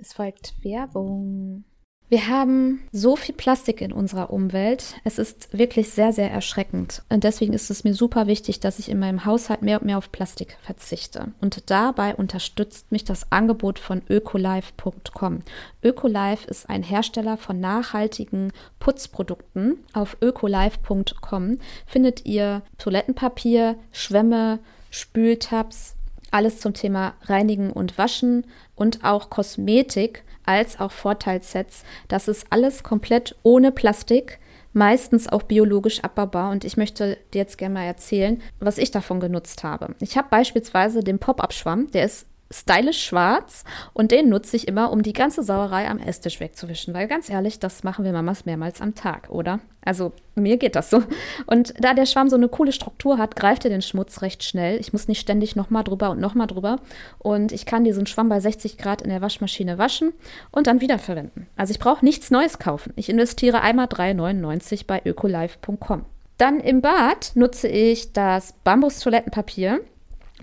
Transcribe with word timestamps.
Es 0.00 0.12
folgt 0.12 0.54
Werbung. 0.62 1.64
Wir 2.08 2.28
haben 2.28 2.88
so 2.92 3.16
viel 3.16 3.34
Plastik 3.34 3.80
in 3.80 3.92
unserer 3.92 4.30
Umwelt. 4.30 4.94
Es 5.02 5.18
ist 5.18 5.58
wirklich 5.58 5.90
sehr, 5.90 6.12
sehr 6.12 6.30
erschreckend. 6.30 7.02
Und 7.10 7.24
deswegen 7.24 7.52
ist 7.52 7.68
es 7.68 7.82
mir 7.82 7.92
super 7.94 8.28
wichtig, 8.28 8.60
dass 8.60 8.78
ich 8.78 8.88
in 8.88 9.00
meinem 9.00 9.24
Haushalt 9.24 9.60
mehr 9.60 9.80
und 9.80 9.86
mehr 9.86 9.98
auf 9.98 10.12
Plastik 10.12 10.56
verzichte. 10.62 11.32
Und 11.40 11.68
dabei 11.68 12.14
unterstützt 12.14 12.92
mich 12.92 13.04
das 13.04 13.30
Angebot 13.32 13.80
von 13.80 14.00
ökolife.com. 14.08 15.40
Ökolife 15.82 16.48
ist 16.48 16.70
ein 16.70 16.84
Hersteller 16.84 17.36
von 17.36 17.58
nachhaltigen 17.58 18.52
Putzprodukten. 18.78 19.84
Auf 19.94 20.16
ökolife.com 20.22 21.58
findet 21.86 22.24
ihr 22.24 22.62
Toilettenpapier, 22.78 23.76
Schwämme, 23.90 24.60
Spültabs, 24.90 25.96
alles 26.30 26.60
zum 26.60 26.74
Thema 26.74 27.14
Reinigen 27.22 27.70
und 27.72 27.98
Waschen 27.98 28.44
und 28.78 29.04
auch 29.04 29.30
Kosmetik 29.30 30.24
als 30.44 30.80
auch 30.80 30.92
Vorteilssets. 30.92 31.84
Das 32.08 32.28
ist 32.28 32.46
alles 32.50 32.82
komplett 32.82 33.36
ohne 33.42 33.70
Plastik, 33.72 34.38
meistens 34.72 35.28
auch 35.28 35.42
biologisch 35.42 36.00
abbaubar. 36.00 36.50
Und 36.50 36.64
ich 36.64 36.76
möchte 36.76 37.18
dir 37.34 37.38
jetzt 37.38 37.58
gerne 37.58 37.74
mal 37.74 37.84
erzählen, 37.84 38.40
was 38.60 38.78
ich 38.78 38.90
davon 38.90 39.20
genutzt 39.20 39.64
habe. 39.64 39.94
Ich 40.00 40.16
habe 40.16 40.28
beispielsweise 40.30 41.02
den 41.02 41.18
Pop-Up-Schwamm, 41.18 41.90
der 41.90 42.04
ist 42.04 42.26
stylisch 42.50 43.04
schwarz 43.04 43.64
und 43.92 44.10
den 44.10 44.28
nutze 44.28 44.56
ich 44.56 44.68
immer, 44.68 44.90
um 44.90 45.02
die 45.02 45.12
ganze 45.12 45.42
Sauerei 45.42 45.88
am 45.88 45.98
Esstisch 45.98 46.40
wegzuwischen. 46.40 46.94
Weil 46.94 47.06
ganz 47.06 47.28
ehrlich, 47.28 47.58
das 47.58 47.84
machen 47.84 48.04
wir 48.04 48.12
Mamas 48.12 48.46
mehrmals 48.46 48.80
am 48.80 48.94
Tag, 48.94 49.28
oder? 49.30 49.60
Also 49.84 50.12
mir 50.34 50.56
geht 50.56 50.76
das 50.76 50.90
so. 50.90 51.02
Und 51.46 51.74
da 51.78 51.94
der 51.94 52.06
Schwamm 52.06 52.28
so 52.28 52.36
eine 52.36 52.48
coole 52.48 52.72
Struktur 52.72 53.18
hat, 53.18 53.36
greift 53.36 53.64
er 53.64 53.70
den 53.70 53.82
Schmutz 53.82 54.22
recht 54.22 54.44
schnell. 54.44 54.78
Ich 54.80 54.92
muss 54.92 55.08
nicht 55.08 55.20
ständig 55.20 55.56
nochmal 55.56 55.84
drüber 55.84 56.10
und 56.10 56.20
nochmal 56.20 56.46
drüber. 56.46 56.80
Und 57.18 57.52
ich 57.52 57.66
kann 57.66 57.84
diesen 57.84 58.06
Schwamm 58.06 58.28
bei 58.28 58.40
60 58.40 58.78
Grad 58.78 59.02
in 59.02 59.10
der 59.10 59.22
Waschmaschine 59.22 59.78
waschen 59.78 60.12
und 60.50 60.66
dann 60.66 60.80
wiederverwenden. 60.80 61.46
Also 61.56 61.70
ich 61.72 61.78
brauche 61.78 62.04
nichts 62.04 62.30
Neues 62.30 62.58
kaufen. 62.58 62.92
Ich 62.96 63.08
investiere 63.08 63.60
einmal 63.60 63.86
3,99 63.86 64.86
bei 64.86 65.02
ökolife.com. 65.04 66.04
Dann 66.38 66.60
im 66.60 66.80
Bad 66.80 67.32
nutze 67.34 67.68
ich 67.68 68.12
das 68.12 68.54
Bambus-Toilettenpapier. 68.64 69.80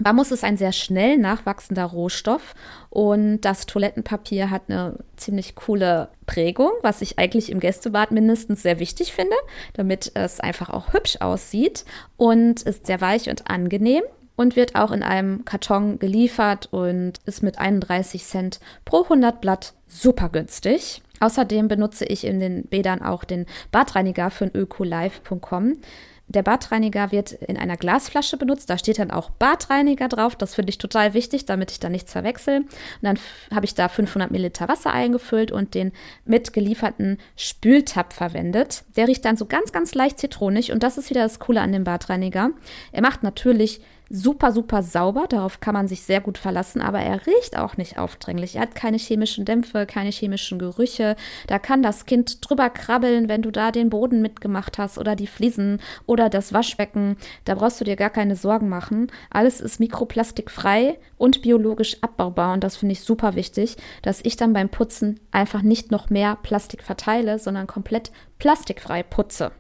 Bambus 0.01 0.31
ist 0.31 0.43
ein 0.43 0.57
sehr 0.57 0.73
schnell 0.73 1.17
nachwachsender 1.17 1.85
Rohstoff 1.85 2.53
und 2.89 3.41
das 3.41 3.65
Toilettenpapier 3.65 4.49
hat 4.49 4.63
eine 4.67 4.99
ziemlich 5.15 5.55
coole 5.55 6.09
Prägung, 6.25 6.71
was 6.81 7.01
ich 7.01 7.17
eigentlich 7.17 7.49
im 7.49 7.61
Gästebad 7.61 8.11
mindestens 8.11 8.61
sehr 8.61 8.79
wichtig 8.79 9.13
finde, 9.13 9.35
damit 9.73 10.11
es 10.13 10.41
einfach 10.41 10.69
auch 10.69 10.91
hübsch 10.93 11.21
aussieht 11.21 11.85
und 12.17 12.61
ist 12.63 12.87
sehr 12.87 12.99
weich 12.99 13.29
und 13.29 13.49
angenehm 13.49 14.03
und 14.35 14.57
wird 14.57 14.75
auch 14.75 14.91
in 14.91 15.01
einem 15.01 15.45
Karton 15.45 15.97
geliefert 15.97 16.67
und 16.71 17.13
ist 17.25 17.41
mit 17.41 17.57
31 17.57 18.25
Cent 18.25 18.59
pro 18.83 19.03
100 19.03 19.39
Blatt 19.39 19.73
super 19.87 20.27
günstig. 20.27 21.01
Außerdem 21.21 21.69
benutze 21.69 22.03
ich 22.03 22.25
in 22.25 22.41
den 22.41 22.63
Bädern 22.63 23.01
auch 23.01 23.23
den 23.23 23.45
Badreiniger 23.71 24.29
von 24.29 24.51
ökolife.com. 24.53 25.77
Der 26.27 26.41
Badreiniger 26.41 27.11
wird 27.11 27.33
in 27.33 27.57
einer 27.57 27.77
Glasflasche 27.77 28.37
benutzt. 28.37 28.69
Da 28.69 28.77
steht 28.77 28.97
dann 28.99 29.11
auch 29.11 29.29
Badreiniger 29.29 30.07
drauf. 30.07 30.35
Das 30.35 30.55
finde 30.55 30.71
ich 30.71 30.79
total 30.79 31.13
wichtig, 31.13 31.45
damit 31.45 31.71
ich 31.71 31.79
da 31.79 31.89
nichts 31.89 32.11
verwechsel. 32.11 32.61
Und 32.61 32.69
dann 33.01 33.19
habe 33.53 33.65
ich 33.65 33.75
da 33.75 33.87
500 33.89 34.31
Milliliter 34.31 34.67
Wasser 34.67 34.91
eingefüllt 34.91 35.51
und 35.51 35.75
den 35.75 35.91
mitgelieferten 36.25 37.19
Spültab 37.35 38.13
verwendet. 38.13 38.83
Der 38.95 39.07
riecht 39.07 39.23
dann 39.23 39.37
so 39.37 39.45
ganz, 39.45 39.71
ganz 39.71 39.93
leicht 39.93 40.19
zitronig. 40.19 40.71
Und 40.71 40.81
das 40.81 40.97
ist 40.97 41.09
wieder 41.09 41.23
das 41.23 41.39
Coole 41.39 41.61
an 41.61 41.71
dem 41.71 41.83
Badreiniger. 41.83 42.49
Er 42.91 43.01
macht 43.01 43.21
natürlich 43.21 43.81
super, 44.15 44.51
super 44.51 44.81
sauber. 44.81 45.25
Darauf 45.27 45.59
kann 45.59 45.73
man 45.73 45.87
sich 45.87 46.01
sehr 46.01 46.21
gut 46.21 46.37
verlassen, 46.37 46.81
aber 46.81 46.99
er 46.99 47.25
riecht 47.27 47.57
auch 47.57 47.77
nicht 47.77 47.97
aufdringlich. 47.97 48.55
Er 48.55 48.61
hat 48.61 48.75
keine 48.75 48.97
chemischen 48.97 49.45
Dämpfe, 49.45 49.85
keine 49.85 50.09
chemischen 50.09 50.59
Gerüche. 50.59 51.15
Da 51.47 51.59
kann 51.59 51.83
das 51.83 52.05
Kind 52.05 52.47
drüber 52.47 52.69
krabbeln, 52.69 53.29
wenn 53.29 53.41
du 53.41 53.51
da 53.51 53.71
den 53.71 53.89
Boden 53.89 54.21
mitgemacht 54.21 54.77
hast 54.77 54.97
oder 54.97 55.15
die 55.15 55.27
Fliesen 55.27 55.81
oder 56.05 56.29
das 56.29 56.53
Waschbecken. 56.53 57.17
Da 57.43 57.55
brauchst 57.55 57.79
du 57.81 57.85
dir 57.85 57.95
gar 57.95 58.09
keine 58.09 58.35
Sorgen 58.35 58.69
machen. 58.69 59.11
Alles 59.29 59.61
ist 59.61 59.79
mikroplastikfrei 59.79 60.97
und 61.17 61.41
biologisch 61.41 61.97
abbaubar 62.01 62.53
und 62.53 62.63
das 62.63 62.77
finde 62.77 62.93
ich 62.93 63.01
super 63.01 63.35
wichtig, 63.35 63.77
dass 64.01 64.21
ich 64.23 64.37
dann 64.37 64.53
beim 64.53 64.69
Putzen 64.69 65.19
einfach 65.31 65.61
nicht 65.61 65.91
noch 65.91 66.09
mehr 66.09 66.37
Plastik 66.41 66.83
verteile, 66.83 67.39
sondern 67.39 67.67
komplett 67.67 68.11
plastikfrei 68.39 69.03
putze. 69.03 69.51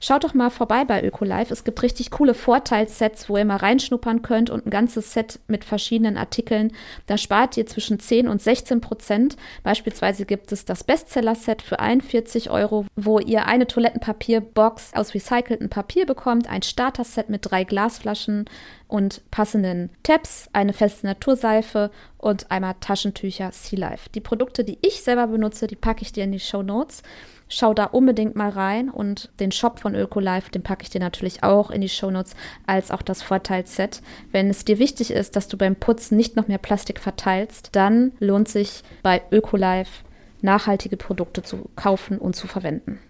Schaut 0.00 0.24
doch 0.24 0.34
mal 0.34 0.50
vorbei 0.50 0.84
bei 0.84 1.02
Ökolife. 1.02 1.52
Es 1.52 1.64
gibt 1.64 1.82
richtig 1.82 2.10
coole 2.10 2.34
Vorteilssets, 2.34 3.28
wo 3.28 3.36
ihr 3.36 3.44
mal 3.44 3.56
reinschnuppern 3.56 4.22
könnt 4.22 4.50
und 4.50 4.66
ein 4.66 4.70
ganzes 4.70 5.12
Set 5.12 5.40
mit 5.48 5.64
verschiedenen 5.64 6.16
Artikeln. 6.16 6.72
Da 7.06 7.18
spart 7.18 7.56
ihr 7.56 7.66
zwischen 7.66 7.98
10 7.98 8.28
und 8.28 8.40
16 8.40 8.80
Prozent. 8.80 9.36
Beispielsweise 9.62 10.24
gibt 10.24 10.52
es 10.52 10.64
das 10.64 10.84
Bestseller-Set 10.84 11.62
für 11.62 11.80
41 11.80 12.50
Euro, 12.50 12.86
wo 12.96 13.18
ihr 13.18 13.46
eine 13.46 13.66
Toilettenpapierbox 13.66 14.94
aus 14.94 15.14
recyceltem 15.14 15.68
Papier 15.68 16.06
bekommt, 16.06 16.48
ein 16.48 16.62
Starter-Set 16.62 17.28
mit 17.28 17.50
drei 17.50 17.64
Glasflaschen 17.64 18.46
und 18.88 19.22
passenden 19.30 19.90
Tabs, 20.02 20.48
eine 20.52 20.72
feste 20.72 21.06
Naturseife 21.06 21.90
und 22.16 22.50
einmal 22.50 22.74
Taschentücher 22.80 23.52
Sea 23.52 23.78
Life. 23.78 24.08
Die 24.14 24.20
Produkte, 24.20 24.64
die 24.64 24.78
ich 24.82 25.02
selber 25.02 25.28
benutze, 25.28 25.66
die 25.66 25.76
packe 25.76 26.02
ich 26.02 26.12
dir 26.12 26.24
in 26.24 26.32
die 26.32 26.40
Show 26.40 26.62
Notes. 26.62 27.02
Schau 27.48 27.72
da 27.72 27.84
unbedingt 27.84 28.36
mal 28.36 28.50
rein 28.50 28.90
und 28.90 29.30
den 29.40 29.52
Shop 29.52 29.80
von 29.80 29.94
Ökolife, 29.94 30.50
den 30.50 30.62
packe 30.62 30.82
ich 30.82 30.90
dir 30.90 31.00
natürlich 31.00 31.42
auch 31.42 31.70
in 31.70 31.80
die 31.80 31.88
Shownotes, 31.88 32.34
als 32.66 32.90
auch 32.90 33.02
das 33.02 33.22
Vorteilsset. 33.22 34.02
Wenn 34.32 34.50
es 34.50 34.64
dir 34.64 34.78
wichtig 34.78 35.10
ist, 35.10 35.34
dass 35.34 35.48
du 35.48 35.56
beim 35.56 35.76
Putzen 35.76 36.16
nicht 36.16 36.36
noch 36.36 36.48
mehr 36.48 36.58
Plastik 36.58 37.00
verteilst, 37.00 37.70
dann 37.72 38.12
lohnt 38.20 38.48
sich 38.48 38.82
bei 39.02 39.22
Ökolife 39.32 40.04
nachhaltige 40.40 40.96
Produkte 40.96 41.42
zu 41.42 41.68
kaufen 41.74 42.18
und 42.18 42.36
zu 42.36 42.46
verwenden. 42.46 43.00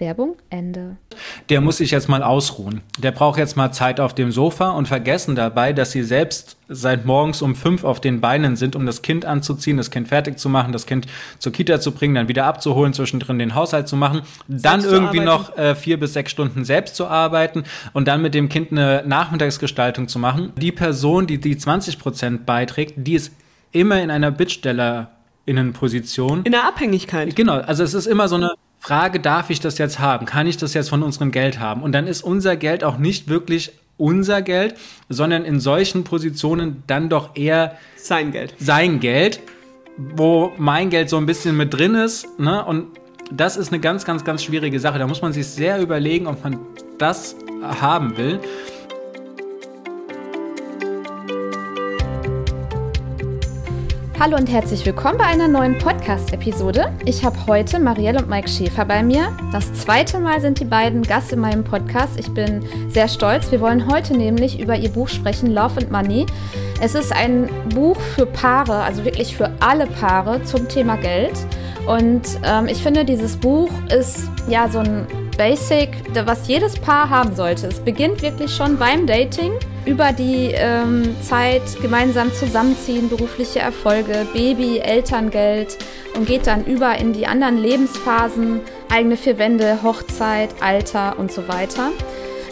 Werbung, 0.00 0.36
Ende. 0.48 0.96
Der 1.50 1.60
muss 1.60 1.76
sich 1.76 1.90
jetzt 1.90 2.08
mal 2.08 2.22
ausruhen. 2.22 2.80
Der 2.98 3.10
braucht 3.12 3.38
jetzt 3.38 3.56
mal 3.56 3.70
Zeit 3.70 4.00
auf 4.00 4.14
dem 4.14 4.32
Sofa 4.32 4.70
und 4.70 4.88
vergessen 4.88 5.36
dabei, 5.36 5.74
dass 5.74 5.92
sie 5.92 6.02
selbst 6.02 6.56
seit 6.68 7.04
morgens 7.04 7.42
um 7.42 7.54
fünf 7.54 7.84
auf 7.84 8.00
den 8.00 8.20
Beinen 8.20 8.56
sind, 8.56 8.74
um 8.76 8.86
das 8.86 9.02
Kind 9.02 9.26
anzuziehen, 9.26 9.76
das 9.76 9.90
Kind 9.90 10.08
fertig 10.08 10.38
zu 10.38 10.48
machen, 10.48 10.72
das 10.72 10.86
Kind 10.86 11.06
zur 11.38 11.52
Kita 11.52 11.80
zu 11.80 11.92
bringen, 11.92 12.14
dann 12.14 12.28
wieder 12.28 12.46
abzuholen, 12.46 12.94
zwischendrin 12.94 13.38
den 13.38 13.54
Haushalt 13.54 13.88
zu 13.88 13.96
machen, 13.96 14.22
dann 14.48 14.82
irgendwie 14.82 15.20
noch 15.20 15.58
äh, 15.58 15.74
vier 15.74 16.00
bis 16.00 16.14
sechs 16.14 16.32
Stunden 16.32 16.64
selbst 16.64 16.96
zu 16.96 17.06
arbeiten 17.06 17.64
und 17.92 18.08
dann 18.08 18.22
mit 18.22 18.32
dem 18.34 18.48
Kind 18.48 18.72
eine 18.72 19.04
Nachmittagsgestaltung 19.06 20.08
zu 20.08 20.18
machen. 20.18 20.54
Die 20.56 20.72
Person, 20.72 21.26
die 21.26 21.38
die 21.38 21.58
20 21.58 21.98
Prozent 21.98 22.46
beiträgt, 22.46 22.94
die 22.96 23.12
ist 23.14 23.32
immer 23.72 24.02
in 24.02 24.10
einer 24.10 24.30
Bittstellerinnenposition. 24.30 26.44
In 26.44 26.52
der 26.52 26.66
Abhängigkeit. 26.66 27.36
Genau, 27.36 27.58
also 27.58 27.82
es 27.82 27.92
ist 27.94 28.06
immer 28.06 28.28
so 28.28 28.36
eine 28.36 28.52
Frage, 28.80 29.20
darf 29.20 29.50
ich 29.50 29.60
das 29.60 29.76
jetzt 29.76 29.98
haben? 29.98 30.24
Kann 30.24 30.46
ich 30.46 30.56
das 30.56 30.72
jetzt 30.72 30.88
von 30.88 31.02
unserem 31.02 31.30
Geld 31.30 31.60
haben? 31.60 31.82
Und 31.82 31.92
dann 31.92 32.06
ist 32.06 32.22
unser 32.22 32.56
Geld 32.56 32.82
auch 32.82 32.96
nicht 32.96 33.28
wirklich 33.28 33.72
unser 33.98 34.40
Geld, 34.40 34.74
sondern 35.10 35.44
in 35.44 35.60
solchen 35.60 36.02
Positionen 36.02 36.82
dann 36.86 37.10
doch 37.10 37.36
eher 37.36 37.76
sein 37.96 38.32
Geld. 38.32 38.54
Sein 38.58 38.98
Geld, 38.98 39.40
wo 39.98 40.52
mein 40.56 40.88
Geld 40.88 41.10
so 41.10 41.18
ein 41.18 41.26
bisschen 41.26 41.58
mit 41.58 41.74
drin 41.74 41.94
ist. 41.94 42.26
Ne? 42.40 42.64
Und 42.64 42.86
das 43.30 43.58
ist 43.58 43.70
eine 43.70 43.80
ganz, 43.80 44.06
ganz, 44.06 44.24
ganz 44.24 44.42
schwierige 44.42 44.80
Sache. 44.80 44.98
Da 44.98 45.06
muss 45.06 45.20
man 45.20 45.34
sich 45.34 45.46
sehr 45.46 45.80
überlegen, 45.80 46.26
ob 46.26 46.42
man 46.42 46.58
das 46.96 47.36
haben 47.62 48.16
will. 48.16 48.40
Hallo 54.20 54.36
und 54.36 54.50
herzlich 54.50 54.84
willkommen 54.84 55.16
bei 55.16 55.24
einer 55.24 55.48
neuen 55.48 55.78
Podcast-Episode. 55.78 56.92
Ich 57.06 57.24
habe 57.24 57.46
heute 57.46 57.78
Marielle 57.78 58.18
und 58.18 58.28
Mike 58.28 58.50
Schäfer 58.50 58.84
bei 58.84 59.02
mir. 59.02 59.34
Das 59.50 59.72
zweite 59.72 60.18
Mal 60.18 60.42
sind 60.42 60.60
die 60.60 60.66
beiden 60.66 61.02
Gast 61.02 61.32
in 61.32 61.38
meinem 61.40 61.64
Podcast. 61.64 62.20
Ich 62.20 62.28
bin 62.34 62.62
sehr 62.90 63.08
stolz. 63.08 63.50
Wir 63.50 63.62
wollen 63.62 63.90
heute 63.90 64.14
nämlich 64.14 64.60
über 64.60 64.76
ihr 64.76 64.90
Buch 64.90 65.08
sprechen, 65.08 65.54
Love 65.54 65.80
and 65.80 65.90
Money. 65.90 66.26
Es 66.82 66.94
ist 66.94 67.14
ein 67.14 67.48
Buch 67.74 67.96
für 67.98 68.26
Paare, 68.26 68.82
also 68.82 69.06
wirklich 69.06 69.34
für 69.34 69.50
alle 69.60 69.86
Paare 69.86 70.42
zum 70.42 70.68
Thema 70.68 70.96
Geld. 70.98 71.32
Und 71.86 72.20
ähm, 72.44 72.66
ich 72.66 72.82
finde, 72.82 73.06
dieses 73.06 73.38
Buch 73.38 73.70
ist 73.88 74.28
ja 74.50 74.68
so 74.68 74.80
ein 74.80 75.06
Basic, 75.40 75.88
was 76.26 76.48
jedes 76.48 76.78
Paar 76.78 77.08
haben 77.08 77.34
sollte. 77.34 77.68
Es 77.68 77.80
beginnt 77.80 78.20
wirklich 78.20 78.54
schon 78.54 78.76
beim 78.76 79.06
Dating 79.06 79.52
über 79.86 80.12
die 80.12 80.50
ähm, 80.52 81.16
Zeit 81.22 81.62
gemeinsam 81.80 82.30
zusammenziehen, 82.34 83.08
berufliche 83.08 83.60
Erfolge, 83.60 84.26
Baby, 84.34 84.80
Elterngeld 84.80 85.78
und 86.14 86.26
geht 86.26 86.46
dann 86.46 86.66
über 86.66 86.94
in 86.98 87.14
die 87.14 87.26
anderen 87.26 87.56
Lebensphasen, 87.56 88.60
eigene 88.90 89.16
vier 89.16 89.38
Wände, 89.38 89.82
Hochzeit, 89.82 90.50
Alter 90.60 91.18
und 91.18 91.32
so 91.32 91.48
weiter. 91.48 91.88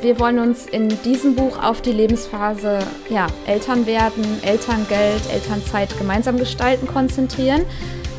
Wir 0.01 0.19
wollen 0.19 0.39
uns 0.39 0.65
in 0.65 0.89
diesem 1.03 1.35
Buch 1.35 1.63
auf 1.63 1.83
die 1.83 1.93
Lebensphase 1.93 2.79
ja, 3.11 3.27
Eltern 3.47 3.85
werden, 3.85 4.25
Elterngeld, 4.41 5.31
Elternzeit 5.31 5.91
gemeinsam 5.99 6.39
gestalten 6.39 6.87
konzentrieren. 6.87 7.67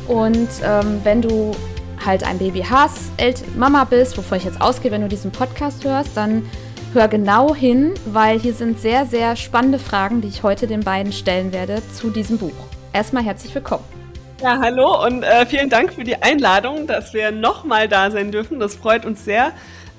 Und 0.06 0.48
ähm, 0.62 1.00
wenn 1.02 1.22
du 1.22 1.56
halt 2.04 2.24
ein 2.24 2.38
Baby 2.38 2.64
hast, 2.68 3.10
Mama 3.56 3.84
bist, 3.84 4.16
wovon 4.18 4.38
ich 4.38 4.44
jetzt 4.44 4.60
ausgehe, 4.60 4.90
wenn 4.90 5.02
du 5.02 5.08
diesen 5.08 5.30
Podcast 5.30 5.84
hörst, 5.84 6.16
dann 6.16 6.48
hör 6.92 7.08
genau 7.08 7.54
hin, 7.54 7.94
weil 8.06 8.38
hier 8.40 8.54
sind 8.54 8.80
sehr, 8.80 9.06
sehr 9.06 9.36
spannende 9.36 9.78
Fragen, 9.78 10.20
die 10.20 10.28
ich 10.28 10.42
heute 10.42 10.66
den 10.66 10.80
beiden 10.80 11.12
stellen 11.12 11.52
werde 11.52 11.82
zu 11.92 12.10
diesem 12.10 12.38
Buch. 12.38 12.52
Erstmal 12.92 13.22
herzlich 13.22 13.54
willkommen. 13.54 13.84
Ja, 14.42 14.58
hallo 14.58 15.04
und 15.06 15.22
äh, 15.22 15.44
vielen 15.46 15.68
Dank 15.68 15.92
für 15.92 16.02
die 16.02 16.16
Einladung, 16.16 16.86
dass 16.86 17.12
wir 17.12 17.30
nochmal 17.30 17.88
da 17.88 18.10
sein 18.10 18.32
dürfen. 18.32 18.58
Das 18.58 18.74
freut 18.74 19.04
uns 19.04 19.24
sehr. 19.24 19.52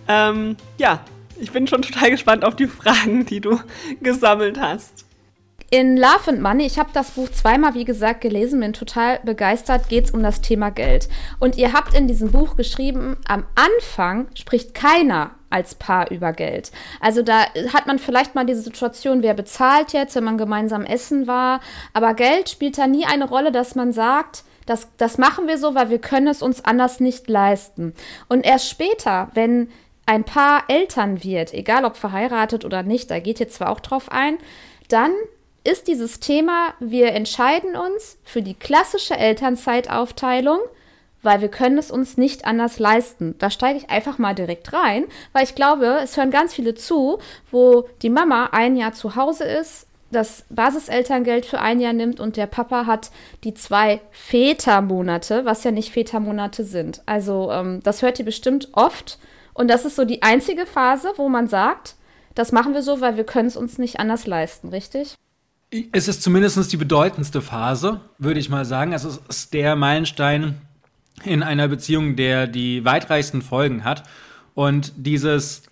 Ähm, 0.08 0.58
ja, 0.78 1.02
ich 1.40 1.52
bin 1.52 1.68
schon 1.68 1.82
total 1.82 2.12
gespannt 2.12 2.44
auf 2.44 2.56
die 2.56 2.68
Fragen, 2.68 3.26
die 3.26 3.40
du 3.40 3.60
gesammelt 4.02 4.60
hast. 4.60 5.06
In 5.74 5.96
Love 5.96 6.28
and 6.28 6.42
Money, 6.42 6.66
ich 6.66 6.78
habe 6.78 6.90
das 6.92 7.12
Buch 7.12 7.30
zweimal, 7.30 7.76
wie 7.76 7.86
gesagt, 7.86 8.20
gelesen, 8.20 8.60
bin 8.60 8.74
total 8.74 9.22
begeistert, 9.24 9.88
geht 9.88 10.04
es 10.04 10.12
um 10.12 10.22
das 10.22 10.42
Thema 10.42 10.70
Geld. 10.70 11.08
Und 11.40 11.56
ihr 11.56 11.72
habt 11.72 11.94
in 11.94 12.10
diesem 12.10 12.30
Buch 12.30 12.58
geschrieben, 12.58 13.16
am 13.26 13.46
Anfang 13.56 14.28
spricht 14.36 14.74
keiner 14.74 15.32
als 15.50 15.76
Paar 15.76 16.12
über 16.12 16.34
Geld. 16.34 16.74
Also 17.00 17.22
da 17.22 17.46
hat 17.74 17.88
man 17.88 18.00
vielleicht 18.00 18.36
mal 18.36 18.46
diese 18.46 18.60
Situation, 18.60 19.24
wer 19.24 19.34
bezahlt 19.34 19.94
jetzt, 19.94 20.14
wenn 20.18 20.26
man 20.26 20.38
gemeinsam 20.38 20.84
essen 20.84 21.26
war. 21.26 21.62
Aber 21.94 22.16
Geld 22.16 22.50
spielt 22.50 22.78
da 22.78 22.86
nie 22.86 23.06
eine 23.06 23.30
Rolle, 23.30 23.54
dass 23.54 23.74
man 23.74 23.94
sagt, 23.94 24.44
das, 24.66 24.90
das 24.98 25.18
machen 25.18 25.48
wir 25.48 25.58
so, 25.58 25.74
weil 25.74 25.90
wir 25.90 26.00
können 26.00 26.28
es 26.28 26.42
uns 26.42 26.66
anders 26.66 27.00
nicht 27.00 27.30
leisten. 27.30 27.94
Und 28.28 28.46
erst 28.46 28.70
später, 28.70 29.30
wenn 29.36 29.70
ein 30.06 30.26
Paar 30.26 30.64
Eltern 30.68 31.24
wird, 31.24 31.54
egal 31.54 31.86
ob 31.86 31.96
verheiratet 31.96 32.66
oder 32.66 32.84
nicht, 32.84 33.10
da 33.10 33.20
geht 33.20 33.40
jetzt 33.40 33.56
zwar 33.56 33.70
auch 33.70 33.80
drauf 33.80 34.12
ein, 34.12 34.38
dann 34.90 35.12
ist 35.64 35.88
dieses 35.88 36.20
Thema, 36.20 36.74
wir 36.80 37.14
entscheiden 37.14 37.76
uns 37.76 38.18
für 38.24 38.42
die 38.42 38.56
klassische 38.56 39.16
Elternzeitaufteilung, 39.16 40.60
weil 41.24 41.42
wir 41.42 41.50
können 41.50 41.78
es 41.78 41.92
uns 41.92 42.18
nicht 42.18 42.46
anders 42.46 42.80
leisten. 42.80 43.36
Da 43.38 43.52
steige 43.52 43.78
ich 43.78 43.90
einfach 43.90 44.18
mal 44.18 44.34
direkt 44.34 44.74
rein, 44.74 45.06
weil 45.34 45.44
ich 45.44 45.54
glaube, 45.54 46.00
es 46.04 46.18
hören 46.18 46.32
ganz 46.32 46.54
viele 46.54 46.74
zu, 46.74 47.20
wo 47.52 47.88
die 48.02 48.10
Mama 48.10 48.50
ein 48.52 48.76
Jahr 48.76 48.94
zu 48.94 49.16
Hause 49.16 49.44
ist, 49.44 49.88
das 50.12 50.46
Basiselterngeld 50.50 51.46
für 51.46 51.60
ein 51.60 51.80
Jahr 51.80 51.94
nimmt 51.94 52.20
und 52.20 52.38
der 52.38 52.48
Papa 52.48 52.86
hat 52.86 53.12
die 53.44 53.54
zwei 53.54 54.02
Vätermonate, 54.12 55.46
was 55.46 55.64
ja 55.64 55.72
nicht 55.72 55.92
Vätermonate 55.92 56.64
sind. 56.64 57.02
Also 57.06 57.52
ähm, 57.52 57.82
das 57.84 58.02
hört 58.02 58.20
ihr 58.20 58.26
bestimmt 58.26 58.70
oft 58.74 59.20
und 59.54 59.70
das 59.70 59.86
ist 59.86 59.96
so 59.96 60.06
die 60.06 60.22
einzige 60.22 60.66
Phase, 60.66 61.14
wo 61.16 61.30
man 61.30 61.48
sagt, 61.48 61.96
das 62.36 62.52
machen 62.52 62.74
wir 62.74 62.82
so, 62.82 63.00
weil 63.00 63.18
wir 63.18 63.26
können 63.26 63.48
es 63.48 63.58
uns 63.58 63.78
nicht 63.78 64.00
anders 64.00 64.26
leisten, 64.28 64.70
richtig? 64.70 65.16
Es 65.94 66.10
ist 66.10 66.22
zumindest 66.22 66.72
die 66.74 66.78
bedeutendste 66.78 67.42
Phase, 67.42 68.02
würde 68.18 68.42
ich 68.42 68.50
mal 68.50 68.66
sagen. 68.66 68.92
Es 68.92 69.06
ist 69.06 69.54
der 69.54 69.78
Meilenstein 69.78 70.60
in 71.24 71.44
einer 71.44 71.70
Beziehung, 71.70 72.18
der 72.18 72.48
die 72.48 72.84
weitreichsten 72.84 73.42
Folgen 73.42 73.86
hat. 73.86 74.04
Und 74.54 74.92
dieses, 74.98 75.64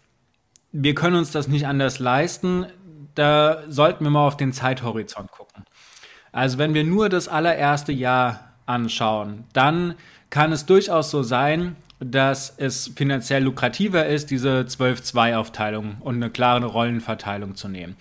wir 0.71 0.95
können 0.95 1.17
uns 1.17 1.31
das 1.31 1.49
nicht 1.49 1.67
anders 1.67 1.99
leisten, 1.99 2.65
da 3.15 3.63
sollten 3.67 4.05
wir 4.05 4.11
mal 4.11 4.25
auf 4.25 4.37
den 4.37 4.53
Zeithorizont 4.53 5.31
gucken. 5.31 5.65
Also 6.31 6.57
wenn 6.59 6.73
wir 6.73 6.85
nur 6.85 7.09
das 7.09 7.27
allererste 7.27 7.91
Jahr 7.91 8.53
anschauen, 8.65 9.43
dann 9.51 9.95
kann 10.29 10.53
es 10.53 10.65
durchaus 10.65 11.11
so 11.11 11.23
sein, 11.23 11.75
dass 11.99 12.53
es 12.55 12.91
finanziell 12.95 13.43
lukrativer 13.43 14.05
ist, 14.05 14.31
diese 14.31 14.61
12-2-Aufteilung 14.61 15.97
und 15.99 16.15
eine 16.15 16.29
klare 16.29 16.65
Rollenverteilung 16.65 17.55
zu 17.55 17.67
nehmen. 17.67 17.97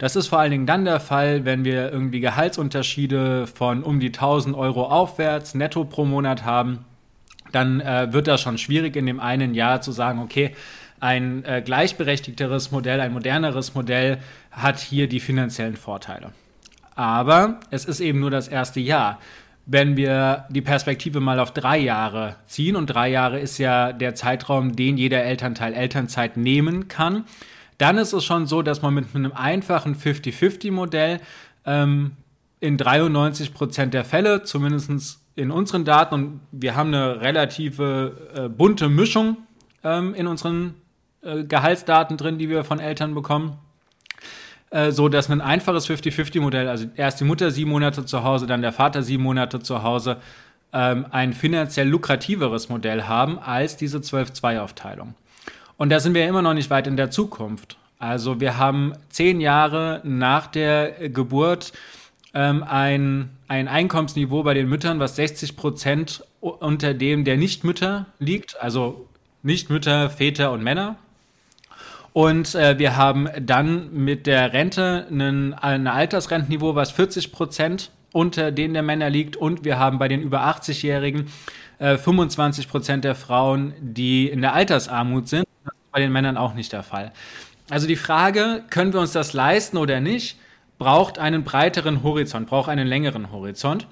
Das 0.00 0.16
ist 0.16 0.28
vor 0.28 0.38
allen 0.38 0.50
Dingen 0.50 0.64
dann 0.64 0.86
der 0.86 0.98
Fall, 0.98 1.44
wenn 1.44 1.62
wir 1.62 1.92
irgendwie 1.92 2.20
Gehaltsunterschiede 2.20 3.46
von 3.46 3.82
um 3.82 4.00
die 4.00 4.06
1000 4.06 4.56
Euro 4.56 4.84
aufwärts 4.84 5.54
netto 5.54 5.84
pro 5.84 6.06
Monat 6.06 6.42
haben. 6.46 6.86
Dann 7.52 7.82
äh, 7.82 8.10
wird 8.10 8.26
das 8.26 8.40
schon 8.40 8.56
schwierig 8.56 8.96
in 8.96 9.04
dem 9.04 9.20
einen 9.20 9.52
Jahr 9.52 9.82
zu 9.82 9.92
sagen, 9.92 10.20
okay, 10.20 10.56
ein 11.00 11.44
äh, 11.44 11.60
gleichberechtigteres 11.62 12.70
Modell, 12.70 12.98
ein 13.02 13.12
moderneres 13.12 13.74
Modell 13.74 14.20
hat 14.50 14.78
hier 14.78 15.06
die 15.06 15.20
finanziellen 15.20 15.76
Vorteile. 15.76 16.32
Aber 16.94 17.60
es 17.68 17.84
ist 17.84 18.00
eben 18.00 18.20
nur 18.20 18.30
das 18.30 18.48
erste 18.48 18.80
Jahr. 18.80 19.20
Wenn 19.66 19.98
wir 19.98 20.46
die 20.48 20.62
Perspektive 20.62 21.20
mal 21.20 21.38
auf 21.38 21.52
drei 21.52 21.76
Jahre 21.76 22.36
ziehen, 22.46 22.74
und 22.74 22.86
drei 22.86 23.10
Jahre 23.10 23.38
ist 23.38 23.58
ja 23.58 23.92
der 23.92 24.14
Zeitraum, 24.14 24.76
den 24.76 24.96
jeder 24.96 25.22
Elternteil 25.24 25.74
Elternzeit 25.74 26.38
nehmen 26.38 26.88
kann, 26.88 27.26
dann 27.80 27.96
ist 27.96 28.12
es 28.12 28.24
schon 28.24 28.46
so, 28.46 28.62
dass 28.62 28.82
man 28.82 28.92
mit 28.92 29.06
einem 29.14 29.32
einfachen 29.32 29.96
50-50-Modell 29.96 31.20
ähm, 31.64 32.12
in 32.60 32.76
93 32.76 33.54
Prozent 33.54 33.94
der 33.94 34.04
Fälle, 34.04 34.42
zumindest 34.42 35.18
in 35.34 35.50
unseren 35.50 35.86
Daten, 35.86 36.14
und 36.14 36.40
wir 36.52 36.76
haben 36.76 36.92
eine 36.92 37.22
relative 37.22 38.30
äh, 38.34 38.48
bunte 38.48 38.90
Mischung 38.90 39.38
ähm, 39.82 40.14
in 40.14 40.26
unseren 40.26 40.74
äh, 41.22 41.44
Gehaltsdaten 41.44 42.18
drin, 42.18 42.38
die 42.38 42.50
wir 42.50 42.64
von 42.64 42.80
Eltern 42.80 43.14
bekommen, 43.14 43.56
äh, 44.68 44.90
so 44.90 45.08
dass 45.08 45.30
ein 45.30 45.40
einfaches 45.40 45.88
50-50-Modell, 45.88 46.68
also 46.68 46.86
erst 46.96 47.20
die 47.20 47.24
Mutter 47.24 47.50
sieben 47.50 47.70
Monate 47.70 48.04
zu 48.04 48.22
Hause, 48.24 48.46
dann 48.46 48.60
der 48.60 48.72
Vater 48.72 49.02
sieben 49.02 49.22
Monate 49.22 49.60
zu 49.60 49.82
Hause, 49.82 50.18
ähm, 50.74 51.06
ein 51.10 51.32
finanziell 51.32 51.88
lukrativeres 51.88 52.68
Modell 52.68 53.04
haben 53.04 53.38
als 53.38 53.78
diese 53.78 53.98
12-2-Aufteilung. 53.98 55.14
Und 55.80 55.88
da 55.88 55.98
sind 55.98 56.12
wir 56.12 56.28
immer 56.28 56.42
noch 56.42 56.52
nicht 56.52 56.68
weit 56.68 56.86
in 56.86 56.98
der 56.98 57.10
Zukunft. 57.10 57.78
Also 57.98 58.38
wir 58.38 58.58
haben 58.58 58.92
zehn 59.08 59.40
Jahre 59.40 60.02
nach 60.04 60.46
der 60.46 61.08
Geburt 61.08 61.72
ähm, 62.34 62.62
ein, 62.62 63.30
ein 63.48 63.66
Einkommensniveau 63.66 64.42
bei 64.42 64.52
den 64.52 64.68
Müttern, 64.68 65.00
was 65.00 65.16
60 65.16 65.56
Prozent 65.56 66.22
unter 66.40 66.92
dem 66.92 67.24
der 67.24 67.38
Nichtmütter 67.38 68.04
liegt, 68.18 68.60
also 68.60 69.08
Nichtmütter, 69.42 70.10
Väter 70.10 70.52
und 70.52 70.62
Männer. 70.62 70.96
Und 72.12 72.54
äh, 72.54 72.78
wir 72.78 72.98
haben 72.98 73.30
dann 73.40 73.90
mit 73.94 74.26
der 74.26 74.52
Rente 74.52 75.06
ein 75.10 75.86
Altersrentenniveau, 75.86 76.74
was 76.74 76.90
40 76.90 77.32
Prozent 77.32 77.90
unter 78.12 78.52
denen 78.52 78.74
der 78.74 78.82
Männer 78.82 79.08
liegt. 79.08 79.34
Und 79.34 79.64
wir 79.64 79.78
haben 79.78 79.98
bei 79.98 80.08
den 80.08 80.20
über 80.20 80.42
80-Jährigen 80.42 81.30
äh, 81.78 81.96
25 81.96 82.68
Prozent 82.68 83.04
der 83.04 83.14
Frauen, 83.14 83.72
die 83.80 84.28
in 84.28 84.42
der 84.42 84.52
Altersarmut 84.52 85.26
sind 85.26 85.46
bei 85.92 86.00
den 86.00 86.12
Männern 86.12 86.36
auch 86.36 86.54
nicht 86.54 86.72
der 86.72 86.82
Fall. 86.82 87.12
Also 87.68 87.86
die 87.86 87.96
Frage, 87.96 88.64
können 88.70 88.92
wir 88.92 89.00
uns 89.00 89.12
das 89.12 89.32
leisten 89.32 89.76
oder 89.76 90.00
nicht, 90.00 90.38
braucht 90.78 91.18
einen 91.18 91.44
breiteren 91.44 92.02
Horizont, 92.02 92.48
braucht 92.48 92.68
einen 92.68 92.86
längeren 92.86 93.30
Horizont. 93.32 93.86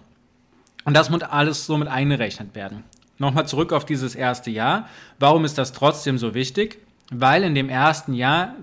Und 0.85 0.95
das 0.95 1.11
muss 1.11 1.23
alles 1.23 1.67
so 1.67 1.77
mit 1.77 1.89
eingerechnet 1.89 2.55
werden. 2.55 2.85
Nochmal 3.19 3.47
zurück 3.47 3.73
auf 3.73 3.85
dieses 3.85 4.15
erste 4.15 4.51
Jahr. 4.51 4.89
Warum 5.19 5.45
ist 5.45 5.59
das 5.59 5.73
trotzdem 5.73 6.19
so 6.19 6.35
wichtig? 6.35 6.79
Weil 7.11 7.43
in 7.43 7.55
dem 7.55 7.69
ersten 7.69 8.15
Jahr 8.15 8.55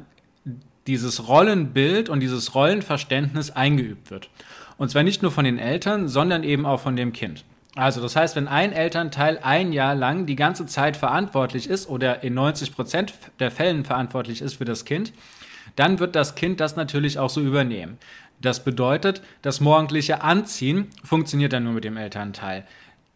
dieses 0.88 1.28
Rollenbild 1.28 2.10
und 2.10 2.20
dieses 2.20 2.56
Rollenverständnis 2.56 3.52
eingeübt 3.52 4.12
wird. 4.12 4.30
Und 4.78 4.90
zwar 4.90 5.04
nicht 5.04 5.22
nur 5.22 5.32
von 5.32 5.46
den 5.46 5.58
Eltern, 5.58 6.08
sondern 6.08 6.44
eben 6.44 6.66
auch 6.66 6.80
von 6.80 6.96
dem 6.96 7.14
Kind. 7.14 7.44
Also 7.76 8.02
das 8.02 8.16
heißt, 8.16 8.38
wenn 8.38 8.48
ein 8.48 8.72
Elternteil 8.72 9.38
ein 9.44 9.74
Jahr 9.74 9.96
lang 9.96 10.26
die 10.26 10.38
ganze 10.38 10.66
Zeit 10.66 10.96
verantwortlich 10.96 11.70
ist 11.70 11.90
oder 11.90 12.24
in 12.24 12.34
90 12.34 12.74
Prozent 12.74 13.14
der 13.40 13.52
Fällen 13.52 13.84
verantwortlich 13.84 14.42
ist 14.42 14.56
für 14.56 14.66
das 14.66 14.86
Kind, 14.86 15.12
dann 15.76 16.00
wird 16.00 16.16
das 16.16 16.36
Kind 16.36 16.62
das 16.62 16.78
natürlich 16.78 17.20
auch 17.20 17.30
so 17.30 17.42
übernehmen. 17.42 17.98
Das 18.42 18.64
bedeutet, 18.64 19.22
das 19.42 19.60
morgendliche 19.60 20.22
Anziehen 20.22 20.88
funktioniert 21.04 21.52
dann 21.52 21.66
nur 21.66 21.74
mit 21.74 21.84
dem 21.84 21.98
Elternteil. 21.98 22.66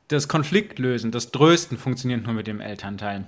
Das 0.09 0.27
Konfliktlösen, 0.27 1.11
das 1.11 1.31
Trösten 1.31 1.77
funktioniert 1.77 2.23
nur 2.23 2.33
mit 2.33 2.47
dem 2.47 2.59
Elternteil. 2.59 3.27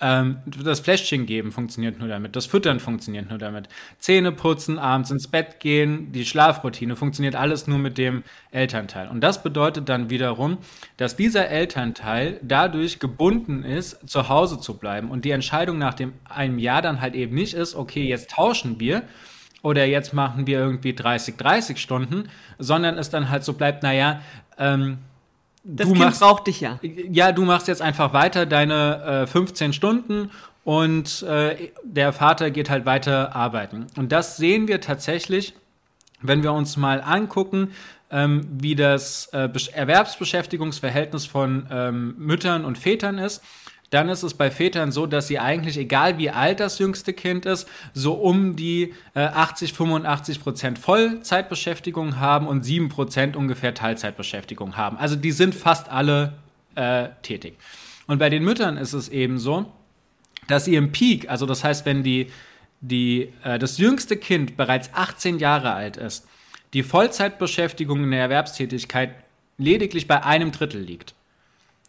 Ähm, 0.00 0.38
das 0.46 0.80
Fläschchen 0.80 1.26
geben 1.26 1.52
funktioniert 1.52 1.98
nur 1.98 2.08
damit, 2.08 2.36
das 2.36 2.46
Füttern 2.46 2.80
funktioniert 2.80 3.28
nur 3.28 3.38
damit. 3.38 3.68
Zähne 3.98 4.32
putzen, 4.32 4.78
abends 4.78 5.10
ins 5.10 5.28
Bett 5.28 5.60
gehen, 5.60 6.12
die 6.12 6.24
Schlafroutine 6.24 6.96
funktioniert 6.96 7.36
alles 7.36 7.66
nur 7.66 7.78
mit 7.78 7.98
dem 7.98 8.22
Elternteil. 8.50 9.08
Und 9.08 9.20
das 9.20 9.42
bedeutet 9.42 9.88
dann 9.88 10.10
wiederum, 10.10 10.58
dass 10.96 11.16
dieser 11.16 11.48
Elternteil 11.48 12.40
dadurch 12.42 12.98
gebunden 12.98 13.64
ist, 13.64 14.08
zu 14.08 14.28
Hause 14.28 14.60
zu 14.60 14.78
bleiben. 14.78 15.10
Und 15.10 15.24
die 15.24 15.30
Entscheidung 15.30 15.78
nach 15.78 15.94
dem 15.94 16.12
einem 16.28 16.58
Jahr 16.58 16.82
dann 16.82 17.00
halt 17.00 17.14
eben 17.14 17.34
nicht 17.34 17.54
ist, 17.54 17.74
okay, 17.74 18.06
jetzt 18.06 18.30
tauschen 18.30 18.80
wir 18.80 19.02
oder 19.62 19.84
jetzt 19.84 20.14
machen 20.14 20.46
wir 20.46 20.58
irgendwie 20.58 20.94
30, 20.94 21.36
30 21.36 21.78
Stunden, 21.78 22.28
sondern 22.58 22.96
es 22.98 23.10
dann 23.10 23.28
halt 23.28 23.44
so 23.44 23.54
bleibt, 23.54 23.82
naja, 23.82 24.20
ähm, 24.58 24.98
das 25.68 25.86
du 25.86 25.92
Kind 25.92 26.04
machst, 26.04 26.20
braucht 26.20 26.46
dich 26.46 26.60
ja. 26.60 26.80
Ja, 26.82 27.32
du 27.32 27.44
machst 27.44 27.68
jetzt 27.68 27.82
einfach 27.82 28.12
weiter 28.12 28.46
deine 28.46 29.24
äh, 29.24 29.26
15 29.26 29.72
Stunden 29.72 30.30
und 30.64 31.22
äh, 31.22 31.70
der 31.84 32.12
Vater 32.12 32.50
geht 32.50 32.70
halt 32.70 32.86
weiter 32.86 33.36
arbeiten. 33.36 33.86
Und 33.96 34.10
das 34.10 34.38
sehen 34.38 34.66
wir 34.66 34.80
tatsächlich, 34.80 35.54
wenn 36.22 36.42
wir 36.42 36.52
uns 36.52 36.76
mal 36.76 37.02
angucken, 37.02 37.72
ähm, 38.10 38.48
wie 38.50 38.74
das 38.74 39.26
äh, 39.32 39.48
Erwerbsbeschäftigungsverhältnis 39.72 41.26
von 41.26 41.66
ähm, 41.70 42.14
Müttern 42.18 42.64
und 42.64 42.78
Vätern 42.78 43.18
ist 43.18 43.42
dann 43.90 44.08
ist 44.08 44.22
es 44.22 44.34
bei 44.34 44.50
Vätern 44.50 44.92
so, 44.92 45.06
dass 45.06 45.28
sie 45.28 45.38
eigentlich, 45.38 45.78
egal 45.78 46.18
wie 46.18 46.30
alt 46.30 46.60
das 46.60 46.78
jüngste 46.78 47.14
Kind 47.14 47.46
ist, 47.46 47.66
so 47.94 48.14
um 48.14 48.54
die 48.54 48.94
äh, 49.14 49.20
80, 49.20 49.72
85 49.72 50.42
Prozent 50.42 50.78
Vollzeitbeschäftigung 50.78 52.18
haben 52.18 52.46
und 52.46 52.64
7 52.64 52.90
Prozent 52.90 53.36
ungefähr 53.36 53.74
Teilzeitbeschäftigung 53.74 54.76
haben. 54.76 54.98
Also 54.98 55.16
die 55.16 55.32
sind 55.32 55.54
fast 55.54 55.88
alle 55.88 56.34
äh, 56.74 57.08
tätig. 57.22 57.56
Und 58.06 58.18
bei 58.18 58.28
den 58.28 58.44
Müttern 58.44 58.76
ist 58.76 58.92
es 58.92 59.08
eben 59.08 59.38
so, 59.38 59.72
dass 60.48 60.66
sie 60.66 60.76
im 60.76 60.92
Peak, 60.92 61.30
also 61.30 61.46
das 61.46 61.64
heißt, 61.64 61.86
wenn 61.86 62.02
die, 62.02 62.30
die, 62.80 63.32
äh, 63.42 63.58
das 63.58 63.78
jüngste 63.78 64.16
Kind 64.16 64.56
bereits 64.56 64.90
18 64.92 65.38
Jahre 65.38 65.72
alt 65.72 65.96
ist, 65.96 66.26
die 66.74 66.82
Vollzeitbeschäftigung 66.82 68.04
in 68.04 68.10
der 68.10 68.20
Erwerbstätigkeit 68.20 69.14
lediglich 69.56 70.06
bei 70.06 70.22
einem 70.22 70.52
Drittel 70.52 70.82
liegt. 70.82 71.14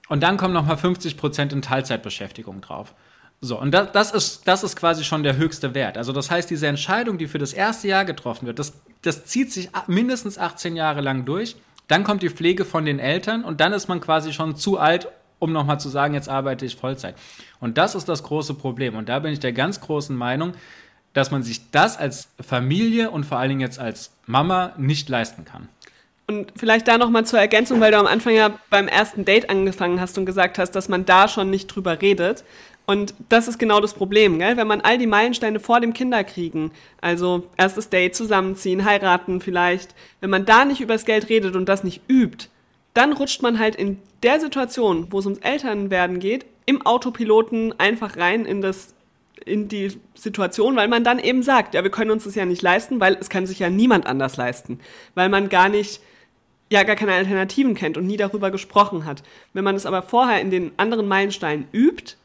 Und 0.09 0.21
dann 0.21 0.37
kommen 0.37 0.53
nochmal 0.53 0.77
50 0.77 1.17
Prozent 1.17 1.53
in 1.53 1.61
Teilzeitbeschäftigung 1.61 2.61
drauf. 2.61 2.93
So, 3.41 3.59
und 3.59 3.71
das, 3.71 3.91
das, 3.93 4.11
ist, 4.11 4.47
das 4.47 4.63
ist 4.63 4.75
quasi 4.75 5.05
schon 5.05 5.23
der 5.23 5.37
höchste 5.37 5.73
Wert. 5.73 5.97
Also 5.97 6.11
das 6.11 6.29
heißt, 6.29 6.49
diese 6.49 6.67
Entscheidung, 6.67 7.17
die 7.17 7.27
für 7.27 7.37
das 7.37 7.53
erste 7.53 7.87
Jahr 7.87 8.03
getroffen 8.03 8.47
wird, 8.47 8.59
das, 8.59 8.73
das 9.01 9.25
zieht 9.25 9.53
sich 9.53 9.69
mindestens 9.87 10.37
18 10.37 10.75
Jahre 10.75 10.99
lang 10.99 11.23
durch. 11.23 11.55
Dann 11.87 12.03
kommt 12.03 12.21
die 12.21 12.29
Pflege 12.29 12.65
von 12.65 12.83
den 12.83 12.99
Eltern 12.99 13.45
und 13.45 13.61
dann 13.61 13.71
ist 13.71 13.87
man 13.87 14.01
quasi 14.01 14.33
schon 14.33 14.57
zu 14.57 14.77
alt, 14.77 15.07
um 15.39 15.53
nochmal 15.53 15.79
zu 15.79 15.87
sagen, 15.87 16.13
jetzt 16.13 16.27
arbeite 16.27 16.65
ich 16.65 16.75
Vollzeit. 16.75 17.15
Und 17.61 17.77
das 17.77 17.95
ist 17.95 18.09
das 18.09 18.23
große 18.23 18.55
Problem. 18.55 18.97
Und 18.97 19.07
da 19.07 19.19
bin 19.19 19.31
ich 19.31 19.39
der 19.39 19.53
ganz 19.53 19.79
großen 19.79 20.15
Meinung, 20.15 20.53
dass 21.13 21.31
man 21.31 21.41
sich 21.41 21.71
das 21.71 21.97
als 21.97 22.27
Familie 22.41 23.09
und 23.09 23.25
vor 23.25 23.39
allen 23.39 23.49
Dingen 23.49 23.61
jetzt 23.61 23.79
als 23.79 24.11
Mama 24.25 24.73
nicht 24.77 25.07
leisten 25.07 25.45
kann. 25.45 25.69
Und 26.29 26.53
vielleicht 26.55 26.87
da 26.87 26.99
nochmal 26.99 27.25
zur 27.25 27.39
Ergänzung, 27.39 27.81
weil 27.81 27.91
du 27.91 27.97
am 27.97 28.05
Anfang 28.05 28.35
ja 28.35 28.53
beim 28.69 28.87
ersten 28.87 29.25
Date 29.25 29.49
angefangen 29.49 29.99
hast 29.99 30.15
und 30.15 30.27
gesagt 30.27 30.59
hast, 30.59 30.73
dass 30.73 30.87
man 30.87 31.03
da 31.03 31.27
schon 31.27 31.49
nicht 31.49 31.65
drüber 31.65 32.03
redet. 32.03 32.43
Und 32.85 33.15
das 33.29 33.47
ist 33.47 33.57
genau 33.57 33.79
das 33.79 33.95
Problem, 33.95 34.37
gell? 34.37 34.55
wenn 34.55 34.67
man 34.67 34.81
all 34.81 34.99
die 34.99 35.07
Meilensteine 35.07 35.59
vor 35.59 35.79
dem 35.79 35.91
Kinderkriegen, 35.91 36.69
also 37.01 37.49
erstes 37.57 37.89
Date, 37.89 38.15
zusammenziehen, 38.15 38.85
heiraten 38.85 39.41
vielleicht, 39.41 39.95
wenn 40.21 40.29
man 40.29 40.45
da 40.45 40.65
nicht 40.65 40.81
über 40.81 40.93
das 40.93 41.05
Geld 41.05 41.29
redet 41.29 41.55
und 41.55 41.67
das 41.67 41.83
nicht 41.83 42.01
übt, 42.07 42.49
dann 42.93 43.13
rutscht 43.13 43.41
man 43.41 43.57
halt 43.57 43.75
in 43.75 43.97
der 44.21 44.39
Situation, 44.39 45.07
wo 45.09 45.17
es 45.17 45.25
ums 45.25 45.39
Elternwerden 45.39 46.19
geht, 46.19 46.45
im 46.67 46.85
Autopiloten 46.85 47.73
einfach 47.79 48.17
rein 48.17 48.45
in 48.45 48.61
das 48.61 48.93
in 49.45 49.67
die 49.67 49.99
Situation, 50.13 50.75
weil 50.75 50.89
man 50.89 51.03
dann 51.03 51.17
eben 51.17 51.41
sagt, 51.41 51.73
ja, 51.73 51.81
wir 51.81 51.89
können 51.89 52.11
uns 52.11 52.25
das 52.25 52.35
ja 52.35 52.45
nicht 52.45 52.61
leisten, 52.61 52.99
weil 52.99 53.17
es 53.19 53.31
kann 53.31 53.47
sich 53.47 53.57
ja 53.57 53.71
niemand 53.71 54.05
anders 54.05 54.37
leisten, 54.37 54.79
weil 55.15 55.29
man 55.29 55.49
gar 55.49 55.69
nicht 55.69 56.01
ja 56.71 56.83
gar 56.83 56.95
keine 56.95 57.13
Alternativen 57.13 57.75
kennt 57.75 57.97
und 57.97 58.05
nie 58.05 58.17
darüber 58.17 58.51
gesprochen 58.51 59.05
hat. 59.05 59.23
Wenn 59.53 59.63
man 59.63 59.75
es 59.75 59.85
aber 59.85 60.01
vorher 60.01 60.41
in 60.41 60.51
den 60.51 60.71
anderen 60.77 61.07
Meilensteinen 61.07 61.67
übt, 61.73 62.15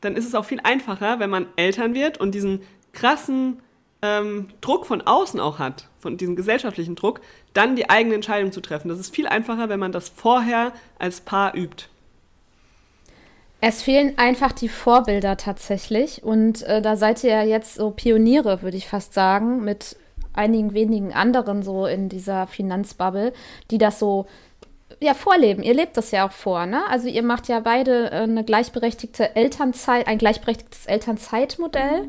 dann 0.00 0.16
ist 0.16 0.26
es 0.26 0.34
auch 0.34 0.44
viel 0.44 0.60
einfacher, 0.62 1.20
wenn 1.20 1.30
man 1.30 1.46
Eltern 1.56 1.94
wird 1.94 2.18
und 2.18 2.34
diesen 2.34 2.62
krassen 2.92 3.60
ähm, 4.02 4.48
Druck 4.60 4.86
von 4.86 5.00
außen 5.00 5.40
auch 5.40 5.58
hat, 5.58 5.88
von 5.98 6.16
diesem 6.16 6.36
gesellschaftlichen 6.36 6.94
Druck, 6.94 7.20
dann 7.54 7.76
die 7.76 7.88
eigene 7.88 8.16
Entscheidung 8.16 8.52
zu 8.52 8.60
treffen. 8.60 8.88
Das 8.88 8.98
ist 8.98 9.14
viel 9.14 9.26
einfacher, 9.26 9.68
wenn 9.68 9.80
man 9.80 9.92
das 9.92 10.08
vorher 10.08 10.72
als 10.98 11.20
Paar 11.20 11.54
übt. 11.54 11.86
Es 13.60 13.80
fehlen 13.80 14.18
einfach 14.18 14.52
die 14.52 14.68
Vorbilder 14.68 15.38
tatsächlich. 15.38 16.22
Und 16.22 16.62
äh, 16.64 16.82
da 16.82 16.96
seid 16.96 17.24
ihr 17.24 17.30
ja 17.30 17.42
jetzt 17.42 17.76
so 17.76 17.90
Pioniere, 17.92 18.60
würde 18.60 18.76
ich 18.76 18.86
fast 18.86 19.14
sagen, 19.14 19.64
mit 19.64 19.96
einigen 20.34 20.74
wenigen 20.74 21.12
anderen 21.12 21.62
so 21.62 21.86
in 21.86 22.08
dieser 22.08 22.46
Finanzbubble, 22.46 23.32
die 23.70 23.78
das 23.78 23.98
so 23.98 24.26
ja 25.00 25.14
vorleben. 25.14 25.62
Ihr 25.62 25.74
lebt 25.74 25.96
das 25.96 26.10
ja 26.10 26.26
auch 26.26 26.32
vor, 26.32 26.66
ne? 26.66 26.82
Also 26.88 27.08
ihr 27.08 27.22
macht 27.22 27.48
ja 27.48 27.60
beide 27.60 28.10
äh, 28.10 28.22
eine 28.22 28.44
gleichberechtigte 28.44 29.36
Elternzeit, 29.36 30.06
ein 30.06 30.18
gleichberechtigtes 30.18 30.86
Elternzeitmodell. 30.86 32.06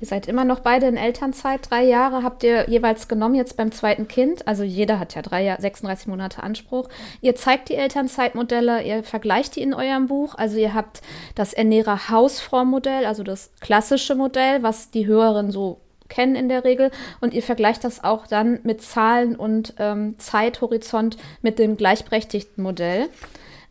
Ihr 0.00 0.06
seid 0.06 0.28
immer 0.28 0.44
noch 0.44 0.60
beide 0.60 0.86
in 0.86 0.96
Elternzeit. 0.96 1.68
Drei 1.68 1.84
Jahre 1.84 2.22
habt 2.22 2.44
ihr 2.44 2.70
jeweils 2.70 3.08
genommen 3.08 3.34
jetzt 3.34 3.56
beim 3.56 3.72
zweiten 3.72 4.06
Kind. 4.06 4.46
Also 4.46 4.62
jeder 4.62 5.00
hat 5.00 5.16
ja 5.16 5.22
drei 5.22 5.42
Jahre, 5.42 5.60
36 5.60 6.06
Monate 6.06 6.42
Anspruch. 6.42 6.88
Ihr 7.20 7.34
zeigt 7.34 7.68
die 7.68 7.74
Elternzeitmodelle, 7.74 8.82
ihr 8.82 9.02
vergleicht 9.02 9.56
die 9.56 9.62
in 9.62 9.74
eurem 9.74 10.06
Buch. 10.06 10.36
Also 10.36 10.56
ihr 10.56 10.72
habt 10.72 11.02
das 11.34 11.52
Ernährer-Hausfrau-Modell, 11.52 13.06
also 13.06 13.24
das 13.24 13.50
klassische 13.60 14.14
Modell, 14.14 14.62
was 14.62 14.92
die 14.92 15.06
Hörerinnen 15.06 15.50
so 15.50 15.80
kennen 16.08 16.34
in 16.34 16.48
der 16.48 16.64
Regel. 16.64 16.90
Und 17.20 17.34
ihr 17.34 17.42
vergleicht 17.42 17.84
das 17.84 18.04
auch 18.04 18.26
dann 18.26 18.60
mit 18.62 18.82
Zahlen 18.82 19.36
und 19.36 19.74
ähm, 19.78 20.16
Zeithorizont 20.18 21.16
mit 21.42 21.58
dem 21.58 21.76
gleichberechtigten 21.76 22.62
Modell. 22.62 23.08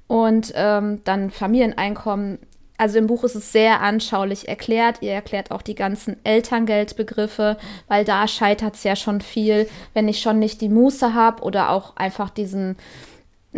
Und 0.08 0.54
ähm, 0.56 1.02
dann 1.04 1.32
Familieneinkommen. 1.32 2.40
Also 2.80 3.00
im 3.00 3.08
Buch 3.08 3.24
ist 3.24 3.36
es 3.36 3.52
sehr 3.52 3.82
anschaulich 3.82 4.48
erklärt. 4.48 4.98
Ihr 5.02 5.12
erklärt 5.12 5.50
auch 5.52 5.64
die 5.64 5.76
ganzen 5.76 6.24
Elterngeldbegriffe, 6.24 7.58
weil 7.88 8.06
da 8.06 8.28
scheitert 8.28 8.76
es 8.76 8.84
ja 8.84 8.96
schon 8.96 9.20
viel, 9.22 9.68
wenn 9.94 10.08
ich 10.08 10.22
schon 10.22 10.38
nicht 10.38 10.62
die 10.62 10.70
Muße 10.70 11.16
habe 11.16 11.42
oder 11.42 11.72
auch 11.72 11.96
einfach 11.96 12.30
diesen 12.30 12.78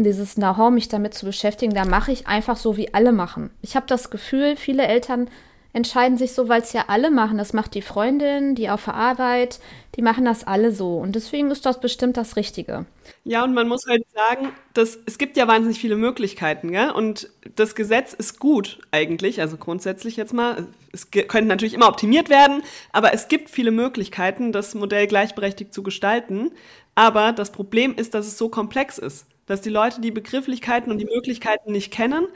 dieses 0.03 0.35
Know-how, 0.35 0.71
mich 0.71 0.87
damit 0.87 1.13
zu 1.13 1.25
beschäftigen, 1.25 1.73
da 1.73 1.85
mache 1.85 2.11
ich 2.11 2.27
einfach 2.27 2.57
so, 2.57 2.77
wie 2.77 2.93
alle 2.93 3.11
machen. 3.11 3.49
Ich 3.61 3.75
habe 3.75 3.85
das 3.87 4.09
Gefühl, 4.09 4.55
viele 4.55 4.87
Eltern 4.87 5.29
entscheiden 5.71 6.17
sich 6.17 6.33
so, 6.33 6.49
weil 6.49 6.61
es 6.61 6.73
ja 6.73 6.85
alle 6.87 7.11
machen. 7.11 7.37
Das 7.37 7.53
macht 7.53 7.75
die 7.75 7.81
Freundin, 7.81 8.55
die 8.55 8.69
auf 8.69 8.85
der 8.85 8.95
Arbeit, 8.95 9.59
die 9.95 10.01
machen 10.01 10.25
das 10.25 10.43
alle 10.43 10.71
so. 10.71 10.97
Und 10.97 11.15
deswegen 11.15 11.51
ist 11.51 11.65
das 11.65 11.79
bestimmt 11.79 12.17
das 12.17 12.35
Richtige. 12.35 12.85
Ja, 13.23 13.43
und 13.43 13.53
man 13.53 13.67
muss 13.67 13.85
halt 13.87 14.03
sagen, 14.09 14.49
dass, 14.73 14.97
es 15.05 15.17
gibt 15.17 15.37
ja 15.37 15.47
wahnsinnig 15.47 15.79
viele 15.79 15.95
Möglichkeiten, 15.95 16.71
gell? 16.71 16.91
Und 16.91 17.29
das 17.55 17.75
Gesetz 17.75 18.13
ist 18.13 18.39
gut 18.39 18.79
eigentlich, 18.91 19.41
also 19.41 19.57
grundsätzlich 19.57 20.15
jetzt 20.17 20.33
mal. 20.33 20.67
Es 20.91 21.11
könnte 21.11 21.45
natürlich 21.45 21.75
immer 21.75 21.87
optimiert 21.87 22.29
werden, 22.29 22.63
aber 22.91 23.13
es 23.13 23.27
gibt 23.27 23.49
viele 23.49 23.71
Möglichkeiten, 23.71 24.51
das 24.51 24.73
Modell 24.73 25.05
gleichberechtigt 25.05 25.73
zu 25.73 25.83
gestalten. 25.83 26.51
Aber 26.95 27.31
das 27.31 27.51
Problem 27.51 27.95
ist, 27.95 28.15
dass 28.15 28.25
es 28.25 28.37
so 28.37 28.49
komplex 28.49 28.97
ist, 28.97 29.27
dass 29.45 29.61
die 29.61 29.69
Leute 29.69 30.01
die 30.01 30.11
Begrifflichkeiten 30.11 30.91
und 30.91 30.97
die 30.97 31.05
Möglichkeiten 31.05 31.71
nicht 31.71 31.91
kennen 31.91 32.27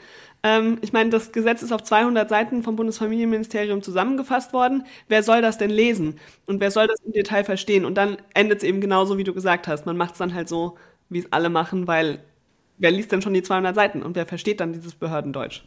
ähm, 0.44 0.78
ich 0.82 0.92
meine, 0.92 1.10
das 1.10 1.32
Gesetz 1.32 1.62
ist 1.62 1.72
auf 1.72 1.82
200 1.82 2.28
Seiten 2.28 2.62
vom 2.62 2.76
Bundesfamilienministerium 2.76 3.82
zusammengefasst 3.82 4.52
worden. 4.52 4.84
Wer 5.08 5.22
soll 5.22 5.42
das 5.42 5.58
denn 5.58 5.70
lesen? 5.70 6.20
Und 6.46 6.60
wer 6.60 6.70
soll 6.70 6.86
das 6.86 7.00
im 7.00 7.12
Detail 7.12 7.44
verstehen? 7.44 7.84
Und 7.86 7.94
dann 7.96 8.18
endet 8.34 8.58
es 8.58 8.64
eben 8.64 8.80
genauso, 8.80 9.18
wie 9.18 9.24
du 9.24 9.34
gesagt 9.34 9.66
hast. 9.66 9.86
Man 9.86 9.96
macht 9.96 10.12
es 10.12 10.18
dann 10.18 10.34
halt 10.34 10.48
so, 10.48 10.76
wie 11.08 11.18
es 11.18 11.32
alle 11.32 11.48
machen, 11.48 11.86
weil 11.88 12.22
wer 12.78 12.90
liest 12.90 13.10
denn 13.10 13.22
schon 13.22 13.34
die 13.34 13.42
200 13.42 13.74
Seiten 13.74 14.02
und 14.02 14.16
wer 14.16 14.26
versteht 14.26 14.60
dann 14.60 14.72
dieses 14.72 14.94
Behördendeutsch? 14.94 15.64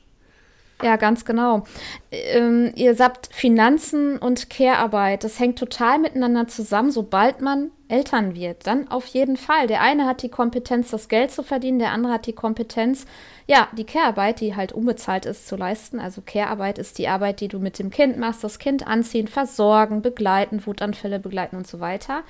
Ja, 0.84 0.96
ganz 0.96 1.26
genau. 1.26 1.64
Ähm, 2.12 2.72
ihr 2.76 2.94
sagt 2.94 3.30
Finanzen 3.32 4.20
und 4.20 4.52
Care-Arbeit, 4.52 5.24
das 5.24 5.40
hängt 5.40 5.58
total 5.58 5.98
miteinander 5.98 6.48
zusammen, 6.48 6.92
sobald 6.92 7.42
man 7.42 7.72
Eltern 7.88 8.36
wird. 8.36 8.68
Dann 8.68 8.88
auf 8.90 9.08
jeden 9.08 9.38
Fall. 9.38 9.66
Der 9.66 9.82
eine 9.82 10.06
hat 10.06 10.22
die 10.22 10.30
Kompetenz, 10.30 10.92
das 10.92 11.10
Geld 11.10 11.32
zu 11.32 11.42
verdienen, 11.42 11.80
der 11.80 11.94
andere 11.94 12.14
hat 12.14 12.28
die 12.28 12.34
Kompetenz, 12.34 13.08
ja, 13.48 13.70
die 13.76 13.86
Care-Arbeit, 13.86 14.40
die 14.40 14.56
halt 14.56 14.72
unbezahlt 14.72 15.26
ist, 15.26 15.48
zu 15.48 15.56
leisten. 15.56 16.00
Also 16.00 16.22
Care-Arbeit 16.24 16.78
ist 16.78 17.00
die 17.00 17.08
Arbeit, 17.08 17.42
die 17.42 17.48
du 17.48 17.58
mit 17.58 17.80
dem 17.80 17.90
Kind 17.90 18.20
machst, 18.20 18.44
das 18.44 18.60
Kind 18.60 18.86
anziehen, 18.86 19.28
versorgen, 19.28 20.04
begleiten, 20.04 20.64
Wutanfälle 20.64 21.20
begleiten 21.20 21.56
und 21.56 21.66
so 21.66 21.80
weiter. 21.80 22.22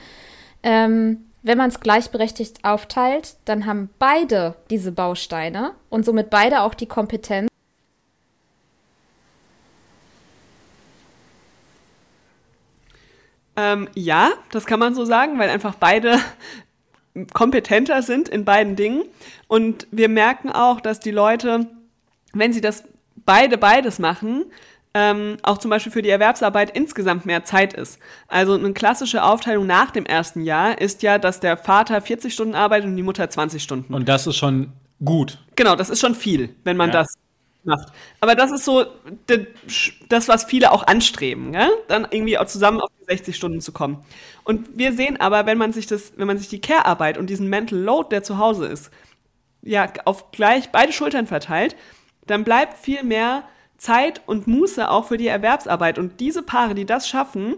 Ähm, 0.64 1.26
wenn 1.44 1.58
man 1.58 1.70
es 1.70 1.82
gleichberechtigt 1.82 2.64
aufteilt, 2.64 3.36
dann 3.46 3.66
haben 3.66 3.90
beide 4.00 4.56
diese 4.70 4.94
Bausteine 4.94 5.72
und 5.90 6.06
somit 6.06 6.30
beide 6.30 6.62
auch 6.62 6.74
die 6.74 6.88
Kompetenz. 6.88 7.50
Ähm, 13.58 13.90
ja, 13.96 14.30
das 14.52 14.66
kann 14.66 14.80
man 14.80 14.96
so 14.96 15.04
sagen, 15.04 15.40
weil 15.40 15.50
einfach 15.50 15.76
beide 15.76 16.20
kompetenter 17.34 18.04
sind 18.04 18.30
in 18.30 18.46
beiden 18.46 18.76
Dingen. 18.76 19.04
Und 19.48 19.88
wir 19.92 20.08
merken 20.08 20.52
auch, 20.52 20.80
dass 20.80 21.00
die 21.00 21.12
Leute, 21.12 21.68
wenn 22.34 22.54
sie 22.54 22.62
das 22.62 22.84
beide 23.26 23.58
beides 23.58 23.98
machen, 23.98 24.46
ähm, 24.94 25.38
auch 25.44 25.58
zum 25.58 25.70
Beispiel 25.70 25.92
für 25.92 26.02
die 26.02 26.10
Erwerbsarbeit 26.10 26.76
insgesamt 26.76 27.26
mehr 27.26 27.44
Zeit 27.44 27.74
ist. 27.74 28.00
Also 28.28 28.54
eine 28.54 28.74
klassische 28.74 29.24
Aufteilung 29.24 29.68
nach 29.68 29.92
dem 29.92 30.06
ersten 30.06 30.42
Jahr 30.42 30.80
ist 30.80 31.04
ja, 31.04 31.18
dass 31.18 31.40
der 31.40 31.58
Vater 31.58 32.02
40 32.02 32.34
Stunden 32.34 32.56
arbeitet 32.56 32.88
und 32.88 32.96
die 32.96 33.04
Mutter 33.04 33.30
20 33.30 33.62
Stunden. 33.62 33.94
Und 33.94 34.08
das 34.08 34.28
ist 34.28 34.38
schon 34.38 34.72
gut. 35.04 35.40
Genau, 35.56 35.76
das 35.76 35.90
ist 35.90 36.00
schon 36.00 36.16
viel, 36.16 36.56
wenn 36.64 36.78
man 36.78 36.90
ja. 36.90 37.02
das 37.02 37.14
macht. 37.68 37.90
Aber 38.20 38.36
das 38.36 38.52
ist 38.52 38.66
so 38.66 38.86
das, 40.10 40.28
was 40.28 40.46
viele 40.46 40.72
auch 40.72 40.88
anstreben, 40.88 41.54
ja? 41.54 41.70
dann 41.88 42.08
irgendwie 42.10 42.38
auch 42.38 42.48
zusammen 42.48 42.82
auf 42.82 42.90
die 43.00 43.06
60 43.06 43.36
Stunden 43.36 43.62
zu 43.62 43.72
kommen. 43.72 44.04
Und 44.44 44.78
wir 44.78 44.94
sehen 44.94 45.20
aber, 45.20 45.46
wenn 45.46 45.58
man 45.58 45.74
sich 45.74 45.86
das, 45.86 46.14
wenn 46.16 46.28
man 46.28 46.38
sich 46.38 46.48
die 46.48 46.62
Care-Arbeit 46.62 47.18
und 47.18 47.30
diesen 47.30 47.50
Mental 47.50 47.78
Load, 47.78 48.10
der 48.10 48.24
zu 48.24 48.38
Hause 48.38 48.68
ist, 48.68 48.90
ja, 49.62 49.92
auf 50.06 50.32
gleich 50.32 50.72
beide 50.72 50.94
Schultern 50.94 51.28
verteilt, 51.28 51.76
dann 52.26 52.44
bleibt 52.44 52.78
viel 52.78 53.04
mehr 53.04 53.44
Zeit 53.78 54.22
und 54.26 54.48
Muße 54.48 54.90
auch 54.90 55.06
für 55.06 55.18
die 55.18 55.28
Erwerbsarbeit. 55.28 56.00
Und 56.00 56.20
diese 56.20 56.42
Paare, 56.42 56.74
die 56.74 56.86
das 56.86 57.08
schaffen, 57.08 57.56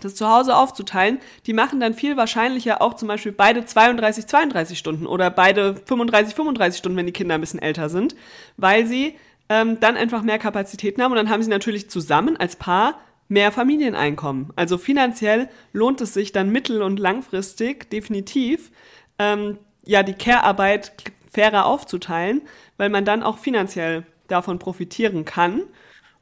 das 0.00 0.14
zu 0.14 0.28
Hause 0.28 0.56
aufzuteilen, 0.56 1.18
die 1.46 1.52
machen 1.52 1.80
dann 1.80 1.94
viel 1.94 2.16
wahrscheinlicher 2.16 2.82
auch 2.82 2.94
zum 2.94 3.08
Beispiel 3.08 3.32
beide 3.32 3.64
32, 3.64 4.26
32 4.26 4.78
Stunden 4.78 5.06
oder 5.06 5.30
beide 5.30 5.74
35, 5.74 6.34
35 6.34 6.78
Stunden, 6.78 6.98
wenn 6.98 7.06
die 7.06 7.12
Kinder 7.12 7.34
ein 7.34 7.40
bisschen 7.40 7.62
älter 7.62 7.88
sind, 7.88 8.14
weil 8.56 8.86
sie 8.86 9.16
ähm, 9.48 9.80
dann 9.80 9.96
einfach 9.96 10.22
mehr 10.22 10.38
Kapazitäten 10.38 11.02
haben 11.02 11.12
und 11.12 11.16
dann 11.16 11.30
haben 11.30 11.42
sie 11.42 11.50
natürlich 11.50 11.90
zusammen 11.90 12.36
als 12.36 12.56
Paar 12.56 13.00
mehr 13.28 13.52
Familieneinkommen. 13.52 14.52
Also 14.56 14.78
finanziell 14.78 15.48
lohnt 15.72 16.00
es 16.00 16.14
sich 16.14 16.32
dann 16.32 16.50
mittel- 16.50 16.82
und 16.82 16.98
langfristig 16.98 17.90
definitiv, 17.90 18.70
ähm, 19.18 19.58
ja, 19.84 20.02
die 20.02 20.14
Care-Arbeit 20.14 20.92
fairer 21.32 21.66
aufzuteilen, 21.66 22.42
weil 22.76 22.88
man 22.88 23.04
dann 23.04 23.22
auch 23.22 23.38
finanziell 23.38 24.04
davon 24.28 24.58
profitieren 24.58 25.24
kann. 25.24 25.62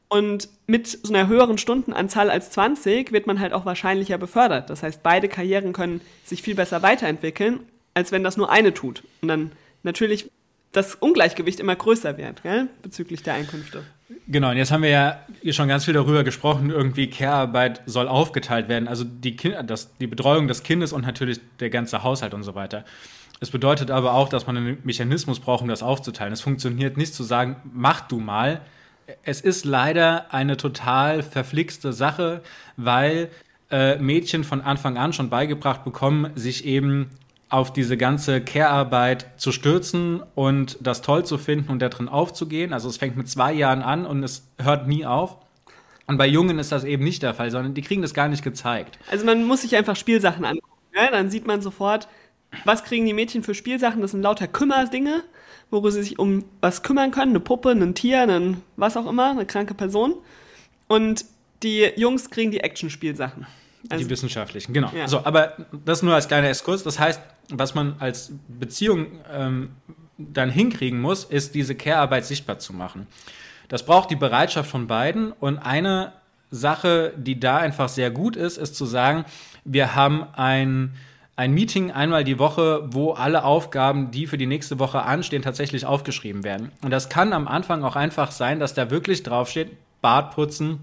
Und 0.08 0.48
mit 0.66 0.86
so 0.86 1.12
einer 1.12 1.28
höheren 1.28 1.58
Stundenanzahl 1.58 2.30
als 2.30 2.50
20 2.50 3.12
wird 3.12 3.26
man 3.26 3.40
halt 3.40 3.52
auch 3.52 3.64
wahrscheinlicher 3.64 4.18
befördert. 4.18 4.70
Das 4.70 4.82
heißt, 4.82 5.02
beide 5.02 5.28
Karrieren 5.28 5.72
können 5.72 6.00
sich 6.24 6.42
viel 6.42 6.54
besser 6.54 6.82
weiterentwickeln, 6.82 7.60
als 7.94 8.12
wenn 8.12 8.22
das 8.22 8.36
nur 8.36 8.50
eine 8.50 8.74
tut. 8.74 9.02
Und 9.22 9.28
dann 9.28 9.52
natürlich 9.82 10.30
das 10.74 10.96
Ungleichgewicht 10.96 11.60
immer 11.60 11.76
größer 11.76 12.18
wird, 12.18 12.42
gell? 12.42 12.68
bezüglich 12.82 13.22
der 13.22 13.34
Einkünfte. 13.34 13.84
Genau, 14.26 14.50
und 14.50 14.56
jetzt 14.56 14.72
haben 14.72 14.82
wir 14.82 14.90
ja 14.90 15.18
schon 15.52 15.68
ganz 15.68 15.84
viel 15.84 15.94
darüber 15.94 16.24
gesprochen, 16.24 16.70
irgendwie 16.70 17.08
Care-Arbeit 17.08 17.82
soll 17.86 18.08
aufgeteilt 18.08 18.68
werden, 18.68 18.88
also 18.88 19.04
die, 19.04 19.36
kind 19.36 19.56
das, 19.70 19.96
die 19.98 20.06
Betreuung 20.06 20.48
des 20.48 20.62
Kindes 20.62 20.92
und 20.92 21.06
natürlich 21.06 21.40
der 21.60 21.70
ganze 21.70 22.02
Haushalt 22.02 22.34
und 22.34 22.42
so 22.42 22.54
weiter. 22.54 22.84
Es 23.40 23.50
bedeutet 23.50 23.90
aber 23.90 24.14
auch, 24.14 24.28
dass 24.28 24.46
man 24.46 24.56
einen 24.56 24.78
Mechanismus 24.84 25.38
braucht, 25.38 25.62
um 25.62 25.68
das 25.68 25.82
aufzuteilen. 25.82 26.32
Es 26.32 26.40
funktioniert 26.40 26.96
nicht 26.96 27.14
zu 27.14 27.22
sagen, 27.22 27.56
mach 27.72 28.00
du 28.02 28.18
mal. 28.18 28.60
Es 29.22 29.40
ist 29.40 29.64
leider 29.64 30.32
eine 30.32 30.56
total 30.56 31.22
verflixte 31.22 31.92
Sache, 31.92 32.42
weil 32.76 33.28
äh, 33.70 33.96
Mädchen 33.96 34.44
von 34.44 34.60
Anfang 34.60 34.96
an 34.96 35.12
schon 35.12 35.30
beigebracht 35.30 35.84
bekommen, 35.84 36.30
sich 36.34 36.64
eben 36.64 37.10
auf 37.54 37.72
diese 37.72 37.96
ganze 37.96 38.40
Care-Arbeit 38.40 39.26
zu 39.36 39.52
stürzen 39.52 40.24
und 40.34 40.76
das 40.80 41.02
toll 41.02 41.24
zu 41.24 41.38
finden 41.38 41.70
und 41.70 41.80
da 41.80 41.88
drin 41.88 42.08
aufzugehen. 42.08 42.72
Also 42.72 42.88
es 42.88 42.96
fängt 42.96 43.16
mit 43.16 43.28
zwei 43.28 43.52
Jahren 43.52 43.80
an 43.80 44.06
und 44.06 44.24
es 44.24 44.48
hört 44.60 44.88
nie 44.88 45.06
auf. 45.06 45.36
Und 46.08 46.18
bei 46.18 46.26
Jungen 46.26 46.58
ist 46.58 46.72
das 46.72 46.82
eben 46.82 47.04
nicht 47.04 47.22
der 47.22 47.32
Fall, 47.32 47.52
sondern 47.52 47.72
die 47.72 47.82
kriegen 47.82 48.02
das 48.02 48.12
gar 48.12 48.26
nicht 48.26 48.42
gezeigt. 48.42 48.98
Also 49.08 49.24
man 49.24 49.44
muss 49.44 49.62
sich 49.62 49.76
einfach 49.76 49.94
Spielsachen 49.94 50.44
angucken. 50.44 50.66
Ja? 50.96 51.08
Dann 51.12 51.30
sieht 51.30 51.46
man 51.46 51.62
sofort, 51.62 52.08
was 52.64 52.82
kriegen 52.82 53.06
die 53.06 53.12
Mädchen 53.12 53.44
für 53.44 53.54
Spielsachen? 53.54 54.02
Das 54.02 54.10
sind 54.10 54.22
lauter 54.22 54.48
Kümmerdinge, 54.48 55.22
worüber 55.70 55.92
sie 55.92 56.02
sich 56.02 56.18
um 56.18 56.44
was 56.60 56.82
kümmern 56.82 57.12
können. 57.12 57.30
Eine 57.30 57.40
Puppe, 57.40 57.70
ein 57.70 57.94
Tier, 57.94 58.22
ein 58.22 58.62
was 58.76 58.96
auch 58.96 59.08
immer, 59.08 59.30
eine 59.30 59.46
kranke 59.46 59.74
Person. 59.74 60.16
Und 60.88 61.24
die 61.62 61.92
Jungs 61.94 62.30
kriegen 62.30 62.50
die 62.50 62.60
Action-Spielsachen. 62.60 63.46
Also, 63.88 64.04
die 64.04 64.10
wissenschaftlichen, 64.10 64.72
genau. 64.72 64.90
Ja. 64.94 65.08
So, 65.08 65.24
aber 65.24 65.54
das 65.84 66.02
nur 66.02 66.14
als 66.14 66.28
kleiner 66.28 66.48
Exkurs. 66.48 66.82
Das 66.82 66.98
heißt, 66.98 67.20
was 67.50 67.74
man 67.74 67.96
als 67.98 68.32
Beziehung 68.48 69.06
ähm, 69.32 69.70
dann 70.16 70.50
hinkriegen 70.50 71.00
muss, 71.00 71.24
ist 71.24 71.54
diese 71.54 71.74
Care-Arbeit 71.74 72.24
sichtbar 72.24 72.58
zu 72.58 72.72
machen. 72.72 73.06
Das 73.68 73.84
braucht 73.84 74.10
die 74.10 74.16
Bereitschaft 74.16 74.70
von 74.70 74.86
beiden. 74.86 75.32
Und 75.32 75.58
eine 75.58 76.12
Sache, 76.50 77.12
die 77.16 77.40
da 77.40 77.58
einfach 77.58 77.88
sehr 77.88 78.10
gut 78.10 78.36
ist, 78.36 78.56
ist 78.56 78.76
zu 78.76 78.86
sagen, 78.86 79.24
wir 79.64 79.94
haben 79.94 80.26
ein 80.34 80.94
ein 81.36 81.52
Meeting 81.52 81.90
einmal 81.90 82.22
die 82.22 82.38
Woche, 82.38 82.84
wo 82.92 83.12
alle 83.12 83.44
Aufgaben, 83.44 84.10
die 84.10 84.26
für 84.26 84.38
die 84.38 84.46
nächste 84.46 84.78
Woche 84.78 85.02
anstehen, 85.02 85.42
tatsächlich 85.42 85.84
aufgeschrieben 85.84 86.44
werden. 86.44 86.70
Und 86.82 86.90
das 86.90 87.08
kann 87.08 87.32
am 87.32 87.48
Anfang 87.48 87.82
auch 87.82 87.96
einfach 87.96 88.30
sein, 88.30 88.60
dass 88.60 88.74
da 88.74 88.90
wirklich 88.90 89.22
draufsteht, 89.24 89.72
Bad 90.00 90.34
putzen, 90.34 90.80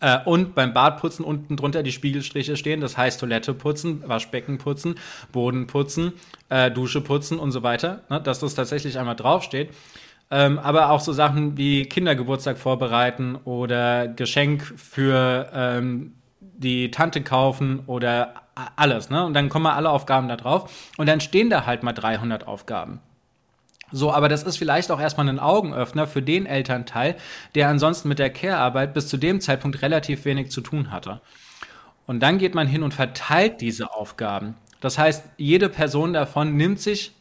äh, 0.00 0.18
und 0.24 0.54
beim 0.54 0.72
Badputzen 0.72 1.24
unten 1.24 1.56
drunter 1.56 1.82
die 1.82 1.92
Spiegelstriche 1.92 2.56
stehen, 2.56 2.80
das 2.80 2.96
heißt 2.96 3.20
Toilette 3.20 3.54
putzen, 3.54 4.02
Waschbecken 4.06 4.58
putzen, 4.58 4.96
Boden 5.32 5.66
putzen, 5.66 6.12
äh, 6.48 6.70
Dusche 6.70 7.00
putzen 7.00 7.38
und 7.38 7.52
so 7.52 7.62
weiter, 7.62 8.02
ne, 8.08 8.20
dass 8.20 8.40
das 8.40 8.54
tatsächlich 8.54 8.98
einmal 8.98 9.16
draufsteht. 9.16 9.70
Ähm, 10.30 10.58
aber 10.58 10.90
auch 10.90 11.00
so 11.00 11.12
Sachen 11.12 11.58
wie 11.58 11.84
Kindergeburtstag 11.84 12.56
vorbereiten 12.56 13.36
oder 13.44 14.08
Geschenk 14.08 14.62
für 14.62 15.50
ähm, 15.52 16.14
die 16.40 16.90
Tante 16.90 17.22
kaufen 17.22 17.80
oder 17.86 18.34
alles. 18.76 19.10
Ne? 19.10 19.24
Und 19.24 19.34
dann 19.34 19.48
kommen 19.48 19.66
alle 19.66 19.90
Aufgaben 19.90 20.28
da 20.28 20.36
drauf 20.36 20.90
und 20.96 21.06
dann 21.06 21.20
stehen 21.20 21.50
da 21.50 21.66
halt 21.66 21.82
mal 21.82 21.92
300 21.92 22.46
Aufgaben. 22.46 23.00
So, 23.92 24.12
aber 24.12 24.28
das 24.28 24.42
ist 24.42 24.56
vielleicht 24.56 24.90
auch 24.90 25.00
erstmal 25.00 25.28
ein 25.28 25.38
Augenöffner 25.38 26.06
für 26.06 26.22
den 26.22 26.46
Elternteil, 26.46 27.16
der 27.54 27.68
ansonsten 27.68 28.08
mit 28.08 28.18
der 28.18 28.30
Care-Arbeit 28.30 28.94
bis 28.94 29.06
zu 29.08 29.18
dem 29.18 29.40
Zeitpunkt 29.40 29.82
relativ 29.82 30.24
wenig 30.24 30.50
zu 30.50 30.62
tun 30.62 30.90
hatte. 30.90 31.20
Und 32.06 32.20
dann 32.20 32.38
geht 32.38 32.54
man 32.54 32.66
hin 32.66 32.82
und 32.82 32.94
verteilt 32.94 33.60
diese 33.60 33.92
Aufgaben. 33.94 34.56
Das 34.80 34.98
heißt, 34.98 35.24
jede 35.36 35.68
Person 35.68 36.12
davon 36.12 36.56
nimmt 36.56 36.80
sich 36.80 37.12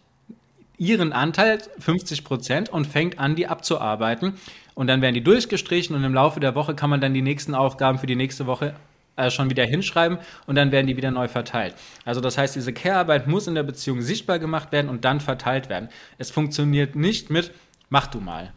ihren 0.77 1.13
Anteil, 1.13 1.59
50 1.77 2.23
Prozent, 2.23 2.69
und 2.69 2.87
fängt 2.87 3.19
an, 3.19 3.35
die 3.35 3.47
abzuarbeiten. 3.47 4.33
Und 4.73 4.87
dann 4.87 5.01
werden 5.01 5.13
die 5.13 5.23
durchgestrichen 5.23 5.95
und 5.95 6.03
im 6.03 6.13
Laufe 6.13 6.39
der 6.39 6.55
Woche 6.55 6.73
kann 6.73 6.89
man 6.89 7.01
dann 7.01 7.13
die 7.13 7.21
nächsten 7.21 7.53
Aufgaben 7.53 7.99
für 7.99 8.07
die 8.07 8.15
nächste 8.15 8.47
Woche 8.47 8.73
äh, 9.21 9.31
schon 9.31 9.49
wieder 9.49 9.65
hinschreiben 9.65 10.17
und 10.47 10.55
dann 10.55 10.71
werden 10.71 10.87
die 10.87 10.97
wieder 10.97 11.11
neu 11.11 11.27
verteilt. 11.27 11.75
Also 12.05 12.21
das 12.21 12.37
heißt, 12.37 12.55
diese 12.55 12.73
Care-Arbeit 12.73 13.27
muss 13.27 13.47
in 13.47 13.55
der 13.55 13.63
Beziehung 13.63 14.01
sichtbar 14.01 14.39
gemacht 14.39 14.71
werden 14.71 14.89
und 14.89 15.05
dann 15.05 15.19
verteilt 15.19 15.69
werden. 15.69 15.89
Es 16.17 16.31
funktioniert 16.31 16.95
nicht 16.95 17.29
mit, 17.29 17.51
mach 17.89 18.07
du 18.07 18.19
mal. 18.19 18.51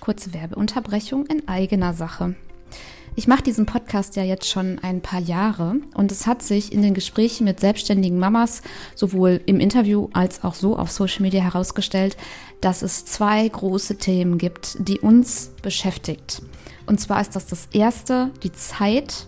Kurze 0.00 0.34
Werbeunterbrechung 0.34 1.26
in 1.26 1.48
eigener 1.48 1.94
Sache. 1.94 2.34
Ich 3.14 3.28
mache 3.28 3.42
diesen 3.42 3.66
Podcast 3.66 4.16
ja 4.16 4.22
jetzt 4.22 4.48
schon 4.48 4.78
ein 4.78 5.02
paar 5.02 5.20
Jahre 5.20 5.76
und 5.94 6.10
es 6.10 6.26
hat 6.26 6.42
sich 6.42 6.72
in 6.72 6.80
den 6.80 6.94
Gesprächen 6.94 7.44
mit 7.44 7.60
selbstständigen 7.60 8.18
Mamas 8.18 8.62
sowohl 8.94 9.42
im 9.44 9.60
Interview 9.60 10.08
als 10.14 10.42
auch 10.44 10.54
so 10.54 10.78
auf 10.78 10.90
Social 10.90 11.20
Media 11.20 11.42
herausgestellt, 11.42 12.16
dass 12.62 12.80
es 12.80 13.04
zwei 13.04 13.46
große 13.46 13.98
Themen 13.98 14.38
gibt, 14.38 14.76
die 14.88 14.98
uns 14.98 15.52
beschäftigt. 15.60 16.40
Und 16.86 17.00
zwar 17.00 17.20
ist 17.20 17.36
das 17.36 17.46
das 17.46 17.68
erste, 17.72 18.30
die 18.42 18.52
Zeit 18.52 19.26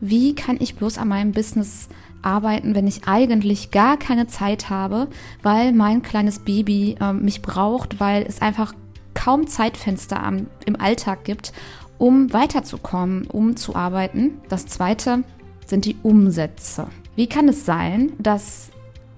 wie 0.00 0.34
kann 0.34 0.56
ich 0.60 0.76
bloß 0.76 0.98
an 0.98 1.08
meinem 1.08 1.32
Business 1.32 1.88
arbeiten, 2.22 2.74
wenn 2.74 2.86
ich 2.86 3.06
eigentlich 3.06 3.70
gar 3.70 3.96
keine 3.96 4.26
Zeit 4.26 4.68
habe, 4.68 5.08
weil 5.42 5.72
mein 5.72 6.02
kleines 6.02 6.40
Baby 6.40 6.96
äh, 7.00 7.12
mich 7.12 7.42
braucht, 7.42 8.00
weil 8.00 8.24
es 8.28 8.42
einfach 8.42 8.74
kaum 9.14 9.46
Zeitfenster 9.46 10.22
am, 10.22 10.46
im 10.66 10.78
Alltag 10.78 11.24
gibt, 11.24 11.52
um 11.98 12.32
weiterzukommen, 12.32 13.26
um 13.26 13.56
zu 13.56 13.74
arbeiten. 13.74 14.40
Das 14.48 14.66
zweite 14.66 15.22
sind 15.66 15.84
die 15.84 15.96
Umsätze. 16.02 16.88
Wie 17.14 17.28
kann 17.28 17.48
es 17.48 17.64
sein, 17.64 18.12
dass 18.18 18.70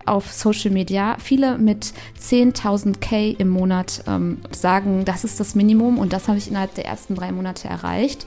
auf 0.07 0.33
Social 0.33 0.71
Media 0.71 1.17
viele 1.19 1.59
mit 1.59 1.93
10.000 2.21 2.99
K 3.01 3.37
im 3.39 3.49
Monat 3.49 4.05
ähm, 4.07 4.39
sagen, 4.51 5.05
das 5.05 5.25
ist 5.25 5.39
das 5.39 5.55
Minimum 5.55 5.99
und 5.99 6.13
das 6.13 6.29
habe 6.29 6.39
ich 6.39 6.49
innerhalb 6.49 6.75
der 6.75 6.87
ersten 6.87 7.15
drei 7.15 7.31
Monate 7.33 7.69
erreicht. 7.69 8.27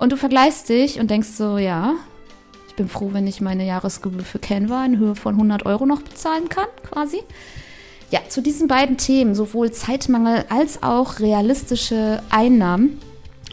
Und 0.00 0.12
du 0.12 0.16
vergleichst 0.16 0.70
dich 0.70 0.98
und 0.98 1.10
denkst 1.10 1.28
so, 1.28 1.58
ja, 1.58 1.94
ich 2.68 2.74
bin 2.74 2.88
froh, 2.88 3.10
wenn 3.12 3.26
ich 3.26 3.42
meine 3.42 3.66
Jahresgebühr 3.66 4.24
für 4.24 4.38
Canva 4.38 4.86
in 4.86 4.98
Höhe 4.98 5.14
von 5.14 5.34
100 5.34 5.66
Euro 5.66 5.84
noch 5.84 6.00
bezahlen 6.00 6.48
kann, 6.48 6.68
quasi. 6.90 7.20
Ja, 8.10 8.20
zu 8.26 8.40
diesen 8.40 8.66
beiden 8.66 8.96
Themen, 8.96 9.34
sowohl 9.34 9.72
Zeitmangel 9.72 10.46
als 10.48 10.82
auch 10.82 11.20
realistische 11.20 12.22
Einnahmen, 12.30 12.98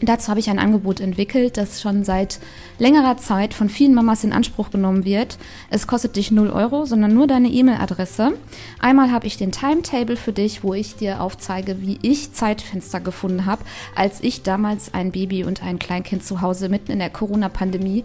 Dazu 0.02 0.30
habe 0.30 0.40
ich 0.40 0.50
ein 0.50 0.60
Angebot 0.60 1.00
entwickelt, 1.00 1.58
das 1.58 1.82
schon 1.82 2.04
seit 2.04 2.40
längerer 2.78 3.18
Zeit 3.18 3.56
von 3.56 3.68
vielen 3.68 3.96
Mamas 3.96 4.24
in 4.24 4.32
Anspruch 4.32 4.70
genommen 4.70 5.06
wird. 5.06 5.40
Es 5.72 5.88
kostet 5.88 6.16
dich 6.16 6.30
0 6.30 6.52
Euro, 6.52 6.86
sondern 6.86 7.16
nur 7.16 7.26
deine 7.26 7.50
E-Mail-Adresse. 7.50 8.34
Einmal 8.80 9.12
habe 9.12 9.26
ich 9.26 9.38
den 9.38 9.52
Timetable 9.52 10.16
für 10.16 10.34
dich, 10.34 10.64
wo 10.64 10.76
ich 10.76 10.96
dir 10.96 11.22
aufzeige, 11.22 11.82
wie 11.82 11.98
ich 12.04 12.32
Zeitfenster 12.32 13.00
gefunden 13.00 13.48
habe, 13.48 13.64
als 13.96 14.22
ich 14.22 14.44
damals 14.44 14.94
ein 14.94 15.12
Baby 15.12 15.44
und 15.44 15.64
ein 15.64 15.80
Kleinkind 15.80 16.24
zu 16.24 16.42
Hause 16.42 16.70
mitten 16.70 16.92
in 16.92 17.00
der 17.00 17.10
Corona-Pandemie 17.10 18.04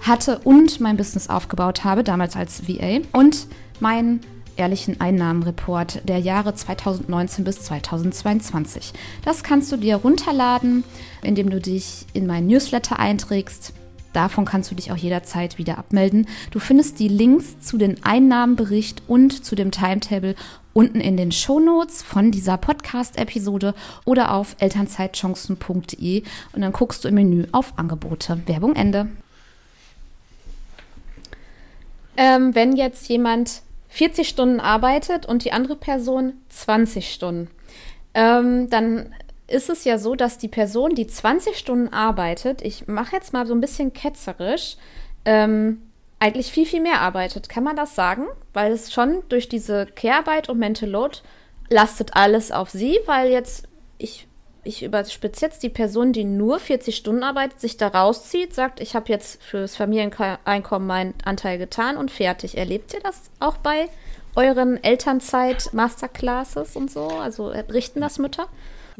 hatte 0.00 0.40
und 0.40 0.80
mein 0.80 0.96
Business 0.96 1.28
aufgebaut 1.28 1.84
habe, 1.84 2.02
damals 2.02 2.34
als 2.34 2.68
VA. 2.68 3.00
Und 3.12 3.46
mein 3.78 4.20
ehrlichen 4.58 5.00
Einnahmenreport 5.00 6.08
der 6.08 6.18
Jahre 6.18 6.54
2019 6.54 7.44
bis 7.44 7.62
2022. 7.62 8.92
Das 9.24 9.42
kannst 9.42 9.70
du 9.72 9.76
dir 9.76 9.96
runterladen, 9.96 10.84
indem 11.22 11.50
du 11.50 11.60
dich 11.60 12.06
in 12.12 12.26
meinen 12.26 12.48
Newsletter 12.48 12.98
einträgst. 12.98 13.72
Davon 14.12 14.44
kannst 14.44 14.70
du 14.70 14.74
dich 14.74 14.90
auch 14.90 14.96
jederzeit 14.96 15.58
wieder 15.58 15.78
abmelden. 15.78 16.26
Du 16.50 16.58
findest 16.58 16.98
die 16.98 17.08
Links 17.08 17.60
zu 17.60 17.76
den 17.76 18.02
Einnahmenbericht 18.02 19.02
und 19.06 19.44
zu 19.44 19.54
dem 19.54 19.70
Timetable 19.70 20.34
unten 20.72 21.00
in 21.00 21.16
den 21.16 21.32
Shownotes 21.32 22.02
von 22.02 22.30
dieser 22.30 22.56
Podcast-Episode 22.56 23.74
oder 24.04 24.32
auf 24.32 24.56
elternzeitchancen.de 24.60 26.22
und 26.52 26.62
dann 26.62 26.72
guckst 26.72 27.04
du 27.04 27.08
im 27.08 27.14
Menü 27.16 27.46
auf 27.52 27.74
Angebote. 27.76 28.40
Werbung 28.46 28.76
Ende. 28.76 29.08
Ähm, 32.16 32.54
wenn 32.54 32.76
jetzt 32.76 33.08
jemand 33.08 33.62
40 33.88 34.28
Stunden 34.28 34.60
arbeitet 34.60 35.26
und 35.26 35.44
die 35.44 35.52
andere 35.52 35.76
Person 35.76 36.34
20 36.50 37.12
Stunden, 37.12 37.50
ähm, 38.14 38.68
dann 38.70 39.14
ist 39.46 39.70
es 39.70 39.84
ja 39.84 39.98
so, 39.98 40.14
dass 40.14 40.38
die 40.38 40.48
Person, 40.48 40.94
die 40.94 41.06
20 41.06 41.56
Stunden 41.56 41.88
arbeitet, 41.88 42.62
ich 42.62 42.86
mache 42.86 43.16
jetzt 43.16 43.32
mal 43.32 43.46
so 43.46 43.54
ein 43.54 43.60
bisschen 43.60 43.92
ketzerisch, 43.92 44.76
ähm, 45.24 45.82
eigentlich 46.18 46.52
viel, 46.52 46.66
viel 46.66 46.80
mehr 46.80 47.00
arbeitet. 47.00 47.48
Kann 47.48 47.64
man 47.64 47.76
das 47.76 47.94
sagen? 47.94 48.26
Weil 48.52 48.72
es 48.72 48.92
schon 48.92 49.22
durch 49.28 49.48
diese 49.48 49.86
Care-Arbeit 49.86 50.48
und 50.48 50.58
Mental 50.58 50.88
Load 50.88 51.18
lastet 51.70 52.14
alles 52.14 52.50
auf 52.50 52.70
sie, 52.70 52.98
weil 53.06 53.30
jetzt, 53.30 53.68
ich 53.98 54.27
ich 54.68 54.82
überspitze 54.82 55.46
jetzt, 55.46 55.62
die 55.62 55.70
Person, 55.70 56.12
die 56.12 56.24
nur 56.24 56.58
40 56.60 56.94
Stunden 56.94 57.22
arbeitet, 57.22 57.58
sich 57.58 57.78
da 57.78 57.88
rauszieht, 57.88 58.54
sagt, 58.54 58.80
ich 58.80 58.94
habe 58.94 59.08
jetzt 59.08 59.42
fürs 59.42 59.74
Familieneinkommen 59.76 60.86
meinen 60.86 61.14
Anteil 61.24 61.56
getan 61.56 61.96
und 61.96 62.10
fertig. 62.10 62.58
Erlebt 62.58 62.92
ihr 62.92 63.00
das 63.00 63.30
auch 63.40 63.56
bei 63.56 63.88
euren 64.36 64.82
Elternzeit-Masterclasses 64.84 66.76
und 66.76 66.90
so? 66.90 67.08
Also 67.08 67.46
richten 67.48 68.02
das 68.02 68.18
Mütter? 68.18 68.46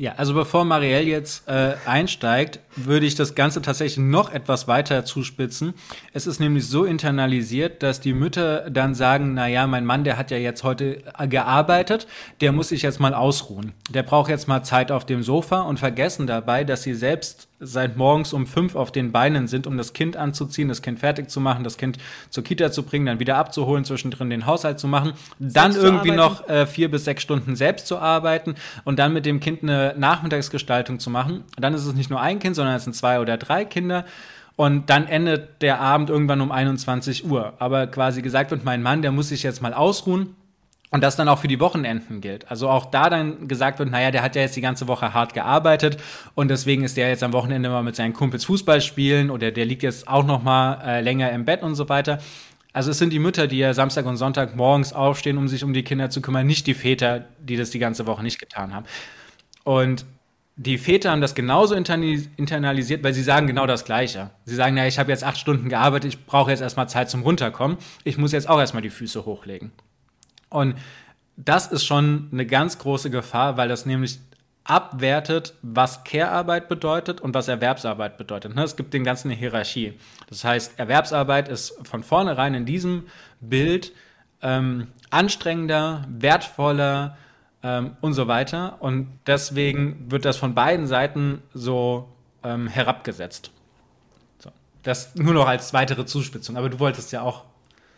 Ja, 0.00 0.12
also 0.16 0.32
bevor 0.32 0.64
Marielle 0.64 1.10
jetzt 1.10 1.48
äh, 1.48 1.74
einsteigt, 1.84 2.60
würde 2.76 3.04
ich 3.04 3.16
das 3.16 3.34
Ganze 3.34 3.60
tatsächlich 3.62 3.98
noch 3.98 4.30
etwas 4.32 4.68
weiter 4.68 5.04
zuspitzen. 5.04 5.74
Es 6.12 6.28
ist 6.28 6.38
nämlich 6.38 6.68
so 6.68 6.84
internalisiert, 6.84 7.82
dass 7.82 8.00
die 8.00 8.12
Mütter 8.12 8.70
dann 8.70 8.94
sagen, 8.94 9.34
na 9.34 9.48
ja, 9.48 9.66
mein 9.66 9.84
Mann, 9.84 10.04
der 10.04 10.16
hat 10.16 10.30
ja 10.30 10.36
jetzt 10.36 10.62
heute 10.62 11.02
äh, 11.18 11.26
gearbeitet, 11.26 12.06
der 12.40 12.52
muss 12.52 12.68
sich 12.68 12.82
jetzt 12.82 13.00
mal 13.00 13.12
ausruhen. 13.12 13.72
Der 13.90 14.04
braucht 14.04 14.30
jetzt 14.30 14.46
mal 14.46 14.62
Zeit 14.62 14.92
auf 14.92 15.04
dem 15.04 15.24
Sofa 15.24 15.62
und 15.62 15.80
vergessen 15.80 16.28
dabei, 16.28 16.62
dass 16.62 16.84
sie 16.84 16.94
selbst 16.94 17.47
seit 17.60 17.96
morgens 17.96 18.32
um 18.32 18.46
fünf 18.46 18.76
auf 18.76 18.92
den 18.92 19.12
Beinen 19.12 19.48
sind, 19.48 19.66
um 19.66 19.76
das 19.76 19.92
Kind 19.92 20.16
anzuziehen, 20.16 20.68
das 20.68 20.82
Kind 20.82 21.00
fertig 21.00 21.30
zu 21.30 21.40
machen, 21.40 21.64
das 21.64 21.76
Kind 21.76 21.98
zur 22.30 22.44
Kita 22.44 22.70
zu 22.70 22.84
bringen, 22.84 23.06
dann 23.06 23.20
wieder 23.20 23.36
abzuholen, 23.36 23.84
zwischendrin 23.84 24.30
den 24.30 24.46
Haushalt 24.46 24.78
zu 24.78 24.86
machen, 24.86 25.12
dann 25.38 25.74
irgendwie 25.74 26.12
noch 26.12 26.48
äh, 26.48 26.66
vier 26.66 26.90
bis 26.90 27.04
sechs 27.04 27.22
Stunden 27.22 27.56
selbst 27.56 27.86
zu 27.86 27.98
arbeiten 27.98 28.54
und 28.84 28.98
dann 28.98 29.12
mit 29.12 29.26
dem 29.26 29.40
Kind 29.40 29.62
eine 29.62 29.94
Nachmittagsgestaltung 29.96 31.00
zu 31.00 31.10
machen. 31.10 31.44
Dann 31.58 31.74
ist 31.74 31.84
es 31.84 31.94
nicht 31.94 32.10
nur 32.10 32.20
ein 32.20 32.38
Kind, 32.38 32.54
sondern 32.54 32.76
es 32.76 32.84
sind 32.84 32.94
zwei 32.94 33.20
oder 33.20 33.36
drei 33.36 33.64
Kinder. 33.64 34.04
Und 34.56 34.90
dann 34.90 35.06
endet 35.06 35.62
der 35.62 35.80
Abend 35.80 36.10
irgendwann 36.10 36.40
um 36.40 36.50
21 36.50 37.30
Uhr. 37.30 37.52
Aber 37.60 37.86
quasi 37.86 38.22
gesagt 38.22 38.50
wird, 38.50 38.64
mein 38.64 38.82
Mann, 38.82 39.02
der 39.02 39.12
muss 39.12 39.28
sich 39.28 39.44
jetzt 39.44 39.62
mal 39.62 39.72
ausruhen. 39.72 40.34
Und 40.90 41.02
das 41.02 41.16
dann 41.16 41.28
auch 41.28 41.38
für 41.38 41.48
die 41.48 41.60
Wochenenden 41.60 42.22
gilt. 42.22 42.50
Also 42.50 42.70
auch 42.70 42.86
da 42.86 43.10
dann 43.10 43.46
gesagt 43.46 43.78
wird, 43.78 43.90
naja, 43.90 44.10
der 44.10 44.22
hat 44.22 44.36
ja 44.36 44.42
jetzt 44.42 44.56
die 44.56 44.62
ganze 44.62 44.88
Woche 44.88 45.12
hart 45.12 45.34
gearbeitet 45.34 45.98
und 46.34 46.48
deswegen 46.48 46.82
ist 46.82 46.96
der 46.96 47.10
jetzt 47.10 47.22
am 47.22 47.34
Wochenende 47.34 47.68
mal 47.68 47.82
mit 47.82 47.94
seinen 47.94 48.14
Kumpels 48.14 48.46
Fußball 48.46 48.80
spielen 48.80 49.30
oder 49.30 49.50
der 49.50 49.66
liegt 49.66 49.82
jetzt 49.82 50.08
auch 50.08 50.24
noch 50.24 50.42
mal 50.42 50.80
äh, 50.82 51.00
länger 51.02 51.30
im 51.32 51.44
Bett 51.44 51.62
und 51.62 51.74
so 51.74 51.88
weiter. 51.90 52.20
Also 52.72 52.90
es 52.90 52.98
sind 52.98 53.12
die 53.12 53.18
Mütter, 53.18 53.46
die 53.48 53.58
ja 53.58 53.74
Samstag 53.74 54.06
und 54.06 54.16
Sonntag 54.16 54.56
morgens 54.56 54.92
aufstehen, 54.92 55.36
um 55.36 55.48
sich 55.48 55.64
um 55.64 55.72
die 55.72 55.82
Kinder 55.82 56.10
zu 56.10 56.20
kümmern, 56.22 56.46
nicht 56.46 56.66
die 56.66 56.74
Väter, 56.74 57.26
die 57.40 57.56
das 57.56 57.70
die 57.70 57.78
ganze 57.78 58.06
Woche 58.06 58.22
nicht 58.22 58.38
getan 58.38 58.74
haben. 58.74 58.86
Und 59.64 60.06
die 60.56 60.76
Väter 60.76 61.12
haben 61.12 61.20
das 61.20 61.34
genauso 61.34 61.74
internalisiert, 61.74 63.04
weil 63.04 63.14
sie 63.14 63.22
sagen 63.22 63.46
genau 63.46 63.66
das 63.66 63.84
Gleiche. 63.84 64.30
Sie 64.44 64.56
sagen, 64.56 64.74
naja, 64.74 64.88
ich 64.88 64.98
habe 64.98 65.10
jetzt 65.10 65.22
acht 65.22 65.38
Stunden 65.38 65.68
gearbeitet, 65.68 66.14
ich 66.14 66.26
brauche 66.26 66.50
jetzt 66.50 66.60
erstmal 66.60 66.88
Zeit 66.88 67.08
zum 67.10 67.22
Runterkommen. 67.22 67.78
Ich 68.02 68.18
muss 68.18 68.32
jetzt 68.32 68.48
auch 68.48 68.58
erstmal 68.58 68.82
die 68.82 68.90
Füße 68.90 69.24
hochlegen. 69.24 69.70
Und 70.50 70.76
das 71.36 71.68
ist 71.68 71.84
schon 71.84 72.28
eine 72.32 72.46
ganz 72.46 72.78
große 72.78 73.10
Gefahr, 73.10 73.56
weil 73.56 73.68
das 73.68 73.86
nämlich 73.86 74.18
abwertet, 74.64 75.54
was 75.62 76.04
Care-Arbeit 76.04 76.68
bedeutet 76.68 77.20
und 77.22 77.32
was 77.34 77.48
Erwerbsarbeit 77.48 78.18
bedeutet. 78.18 78.54
Ne, 78.54 78.62
es 78.62 78.76
gibt 78.76 78.92
den 78.92 79.02
ganzen 79.02 79.28
eine 79.28 79.38
Hierarchie. 79.38 79.94
Das 80.28 80.44
heißt, 80.44 80.78
Erwerbsarbeit 80.78 81.48
ist 81.48 81.74
von 81.86 82.02
vornherein 82.02 82.54
in 82.54 82.66
diesem 82.66 83.06
Bild 83.40 83.92
ähm, 84.42 84.88
anstrengender, 85.10 86.04
wertvoller 86.08 87.16
ähm, 87.62 87.96
und 88.02 88.12
so 88.12 88.28
weiter. 88.28 88.76
Und 88.80 89.08
deswegen 89.26 90.10
wird 90.10 90.26
das 90.26 90.36
von 90.36 90.54
beiden 90.54 90.86
Seiten 90.86 91.42
so 91.54 92.08
ähm, 92.44 92.68
herabgesetzt. 92.68 93.50
So. 94.38 94.50
Das 94.82 95.14
nur 95.14 95.32
noch 95.32 95.48
als 95.48 95.72
weitere 95.72 96.04
Zuspitzung. 96.04 96.58
Aber 96.58 96.68
du 96.68 96.78
wolltest 96.78 97.10
ja 97.10 97.22
auch 97.22 97.44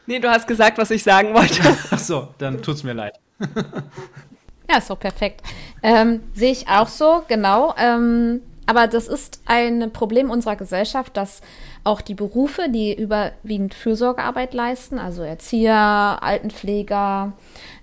Nee, 0.07 0.19
du 0.19 0.29
hast 0.29 0.47
gesagt, 0.47 0.79
was 0.79 0.91
ich 0.91 1.03
sagen 1.03 1.35
wollte. 1.35 1.63
Ach 1.91 1.99
so, 1.99 2.29
dann 2.39 2.63
tut's 2.63 2.83
mir 2.83 2.95
leid. 2.95 3.15
ja, 4.69 4.79
ist 4.79 4.91
doch 4.91 4.99
perfekt. 4.99 5.43
Ähm, 5.83 6.23
Sehe 6.35 6.53
ich 6.53 6.69
auch 6.69 6.89
so, 6.89 7.23
genau. 7.29 7.75
Ähm, 7.77 8.41
aber 8.67 8.87
das 8.87 9.09
ist 9.09 9.43
ein 9.47 9.93
Problem 9.93 10.31
unserer 10.31 10.55
Gesellschaft, 10.55 11.17
dass 11.17 11.41
auch 11.83 12.01
die 12.01 12.15
Berufe, 12.15 12.69
die 12.69 12.95
überwiegend 12.95 13.75
Fürsorgearbeit 13.75 14.55
leisten, 14.55 14.99
also 15.01 15.23
Erzieher, 15.23 16.19
Altenpfleger, 16.21 17.33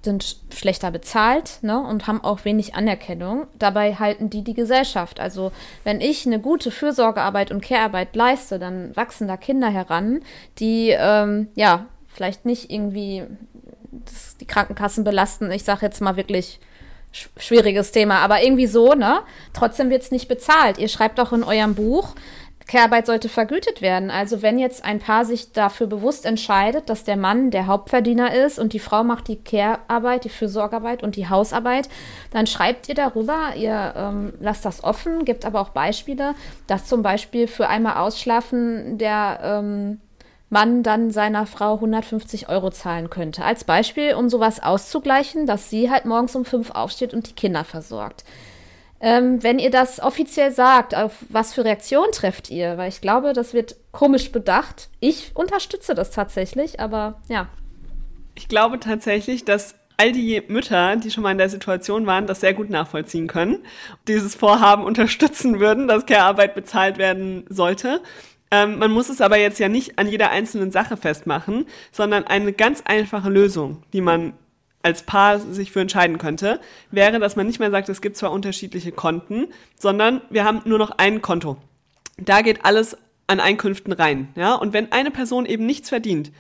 sind 0.02 0.38
schlechter 0.54 0.92
bezahlt 0.92 1.60
ne, 1.62 1.78
und 1.78 2.08
haben 2.08 2.24
auch 2.24 2.46
wenig 2.46 2.76
Anerkennung. 2.76 3.48
Dabei 3.60 3.96
halten 3.96 4.30
die 4.30 4.44
die 4.44 4.54
Gesellschaft. 4.54 5.20
Also 5.20 5.52
wenn 5.84 6.00
ich 6.00 6.26
eine 6.26 6.40
gute 6.40 6.72
Fürsorgearbeit 6.72 7.52
und 7.52 7.62
Care-Arbeit 7.62 8.16
leiste, 8.16 8.58
dann 8.58 8.96
wachsen 8.96 9.28
da 9.28 9.36
Kinder 9.36 9.70
heran, 9.70 10.22
die 10.60 10.96
ähm, 10.98 11.50
ja 11.56 11.88
vielleicht 12.18 12.46
nicht 12.46 12.72
irgendwie 12.72 13.24
das, 13.92 14.36
die 14.38 14.48
Krankenkassen 14.48 15.04
belasten. 15.04 15.52
Ich 15.52 15.64
sage 15.64 15.86
jetzt 15.86 16.02
mal 16.02 16.18
wirklich 16.18 16.60
sch 17.12 17.30
schwieriges 17.38 17.92
Thema, 17.92 18.20
aber 18.20 18.44
irgendwie 18.44 18.68
so, 18.68 18.94
ne? 18.94 19.22
Trotzdem 19.54 19.90
wird 19.90 20.02
es 20.02 20.12
nicht 20.12 20.28
bezahlt. 20.28 20.78
Ihr 20.78 20.90
schreibt 20.90 21.20
auch 21.20 21.32
in 21.32 21.44
eurem 21.44 21.76
Buch, 21.76 22.16
Care-Arbeit 22.68 23.06
sollte 23.06 23.30
vergütet 23.30 23.82
werden. 23.82 24.12
Also 24.12 24.42
wenn 24.42 24.60
jetzt 24.60 24.84
ein 24.84 25.00
Paar 25.00 25.26
sich 25.26 25.54
dafür 25.54 25.88
bewusst 25.88 26.26
entscheidet, 26.26 26.90
dass 26.90 27.06
der 27.06 27.18
Mann 27.18 27.50
der 27.50 27.68
Hauptverdiener 27.68 28.34
ist 28.34 28.60
und 28.60 28.74
die 28.74 28.80
Frau 28.80 29.04
macht 29.04 29.30
die 29.30 29.42
Care-Arbeit, 29.42 30.26
die 30.26 30.30
Fürsorgearbeit 30.30 31.02
und 31.02 31.16
die 31.16 31.30
Hausarbeit, 31.30 31.88
dann 32.32 32.46
schreibt 32.46 32.90
ihr 32.90 32.96
darüber, 32.96 33.54
ihr 33.56 33.94
ähm, 33.96 34.34
lasst 34.40 34.66
das 34.66 34.84
offen, 34.84 35.24
gibt 35.24 35.46
aber 35.46 35.62
auch 35.62 35.70
Beispiele, 35.70 36.36
dass 36.68 36.86
zum 36.86 37.02
Beispiel 37.02 37.48
für 37.48 37.70
einmal 37.70 37.98
Ausschlafen 37.98 38.98
der 38.98 39.40
ähm, 39.42 40.02
man 40.50 40.84
dann 40.84 41.12
seiner 41.12 41.46
Frau 41.46 41.76
150 41.76 42.50
Euro 42.50 42.70
zahlen 42.70 43.10
könnte. 43.10 43.44
Als 43.44 43.64
Beispiel, 43.64 44.14
um 44.14 44.30
sowas 44.30 44.62
auszugleichen, 44.62 45.46
dass 45.46 45.70
sie 45.70 45.92
halt 45.92 46.06
morgens 46.06 46.36
um 46.36 46.46
fünf 46.46 46.72
aufsteht 46.72 47.14
und 47.14 47.30
die 47.30 47.34
Kinder 47.34 47.64
versorgt. 47.64 48.24
Ähm, 49.00 49.44
wenn 49.44 49.60
ihr 49.60 49.70
das 49.70 50.00
offiziell 50.00 50.52
sagt, 50.52 50.96
auf 50.96 51.14
was 51.30 51.54
für 51.54 51.64
Reaktion 51.64 52.08
trefft 52.12 52.50
ihr? 52.50 52.78
Weil 52.78 52.90
ich 52.90 53.02
glaube, 53.02 53.34
das 53.34 53.54
wird 53.54 53.76
komisch 53.92 54.32
bedacht. 54.32 54.90
Ich 55.00 55.32
unterstütze 55.36 55.94
das 55.94 56.12
tatsächlich, 56.12 56.80
aber 56.80 57.22
ja. 57.28 57.48
Ich 58.34 58.48
glaube 58.48 58.80
tatsächlich, 58.80 59.46
dass 59.46 59.76
all 59.98 60.12
die 60.12 60.42
Mütter, 60.48 60.96
die 60.96 61.12
schon 61.12 61.24
mal 61.24 61.32
in 61.32 61.38
der 61.38 61.50
Situation 61.50 62.06
waren, 62.06 62.28
das 62.28 62.40
sehr 62.40 62.54
gut 62.54 62.70
nachvollziehen 62.70 63.28
können, 63.28 63.60
dieses 64.08 64.36
Vorhaben 64.36 64.84
unterstützen 64.84 65.60
würden, 65.60 65.88
dass 65.88 66.06
Care-Arbeit 66.06 66.56
bezahlt 66.56 66.98
werden 66.98 67.46
sollte. 67.50 68.02
Ähm, 68.52 68.80
man 68.80 68.92
muss 68.92 69.10
es 69.10 69.22
aber 69.22 69.38
jetzt 69.38 69.60
ja 69.60 69.68
nicht 69.68 70.00
an 70.00 70.08
jeder 70.08 70.30
einzelnen 70.32 70.72
Sache 70.72 70.98
festmachen, 70.98 71.66
sondern 71.92 72.26
eine 72.26 72.54
ganz 72.54 72.82
einfache 72.86 73.30
Lösung, 73.30 73.84
die 73.94 74.02
man 74.02 74.34
als 74.84 75.04
Paar 75.04 75.40
sich 75.40 75.72
für 75.72 75.82
entscheiden 75.82 76.18
könnte, 76.18 76.62
wäre, 76.92 77.20
dass 77.20 77.36
man 77.36 77.46
nicht 77.46 77.60
mehr 77.60 77.72
sagt, 77.72 77.90
es 77.90 78.02
gibt 78.02 78.16
zwar 78.16 78.32
unterschiedliche 78.32 78.92
Konten, 78.94 79.48
sondern 79.78 80.22
wir 80.30 80.46
haben 80.46 80.62
nur 80.66 80.78
noch 80.78 80.92
ein 80.92 81.22
Konto. 81.22 81.58
Da 82.18 82.42
geht 82.42 82.64
alles 82.64 82.98
an 83.28 83.42
Einkünften 83.42 83.92
rein, 83.92 84.30
ja. 84.36 84.56
Und 84.56 84.72
wenn 84.72 84.92
eine 84.94 85.12
Person 85.12 85.46
eben 85.46 85.66
nichts 85.66 85.90
verdient, 85.90 86.32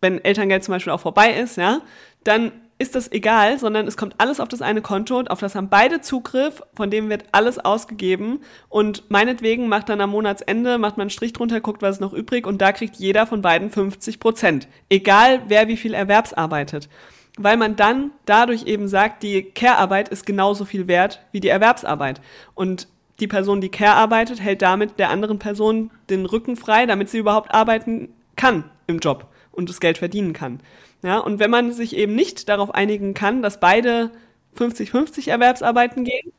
wenn 0.00 0.22
Elterngeld 0.24 0.64
zum 0.64 0.72
Beispiel 0.72 0.92
auch 0.92 1.00
vorbei 1.00 1.32
ist, 1.32 1.56
ja, 1.56 1.82
dann 2.24 2.52
ist 2.80 2.94
das 2.94 3.12
egal, 3.12 3.58
sondern 3.58 3.86
es 3.86 3.98
kommt 3.98 4.14
alles 4.16 4.40
auf 4.40 4.48
das 4.48 4.62
eine 4.62 4.80
Konto, 4.80 5.20
auf 5.28 5.40
das 5.40 5.54
haben 5.54 5.68
beide 5.68 6.00
Zugriff, 6.00 6.62
von 6.74 6.90
dem 6.90 7.10
wird 7.10 7.24
alles 7.30 7.58
ausgegeben 7.58 8.40
und 8.70 9.04
meinetwegen 9.10 9.68
macht 9.68 9.90
dann 9.90 10.00
am 10.00 10.10
Monatsende, 10.10 10.78
macht 10.78 10.96
man 10.96 11.04
einen 11.04 11.10
Strich 11.10 11.34
drunter, 11.34 11.60
guckt, 11.60 11.82
was 11.82 11.96
ist 11.96 12.00
noch 12.00 12.14
übrig 12.14 12.46
und 12.46 12.62
da 12.62 12.72
kriegt 12.72 12.96
jeder 12.96 13.26
von 13.26 13.42
beiden 13.42 13.68
50 13.68 14.18
Prozent. 14.18 14.66
Egal, 14.88 15.42
wer 15.48 15.68
wie 15.68 15.76
viel 15.76 15.92
erwerbsarbeitet. 15.92 16.88
Weil 17.36 17.58
man 17.58 17.76
dann 17.76 18.12
dadurch 18.24 18.64
eben 18.64 18.88
sagt, 18.88 19.22
die 19.22 19.42
Care-Arbeit 19.42 20.08
ist 20.08 20.24
genauso 20.24 20.64
viel 20.64 20.88
wert 20.88 21.20
wie 21.32 21.40
die 21.40 21.48
Erwerbsarbeit. 21.48 22.22
Und 22.54 22.88
die 23.20 23.28
Person, 23.28 23.60
die 23.60 23.68
Care 23.68 23.94
arbeitet, 23.94 24.40
hält 24.40 24.62
damit 24.62 24.98
der 24.98 25.10
anderen 25.10 25.38
Person 25.38 25.90
den 26.08 26.24
Rücken 26.24 26.56
frei, 26.56 26.86
damit 26.86 27.10
sie 27.10 27.18
überhaupt 27.18 27.52
arbeiten 27.54 28.08
kann 28.36 28.64
im 28.86 29.00
Job 29.00 29.26
und 29.52 29.68
das 29.68 29.80
Geld 29.80 29.98
verdienen 29.98 30.32
kann. 30.32 30.60
Ja, 31.02 31.18
und 31.18 31.38
wenn 31.38 31.50
man 31.50 31.72
sich 31.72 31.96
eben 31.96 32.14
nicht 32.14 32.48
darauf 32.48 32.74
einigen 32.74 33.14
kann, 33.14 33.42
dass 33.42 33.60
beide 33.60 34.10
50-50 34.58 35.30
Erwerbsarbeiten 35.30 36.04
gehen, 36.04 36.32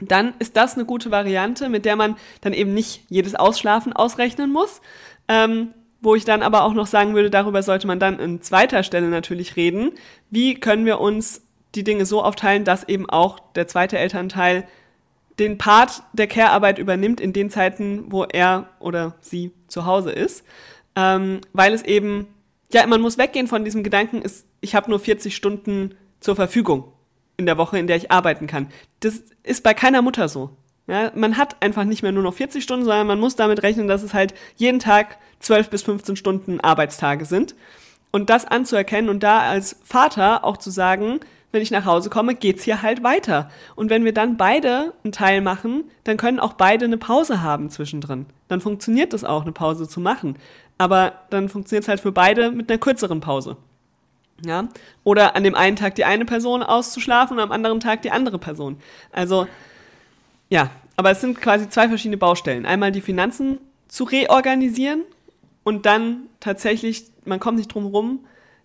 dann 0.00 0.34
ist 0.38 0.56
das 0.56 0.74
eine 0.74 0.84
gute 0.84 1.10
Variante, 1.10 1.68
mit 1.68 1.84
der 1.84 1.96
man 1.96 2.16
dann 2.40 2.52
eben 2.52 2.72
nicht 2.72 3.04
jedes 3.08 3.34
Ausschlafen 3.34 3.92
ausrechnen 3.92 4.52
muss. 4.52 4.80
Ähm, 5.28 5.74
wo 6.02 6.14
ich 6.14 6.24
dann 6.24 6.42
aber 6.42 6.64
auch 6.64 6.72
noch 6.72 6.86
sagen 6.86 7.14
würde, 7.14 7.28
darüber 7.28 7.62
sollte 7.62 7.86
man 7.86 8.00
dann 8.00 8.18
in 8.18 8.40
zweiter 8.40 8.82
Stelle 8.82 9.08
natürlich 9.08 9.56
reden. 9.56 9.92
Wie 10.30 10.54
können 10.54 10.86
wir 10.86 10.98
uns 10.98 11.42
die 11.74 11.84
Dinge 11.84 12.06
so 12.06 12.22
aufteilen, 12.22 12.64
dass 12.64 12.88
eben 12.88 13.08
auch 13.08 13.38
der 13.54 13.68
zweite 13.68 13.98
Elternteil 13.98 14.66
den 15.38 15.58
Part 15.58 16.02
der 16.12 16.26
Care-Arbeit 16.26 16.78
übernimmt 16.78 17.20
in 17.20 17.32
den 17.32 17.50
Zeiten, 17.50 18.10
wo 18.10 18.24
er 18.24 18.68
oder 18.78 19.16
sie 19.20 19.52
zu 19.68 19.86
Hause 19.86 20.10
ist. 20.10 20.44
Ähm, 20.96 21.40
weil 21.52 21.72
es 21.72 21.82
eben 21.82 22.26
ja, 22.72 22.86
man 22.86 23.00
muss 23.00 23.18
weggehen 23.18 23.48
von 23.48 23.64
diesem 23.64 23.82
Gedanken, 23.82 24.22
ist, 24.22 24.46
ich 24.60 24.74
habe 24.74 24.90
nur 24.90 25.00
40 25.00 25.34
Stunden 25.34 25.94
zur 26.20 26.36
Verfügung 26.36 26.92
in 27.36 27.46
der 27.46 27.58
Woche, 27.58 27.78
in 27.78 27.86
der 27.86 27.96
ich 27.96 28.10
arbeiten 28.10 28.46
kann. 28.46 28.68
Das 29.00 29.22
ist 29.42 29.62
bei 29.62 29.74
keiner 29.74 30.02
Mutter 30.02 30.28
so. 30.28 30.50
Ja, 30.86 31.12
man 31.14 31.36
hat 31.36 31.62
einfach 31.62 31.84
nicht 31.84 32.02
mehr 32.02 32.12
nur 32.12 32.22
noch 32.22 32.34
40 32.34 32.62
Stunden, 32.62 32.84
sondern 32.84 33.06
man 33.06 33.20
muss 33.20 33.36
damit 33.36 33.62
rechnen, 33.62 33.86
dass 33.86 34.02
es 34.02 34.12
halt 34.12 34.34
jeden 34.56 34.80
Tag 34.80 35.18
12 35.38 35.70
bis 35.70 35.82
15 35.82 36.16
Stunden 36.16 36.60
Arbeitstage 36.60 37.24
sind. 37.24 37.54
Und 38.10 38.28
das 38.28 38.44
anzuerkennen 38.44 39.08
und 39.08 39.22
da 39.22 39.40
als 39.40 39.76
Vater 39.84 40.44
auch 40.44 40.56
zu 40.56 40.70
sagen, 40.70 41.20
wenn 41.52 41.62
ich 41.62 41.70
nach 41.70 41.84
Hause 41.84 42.10
komme, 42.10 42.34
geht's 42.34 42.64
hier 42.64 42.82
halt 42.82 43.02
weiter. 43.02 43.50
Und 43.74 43.90
wenn 43.90 44.04
wir 44.04 44.12
dann 44.12 44.36
beide 44.36 44.94
einen 45.04 45.12
Teil 45.12 45.40
machen, 45.40 45.84
dann 46.04 46.16
können 46.16 46.40
auch 46.40 46.54
beide 46.54 46.84
eine 46.84 46.98
Pause 46.98 47.42
haben 47.42 47.70
zwischendrin. 47.70 48.26
Dann 48.48 48.60
funktioniert 48.60 49.14
es 49.14 49.24
auch, 49.24 49.42
eine 49.42 49.52
Pause 49.52 49.88
zu 49.88 50.00
machen. 50.00 50.36
Aber 50.80 51.12
dann 51.28 51.50
funktioniert 51.50 51.82
es 51.82 51.88
halt 51.88 52.00
für 52.00 52.10
beide 52.10 52.50
mit 52.50 52.70
einer 52.70 52.78
kürzeren 52.78 53.20
Pause. 53.20 53.58
Ja? 54.42 54.68
Oder 55.04 55.36
an 55.36 55.44
dem 55.44 55.54
einen 55.54 55.76
Tag 55.76 55.94
die 55.96 56.06
eine 56.06 56.24
Person 56.24 56.62
auszuschlafen 56.62 57.36
und 57.36 57.42
am 57.42 57.52
anderen 57.52 57.80
Tag 57.80 58.00
die 58.00 58.10
andere 58.10 58.38
Person. 58.38 58.78
Also 59.12 59.46
Ja, 60.48 60.70
aber 60.96 61.10
es 61.10 61.20
sind 61.20 61.38
quasi 61.38 61.68
zwei 61.68 61.86
verschiedene 61.88 62.16
Baustellen. 62.16 62.64
Einmal 62.64 62.92
die 62.92 63.02
Finanzen 63.02 63.58
zu 63.88 64.04
reorganisieren 64.04 65.02
und 65.64 65.84
dann 65.84 66.22
tatsächlich, 66.40 67.04
man 67.26 67.40
kommt 67.40 67.58
nicht 67.58 67.74
drum 67.74 67.84
rum, 67.84 68.20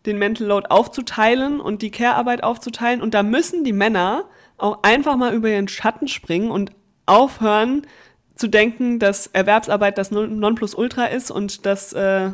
den 0.05 0.17
Mental 0.17 0.47
Load 0.47 0.67
aufzuteilen 0.69 1.59
und 1.59 1.81
die 1.81 1.91
Care-Arbeit 1.91 2.43
aufzuteilen. 2.45 3.01
Und 3.01 3.13
da 3.13 3.23
müssen 3.23 3.65
die 3.65 3.73
Männer 3.73 4.23
auch 4.57 4.83
einfach 4.83 5.17
mal 5.17 5.33
über 5.33 5.49
ihren 5.49 5.67
Schatten 5.67 6.07
springen 6.07 6.49
und 6.49 6.71
aufhören 7.07 7.85
zu 8.35 8.47
denken, 8.47 8.99
dass 8.99 9.27
Erwerbsarbeit 9.27 9.97
das 9.97 10.11
Nonplusultra 10.11 11.05
ist 11.05 11.31
und 11.31 11.65
dass 11.65 11.93
äh, 11.93 12.31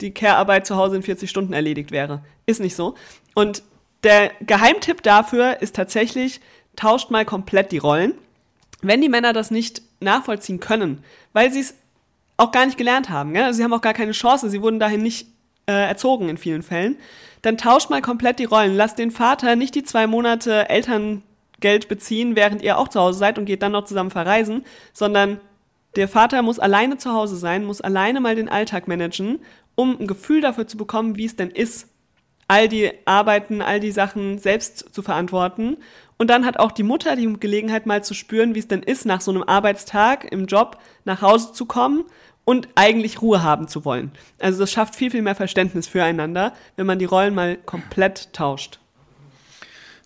die 0.00 0.12
Care-Arbeit 0.12 0.66
zu 0.66 0.76
Hause 0.76 0.96
in 0.96 1.02
40 1.02 1.28
Stunden 1.28 1.52
erledigt 1.52 1.90
wäre. 1.90 2.22
Ist 2.46 2.60
nicht 2.60 2.74
so. 2.74 2.94
Und 3.34 3.62
der 4.02 4.32
Geheimtipp 4.40 5.02
dafür 5.02 5.60
ist 5.60 5.76
tatsächlich, 5.76 6.40
tauscht 6.74 7.10
mal 7.10 7.24
komplett 7.24 7.70
die 7.70 7.78
Rollen. 7.78 8.14
Wenn 8.80 9.00
die 9.00 9.08
Männer 9.08 9.32
das 9.32 9.50
nicht 9.50 9.82
nachvollziehen 10.00 10.58
können, 10.58 11.04
weil 11.32 11.52
sie 11.52 11.60
es 11.60 11.74
auch 12.36 12.50
gar 12.50 12.66
nicht 12.66 12.78
gelernt 12.78 13.10
haben, 13.10 13.36
ja? 13.36 13.44
also 13.44 13.58
sie 13.58 13.64
haben 13.64 13.72
auch 13.72 13.82
gar 13.82 13.94
keine 13.94 14.12
Chance, 14.12 14.50
sie 14.50 14.62
wurden 14.62 14.80
dahin 14.80 15.02
nicht 15.02 15.28
äh, 15.66 15.72
erzogen 15.72 16.28
in 16.28 16.38
vielen 16.38 16.62
Fällen, 16.62 16.96
dann 17.42 17.58
tauscht 17.58 17.90
mal 17.90 18.02
komplett 18.02 18.38
die 18.38 18.44
Rollen. 18.44 18.74
Lasst 18.74 18.98
den 18.98 19.10
Vater 19.10 19.54
nicht 19.54 19.74
die 19.74 19.84
zwei 19.84 20.06
Monate 20.06 20.68
Elterngeld 21.62 21.88
beziehen, 21.88 22.36
während 22.36 22.62
ihr 22.62 22.78
auch 22.78 22.88
zu 22.88 23.00
Hause 23.00 23.18
seid 23.18 23.38
und 23.38 23.44
geht 23.44 23.62
dann 23.62 23.72
noch 23.72 23.84
zusammen 23.84 24.10
verreisen, 24.10 24.64
sondern 24.92 25.40
der 25.96 26.08
Vater 26.08 26.42
muss 26.42 26.58
alleine 26.58 26.96
zu 26.96 27.12
Hause 27.12 27.36
sein, 27.36 27.64
muss 27.64 27.80
alleine 27.80 28.20
mal 28.20 28.34
den 28.34 28.48
Alltag 28.48 28.88
managen, 28.88 29.40
um 29.74 29.98
ein 29.98 30.06
Gefühl 30.06 30.40
dafür 30.40 30.66
zu 30.66 30.76
bekommen, 30.76 31.16
wie 31.16 31.26
es 31.26 31.36
denn 31.36 31.50
ist, 31.50 31.88
all 32.48 32.68
die 32.68 32.90
Arbeiten, 33.04 33.62
all 33.62 33.80
die 33.80 33.92
Sachen 33.92 34.38
selbst 34.38 34.94
zu 34.94 35.02
verantworten. 35.02 35.76
Und 36.18 36.28
dann 36.28 36.44
hat 36.44 36.58
auch 36.58 36.72
die 36.72 36.82
Mutter 36.82 37.16
die 37.16 37.32
Gelegenheit 37.38 37.86
mal 37.86 38.02
zu 38.04 38.14
spüren, 38.14 38.54
wie 38.54 38.58
es 38.58 38.68
denn 38.68 38.82
ist, 38.82 39.06
nach 39.06 39.20
so 39.20 39.30
einem 39.30 39.42
Arbeitstag 39.42 40.30
im 40.30 40.46
Job 40.46 40.78
nach 41.04 41.22
Hause 41.22 41.52
zu 41.52 41.66
kommen 41.66 42.04
und 42.44 42.68
eigentlich 42.74 43.22
Ruhe 43.22 43.42
haben 43.42 43.68
zu 43.68 43.84
wollen. 43.84 44.12
Also 44.40 44.60
das 44.60 44.72
schafft 44.72 44.96
viel, 44.96 45.10
viel 45.10 45.22
mehr 45.22 45.34
Verständnis 45.34 45.88
füreinander, 45.88 46.52
wenn 46.76 46.86
man 46.86 46.98
die 46.98 47.04
Rollen 47.04 47.34
mal 47.34 47.56
komplett 47.56 48.32
tauscht. 48.32 48.81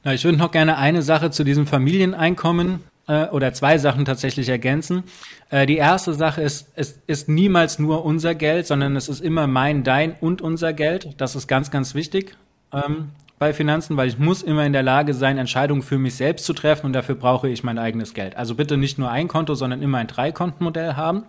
Na, 0.07 0.14
ich 0.14 0.25
würde 0.25 0.38
noch 0.38 0.53
gerne 0.53 0.79
eine 0.79 1.03
Sache 1.03 1.33
zu 1.33 1.42
diesem 1.42 1.66
Familieneinkommen 1.66 2.79
äh, 3.09 3.27
oder 3.27 3.53
zwei 3.55 3.77
Sachen 3.77 4.05
tatsächlich 4.05 4.49
ergänzen. 4.49 5.03
Äh, 5.51 5.66
die 5.66 5.79
erste 5.79 6.14
Sache 6.14 6.42
ist, 6.42 6.69
es 6.77 7.01
ist 7.09 7.29
niemals 7.29 7.81
nur 7.81 8.05
unser 8.05 8.37
Geld, 8.37 8.69
sondern 8.69 8.95
es 8.95 9.09
ist 9.09 9.21
immer 9.21 9.49
mein, 9.49 9.83
dein 9.83 10.14
und 10.21 10.42
unser 10.42 10.73
Geld. 10.73 11.09
Das 11.16 11.35
ist 11.35 11.49
ganz, 11.49 11.73
ganz 11.73 11.97
wichtig. 11.97 12.37
Ähm, 12.73 13.09
bei 13.40 13.53
Finanzen, 13.53 13.97
weil 13.97 14.07
ich 14.07 14.16
muss 14.16 14.45
immer 14.45 14.64
in 14.64 14.73
der 14.73 14.85
Lage 14.85 15.12
sein, 15.12 15.38
Entscheidungen 15.38 15.83
für 15.83 15.99
mich 15.99 16.14
selbst 16.14 16.45
zu 16.45 16.53
treffen 16.53 16.87
und 16.87 16.92
dafür 16.92 17.16
brauche 17.16 17.49
ich 17.49 17.64
mein 17.64 17.77
eigenes 17.77 18.14
Geld. 18.14 18.37
Also 18.37 18.55
bitte 18.55 18.77
nicht 18.77 18.99
nur 18.99 19.11
ein 19.11 19.27
Konto, 19.27 19.57
sondern 19.57 19.83
immer 19.83 19.99
ein 19.99 20.07
Dreikontenmodell 20.07 20.95
haben. 20.95 21.25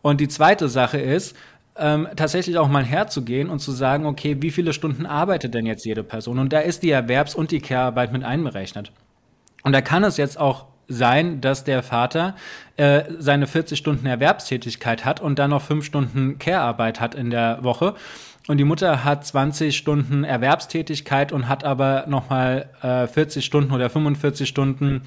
Und 0.00 0.22
die 0.22 0.28
zweite 0.28 0.70
Sache 0.70 0.98
ist, 0.98 1.36
ähm, 1.76 2.08
tatsächlich 2.16 2.58
auch 2.58 2.68
mal 2.68 2.84
herzugehen 2.84 3.48
und 3.48 3.60
zu 3.60 3.72
sagen, 3.72 4.06
okay, 4.06 4.36
wie 4.40 4.50
viele 4.50 4.72
Stunden 4.72 5.06
arbeitet 5.06 5.54
denn 5.54 5.66
jetzt 5.66 5.84
jede 5.84 6.02
Person? 6.02 6.38
Und 6.38 6.52
da 6.52 6.60
ist 6.60 6.82
die 6.82 6.90
Erwerbs- 6.90 7.34
und 7.34 7.50
die 7.50 7.60
Care-Arbeit 7.60 8.12
mit 8.12 8.24
einberechnet. 8.24 8.92
Und 9.62 9.72
da 9.72 9.80
kann 9.80 10.04
es 10.04 10.16
jetzt 10.16 10.38
auch 10.38 10.66
sein, 10.88 11.40
dass 11.40 11.64
der 11.64 11.82
Vater 11.82 12.36
äh, 12.76 13.04
seine 13.18 13.46
40 13.46 13.78
Stunden 13.78 14.06
Erwerbstätigkeit 14.06 15.04
hat 15.04 15.20
und 15.20 15.38
dann 15.38 15.50
noch 15.50 15.62
fünf 15.62 15.84
Stunden 15.84 16.38
Care-Arbeit 16.38 17.00
hat 17.00 17.14
in 17.14 17.30
der 17.30 17.62
Woche. 17.62 17.94
Und 18.48 18.58
die 18.58 18.64
Mutter 18.64 19.04
hat 19.04 19.24
20 19.24 19.76
Stunden 19.76 20.24
Erwerbstätigkeit 20.24 21.32
und 21.32 21.48
hat 21.48 21.64
aber 21.64 22.06
nochmal 22.08 22.68
äh, 22.82 23.06
40 23.06 23.44
Stunden 23.44 23.72
oder 23.72 23.88
45 23.88 24.48
Stunden 24.48 25.02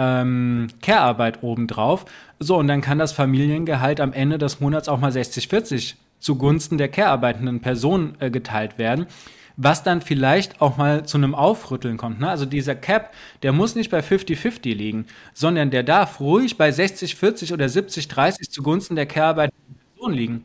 ähm, 0.00 0.68
Care-Arbeit 0.80 1.42
obendrauf. 1.42 2.06
So, 2.38 2.56
und 2.56 2.68
dann 2.68 2.80
kann 2.80 2.98
das 2.98 3.12
Familiengehalt 3.12 4.00
am 4.00 4.14
Ende 4.14 4.38
des 4.38 4.60
Monats 4.60 4.88
auch 4.88 4.98
mal 4.98 5.10
60-40 5.10 5.94
zugunsten 6.18 6.78
der 6.78 6.88
care-arbeitenden 6.88 7.60
Person 7.60 8.14
äh, 8.18 8.30
geteilt 8.30 8.78
werden. 8.78 9.06
Was 9.56 9.82
dann 9.82 10.00
vielleicht 10.00 10.62
auch 10.62 10.78
mal 10.78 11.04
zu 11.04 11.18
einem 11.18 11.34
Aufrütteln 11.34 11.98
kommt. 11.98 12.18
Ne? 12.18 12.30
Also 12.30 12.46
dieser 12.46 12.74
Cap, 12.74 13.12
der 13.42 13.52
muss 13.52 13.74
nicht 13.74 13.90
bei 13.90 14.00
50-50 14.00 14.74
liegen, 14.74 15.06
sondern 15.34 15.70
der 15.70 15.82
darf 15.82 16.18
ruhig 16.18 16.56
bei 16.56 16.70
60-40 16.70 17.52
oder 17.52 17.66
70-30 17.66 18.48
zugunsten 18.50 18.96
der 18.96 19.04
care-arbeitenden 19.04 19.76
Person 19.94 20.14
liegen. 20.14 20.44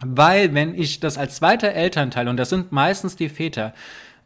Weil, 0.00 0.54
wenn 0.54 0.74
ich 0.74 0.98
das 0.98 1.18
als 1.18 1.36
zweiter 1.36 1.72
Elternteil, 1.72 2.26
und 2.26 2.36
das 2.36 2.50
sind 2.50 2.72
meistens 2.72 3.14
die 3.14 3.28
Väter, 3.28 3.74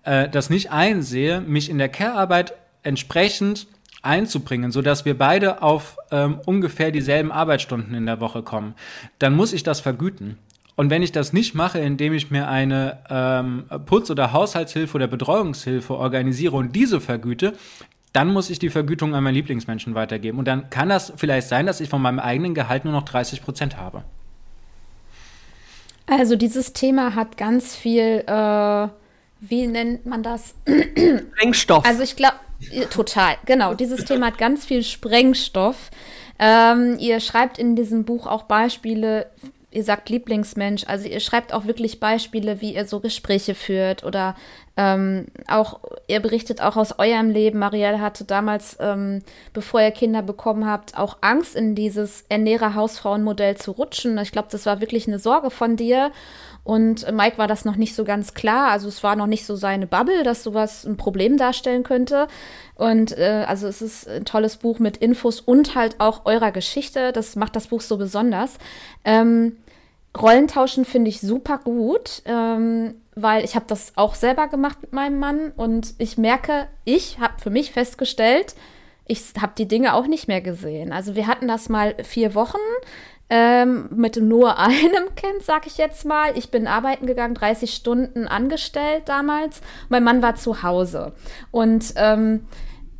äh, 0.04 0.30
das 0.30 0.48
nicht 0.48 0.70
einsehe, 0.70 1.42
mich 1.42 1.68
in 1.68 1.76
der 1.76 1.90
Care-Arbeit 1.90 2.54
entsprechend 2.82 3.66
einzubringen, 4.02 4.72
so 4.72 4.82
dass 4.82 5.04
wir 5.04 5.16
beide 5.16 5.62
auf 5.62 5.96
ähm, 6.10 6.40
ungefähr 6.44 6.90
dieselben 6.90 7.32
Arbeitsstunden 7.32 7.94
in 7.94 8.06
der 8.06 8.20
Woche 8.20 8.42
kommen, 8.42 8.74
dann 9.18 9.34
muss 9.34 9.52
ich 9.52 9.62
das 9.62 9.80
vergüten. 9.80 10.38
Und 10.74 10.90
wenn 10.90 11.02
ich 11.02 11.12
das 11.12 11.32
nicht 11.32 11.54
mache, 11.54 11.78
indem 11.78 12.12
ich 12.14 12.30
mir 12.30 12.48
eine 12.48 12.98
ähm, 13.08 13.64
Putz- 13.86 14.10
oder 14.10 14.32
Haushaltshilfe 14.32 14.96
oder 14.96 15.06
Betreuungshilfe 15.06 15.94
organisiere 15.94 16.56
und 16.56 16.74
diese 16.74 17.00
vergüte, 17.00 17.52
dann 18.12 18.32
muss 18.32 18.50
ich 18.50 18.58
die 18.58 18.70
Vergütung 18.70 19.14
an 19.14 19.24
meinen 19.24 19.34
Lieblingsmenschen 19.34 19.94
weitergeben. 19.94 20.38
Und 20.38 20.46
dann 20.46 20.70
kann 20.70 20.88
das 20.88 21.12
vielleicht 21.16 21.48
sein, 21.48 21.66
dass 21.66 21.80
ich 21.80 21.88
von 21.88 22.02
meinem 22.02 22.18
eigenen 22.18 22.54
Gehalt 22.54 22.84
nur 22.84 22.92
noch 22.92 23.04
30 23.04 23.42
Prozent 23.42 23.76
habe. 23.76 24.02
Also 26.06 26.36
dieses 26.36 26.72
Thema 26.72 27.14
hat 27.14 27.36
ganz 27.36 27.74
viel, 27.74 28.24
äh, 28.26 28.88
wie 29.40 29.66
nennt 29.66 30.04
man 30.04 30.22
das? 30.22 30.54
Sprengstoff. 30.66 31.86
Also 31.86 32.02
ich 32.02 32.16
glaube, 32.16 32.36
Total, 32.90 33.36
genau. 33.44 33.74
Dieses 33.74 34.04
Thema 34.04 34.26
hat 34.26 34.38
ganz 34.38 34.64
viel 34.64 34.82
Sprengstoff. 34.82 35.90
Ähm, 36.38 36.96
ihr 36.98 37.20
schreibt 37.20 37.58
in 37.58 37.76
diesem 37.76 38.04
Buch 38.04 38.26
auch 38.26 38.44
Beispiele, 38.44 39.30
ihr 39.70 39.84
sagt 39.84 40.10
Lieblingsmensch, 40.10 40.84
also 40.86 41.08
ihr 41.08 41.20
schreibt 41.20 41.52
auch 41.52 41.66
wirklich 41.66 42.00
Beispiele, 42.00 42.60
wie 42.60 42.74
ihr 42.74 42.86
so 42.86 43.00
Gespräche 43.00 43.54
führt 43.54 44.04
oder 44.04 44.36
ähm, 44.76 45.26
auch, 45.48 45.80
ihr 46.06 46.20
berichtet 46.20 46.62
auch 46.62 46.76
aus 46.76 46.98
eurem 46.98 47.30
Leben. 47.30 47.58
Marielle 47.58 48.00
hatte 48.00 48.24
damals, 48.24 48.78
ähm, 48.80 49.20
bevor 49.52 49.82
ihr 49.82 49.90
Kinder 49.90 50.22
bekommen 50.22 50.66
habt, 50.66 50.96
auch 50.96 51.18
Angst, 51.20 51.54
in 51.56 51.74
dieses 51.74 52.24
Ernährer-Hausfrauenmodell 52.30 53.56
zu 53.56 53.72
rutschen. 53.72 54.16
Ich 54.18 54.32
glaube, 54.32 54.48
das 54.50 54.64
war 54.64 54.80
wirklich 54.80 55.06
eine 55.06 55.18
Sorge 55.18 55.50
von 55.50 55.76
dir. 55.76 56.10
Und 56.64 57.10
Mike 57.12 57.38
war 57.38 57.48
das 57.48 57.64
noch 57.64 57.76
nicht 57.76 57.94
so 57.94 58.04
ganz 58.04 58.34
klar. 58.34 58.70
Also 58.70 58.88
es 58.88 59.02
war 59.02 59.16
noch 59.16 59.26
nicht 59.26 59.44
so 59.44 59.56
seine 59.56 59.86
Bubble, 59.86 60.22
dass 60.22 60.44
sowas 60.44 60.84
ein 60.84 60.96
Problem 60.96 61.36
darstellen 61.36 61.82
könnte. 61.82 62.28
Und 62.76 63.16
äh, 63.18 63.44
also 63.46 63.66
es 63.66 63.82
ist 63.82 64.08
ein 64.08 64.24
tolles 64.24 64.56
Buch 64.56 64.78
mit 64.78 64.96
Infos 64.96 65.40
und 65.40 65.74
halt 65.74 65.96
auch 65.98 66.24
eurer 66.24 66.52
Geschichte. 66.52 67.12
Das 67.12 67.36
macht 67.36 67.56
das 67.56 67.66
Buch 67.66 67.80
so 67.80 67.96
besonders. 67.98 68.58
Ähm, 69.04 69.56
Rollentauschen 70.20 70.84
finde 70.84 71.08
ich 71.08 71.20
super 71.20 71.58
gut, 71.58 72.22
ähm, 72.26 72.96
weil 73.14 73.44
ich 73.44 73.54
habe 73.54 73.64
das 73.68 73.92
auch 73.96 74.14
selber 74.14 74.48
gemacht 74.48 74.78
mit 74.82 74.92
meinem 74.92 75.18
Mann 75.18 75.52
und 75.56 75.94
ich 75.98 76.18
merke, 76.18 76.68
ich 76.84 77.18
habe 77.18 77.34
für 77.42 77.50
mich 77.50 77.72
festgestellt, 77.72 78.54
ich 79.06 79.32
habe 79.40 79.52
die 79.56 79.68
Dinge 79.68 79.94
auch 79.94 80.06
nicht 80.06 80.28
mehr 80.28 80.40
gesehen. 80.40 80.92
Also 80.92 81.14
wir 81.14 81.26
hatten 81.26 81.48
das 81.48 81.68
mal 81.68 81.94
vier 82.02 82.34
Wochen 82.34 82.58
ähm, 83.30 83.88
mit 83.94 84.16
nur 84.16 84.58
einem 84.58 85.14
Kind, 85.16 85.42
sag 85.42 85.66
ich 85.66 85.78
jetzt 85.78 86.04
mal. 86.04 86.36
Ich 86.36 86.50
bin 86.50 86.66
arbeiten 86.66 87.06
gegangen, 87.06 87.34
30 87.34 87.74
Stunden 87.74 88.28
angestellt 88.28 89.04
damals. 89.06 89.62
Mein 89.88 90.04
Mann 90.04 90.22
war 90.22 90.34
zu 90.34 90.62
Hause. 90.62 91.12
Und 91.50 91.94
ähm, 91.96 92.46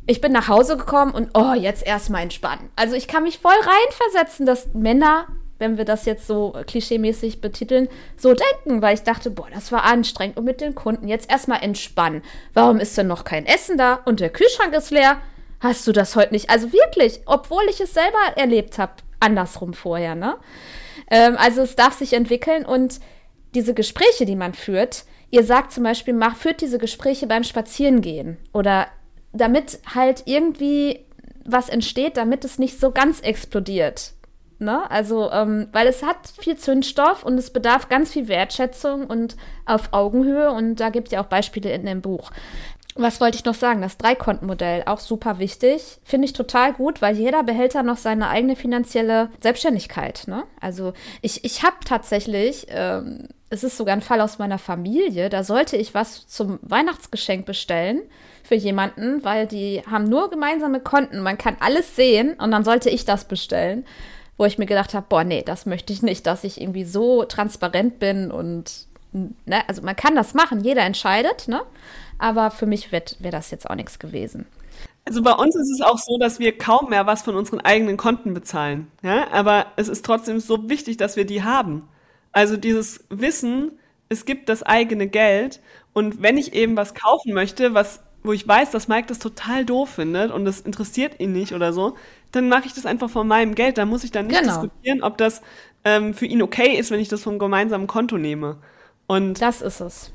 ich 0.05 0.19
bin 0.19 0.31
nach 0.31 0.47
Hause 0.49 0.75
gekommen 0.75 1.13
und 1.13 1.29
oh, 1.33 1.53
jetzt 1.53 1.85
erstmal 1.85 2.23
entspannen. 2.23 2.69
Also 2.75 2.95
ich 2.95 3.07
kann 3.07 3.23
mich 3.23 3.39
voll 3.39 3.51
reinversetzen, 3.53 4.45
dass 4.45 4.73
Männer, 4.73 5.27
wenn 5.63 5.77
wir 5.77 5.85
das 5.85 6.05
jetzt 6.05 6.27
so 6.27 6.53
klischeemäßig 6.67 7.39
betiteln, 7.39 7.87
so 8.17 8.33
denken, 8.33 8.81
weil 8.81 8.95
ich 8.95 9.03
dachte, 9.03 9.31
boah, 9.31 9.47
das 9.53 9.71
war 9.71 9.85
anstrengend 9.85 10.35
und 10.35 10.43
mit 10.43 10.59
den 10.59 10.75
Kunden 10.75 11.07
jetzt 11.07 11.31
erstmal 11.31 11.63
entspannen. 11.63 12.21
Warum 12.53 12.79
ist 12.79 12.97
denn 12.97 13.07
noch 13.07 13.23
kein 13.23 13.45
Essen 13.45 13.77
da 13.77 14.01
und 14.03 14.19
der 14.19 14.29
Kühlschrank 14.29 14.73
ist 14.73 14.91
leer? 14.91 15.17
Hast 15.61 15.87
du 15.87 15.93
das 15.93 16.17
heute 16.17 16.33
nicht? 16.33 16.49
Also 16.49 16.73
wirklich, 16.73 17.21
obwohl 17.25 17.63
ich 17.69 17.79
es 17.79 17.93
selber 17.93 18.19
erlebt 18.35 18.77
habe, 18.77 18.91
andersrum 19.21 19.73
vorher, 19.73 20.15
ne? 20.15 20.35
Ähm, 21.09 21.37
also 21.37 21.61
es 21.61 21.77
darf 21.77 21.93
sich 21.93 22.11
entwickeln 22.11 22.65
und 22.65 22.99
diese 23.55 23.73
Gespräche, 23.73 24.25
die 24.25 24.35
man 24.35 24.53
führt, 24.53 25.05
ihr 25.31 25.45
sagt 25.45 25.71
zum 25.71 25.83
Beispiel, 25.83 26.13
mach, 26.13 26.35
führt 26.35 26.59
diese 26.59 26.77
Gespräche 26.77 27.27
beim 27.27 27.45
Spazierengehen 27.45 28.37
oder 28.51 28.87
damit 29.31 29.79
halt 29.95 30.23
irgendwie 30.25 31.05
was 31.45 31.69
entsteht, 31.69 32.17
damit 32.17 32.43
es 32.43 32.59
nicht 32.59 32.79
so 32.79 32.91
ganz 32.91 33.21
explodiert. 33.21 34.13
Ne? 34.63 34.89
Also, 34.89 35.31
ähm, 35.31 35.67
weil 35.71 35.87
es 35.87 36.03
hat 36.03 36.33
viel 36.39 36.57
Zündstoff 36.57 37.23
und 37.23 37.37
es 37.37 37.51
bedarf 37.51 37.89
ganz 37.89 38.11
viel 38.11 38.27
Wertschätzung 38.27 39.05
und 39.07 39.35
auf 39.65 39.89
Augenhöhe 39.91 40.51
und 40.51 40.75
da 40.75 40.89
gibt 40.89 41.07
es 41.07 41.13
ja 41.13 41.21
auch 41.21 41.27
Beispiele 41.27 41.71
in 41.71 41.85
dem 41.85 42.01
Buch. 42.01 42.31
was 42.95 43.19
wollte 43.19 43.37
ich 43.37 43.45
noch 43.45 43.55
sagen? 43.55 43.81
Das 43.81 43.97
Dreikontenmodell, 43.97 44.83
auch 44.85 44.99
super 44.99 45.39
wichtig. 45.39 45.97
Finde 46.03 46.25
ich 46.25 46.33
total 46.33 46.73
gut, 46.73 47.01
weil 47.01 47.15
jeder 47.15 47.43
behält 47.43 47.73
da 47.73 47.81
noch 47.81 47.97
seine 47.97 48.29
eigene 48.29 48.55
finanzielle 48.55 49.29
Selbstständigkeit. 49.41 50.23
Ne? 50.27 50.43
Also 50.59 50.93
ich, 51.21 51.43
ich 51.43 51.63
habe 51.63 51.77
tatsächlich, 51.85 52.67
ähm, 52.69 53.29
es 53.49 53.63
ist 53.63 53.77
sogar 53.77 53.95
ein 53.95 54.01
Fall 54.01 54.21
aus 54.21 54.37
meiner 54.37 54.59
Familie, 54.59 55.29
da 55.29 55.43
sollte 55.43 55.75
ich 55.75 55.93
was 55.93 56.27
zum 56.27 56.59
Weihnachtsgeschenk 56.61 57.45
bestellen 57.45 58.01
für 58.43 58.55
jemanden, 58.55 59.23
weil 59.23 59.47
die 59.47 59.81
haben 59.89 60.03
nur 60.03 60.29
gemeinsame 60.29 60.79
Konten. 60.79 61.21
Man 61.21 61.37
kann 61.37 61.57
alles 61.59 61.95
sehen 61.95 62.33
und 62.33 62.51
dann 62.51 62.63
sollte 62.63 62.89
ich 62.89 63.05
das 63.05 63.25
bestellen, 63.25 63.85
wo 64.37 64.45
ich 64.45 64.57
mir 64.57 64.65
gedacht 64.65 64.93
habe, 64.93 65.05
boah, 65.09 65.23
nee, 65.23 65.43
das 65.45 65.65
möchte 65.65 65.93
ich 65.93 66.01
nicht, 66.01 66.25
dass 66.25 66.43
ich 66.43 66.59
irgendwie 66.59 66.85
so 66.85 67.23
transparent 67.25 67.99
bin 67.99 68.31
und 68.31 68.87
ne, 69.11 69.67
also 69.67 69.81
man 69.81 69.95
kann 69.95 70.15
das 70.15 70.33
machen, 70.33 70.63
jeder 70.63 70.81
entscheidet, 70.83 71.47
ne? 71.47 71.61
Aber 72.19 72.51
für 72.51 72.65
mich 72.65 72.91
wäre 72.91 73.03
das 73.31 73.51
jetzt 73.51 73.69
auch 73.69 73.75
nichts 73.75 73.99
gewesen. 73.99 74.45
Also 75.05 75.21
bei 75.21 75.33
uns 75.33 75.55
ist 75.55 75.69
es 75.69 75.81
auch 75.81 75.97
so, 75.97 76.17
dass 76.17 76.39
wir 76.39 76.57
kaum 76.57 76.89
mehr 76.89 77.05
was 77.05 77.23
von 77.23 77.35
unseren 77.35 77.59
eigenen 77.59 77.97
Konten 77.97 78.33
bezahlen. 78.33 78.87
Ja? 79.01 79.29
Aber 79.31 79.67
es 79.75 79.89
ist 79.89 80.05
trotzdem 80.05 80.39
so 80.39 80.69
wichtig, 80.69 80.97
dass 80.97 81.17
wir 81.17 81.25
die 81.25 81.43
haben. 81.43 81.87
Also 82.31 82.55
dieses 82.55 83.03
Wissen, 83.09 83.77
es 84.07 84.25
gibt 84.25 84.47
das 84.47 84.63
eigene 84.63 85.07
Geld. 85.07 85.59
Und 85.91 86.21
wenn 86.21 86.37
ich 86.37 86.53
eben 86.53 86.77
was 86.77 86.93
kaufen 86.93 87.33
möchte, 87.33 87.73
was, 87.73 88.01
wo 88.23 88.31
ich 88.31 88.47
weiß, 88.47 88.71
dass 88.71 88.87
Mike 88.87 89.07
das 89.07 89.19
total 89.19 89.65
doof 89.65 89.89
findet 89.89 90.31
und 90.31 90.45
das 90.45 90.61
interessiert 90.61 91.19
ihn 91.19 91.33
nicht 91.33 91.51
oder 91.51 91.73
so, 91.73 91.95
dann 92.33 92.49
mache 92.49 92.65
ich 92.65 92.73
das 92.73 92.85
einfach 92.85 93.09
von 93.09 93.25
meinem 93.27 93.55
Geld. 93.55 93.77
Da 93.77 93.85
muss 93.85 94.03
ich 94.03 94.11
dann 94.11 94.27
nicht 94.27 94.37
genau. 94.39 94.61
diskutieren, 94.61 95.01
ob 95.01 95.17
das 95.17 95.41
ähm, 95.85 96.13
für 96.13 96.25
ihn 96.25 96.41
okay 96.41 96.77
ist, 96.77 96.91
wenn 96.91 96.99
ich 96.99 97.07
das 97.07 97.23
vom 97.23 97.39
gemeinsamen 97.39 97.87
Konto 97.87 98.17
nehme. 98.17 98.57
Und 99.07 99.41
das 99.41 99.61
ist 99.61 99.79
es. 99.79 100.11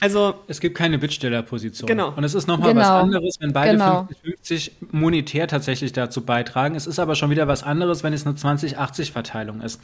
Also 0.00 0.34
es 0.48 0.60
gibt 0.60 0.76
keine 0.76 0.98
Bittstellerposition. 0.98 1.86
Genau. 1.86 2.12
Und 2.16 2.24
es 2.24 2.34
ist 2.34 2.48
nochmal 2.48 2.74
genau. 2.74 2.80
was 2.80 2.88
anderes, 2.88 3.36
wenn 3.38 3.52
beide 3.52 3.78
50-50 3.78 4.70
genau. 4.80 4.90
monetär 4.90 5.46
tatsächlich 5.46 5.92
dazu 5.92 6.22
beitragen. 6.22 6.74
Es 6.74 6.88
ist 6.88 6.98
aber 6.98 7.14
schon 7.14 7.30
wieder 7.30 7.46
was 7.46 7.62
anderes, 7.62 8.02
wenn 8.02 8.12
es 8.12 8.26
eine 8.26 8.34
20-80-Verteilung 8.34 9.60
ist. 9.60 9.80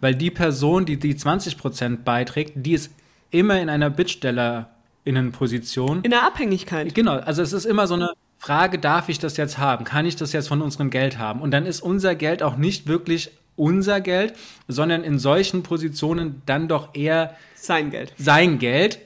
Weil 0.00 0.14
die 0.14 0.30
Person, 0.30 0.86
die 0.86 0.98
die 0.98 1.14
20 1.14 1.58
Prozent 1.58 2.06
beiträgt, 2.06 2.52
die 2.56 2.72
ist 2.72 2.90
immer 3.30 3.60
in 3.60 3.68
einer 3.68 3.90
Bittstellerinnenposition. 3.90 6.00
In 6.02 6.12
der 6.12 6.24
Abhängigkeit. 6.24 6.94
Genau. 6.94 7.18
Also 7.18 7.42
es 7.42 7.52
ist 7.52 7.66
immer 7.66 7.86
so 7.86 7.92
eine 7.92 8.14
Frage, 8.38 8.78
darf 8.78 9.08
ich 9.08 9.18
das 9.18 9.36
jetzt 9.36 9.58
haben? 9.58 9.84
Kann 9.84 10.06
ich 10.06 10.16
das 10.16 10.32
jetzt 10.32 10.48
von 10.48 10.62
unserem 10.62 10.90
Geld 10.90 11.18
haben? 11.18 11.40
Und 11.40 11.50
dann 11.50 11.66
ist 11.66 11.80
unser 11.80 12.14
Geld 12.14 12.42
auch 12.42 12.56
nicht 12.56 12.86
wirklich 12.86 13.32
unser 13.56 14.00
Geld, 14.00 14.34
sondern 14.68 15.02
in 15.02 15.18
solchen 15.18 15.64
Positionen 15.64 16.42
dann 16.46 16.68
doch 16.68 16.94
eher 16.94 17.34
sein 17.56 17.90
Geld. 17.90 18.12
Sein 18.16 18.58
Geld 18.58 19.00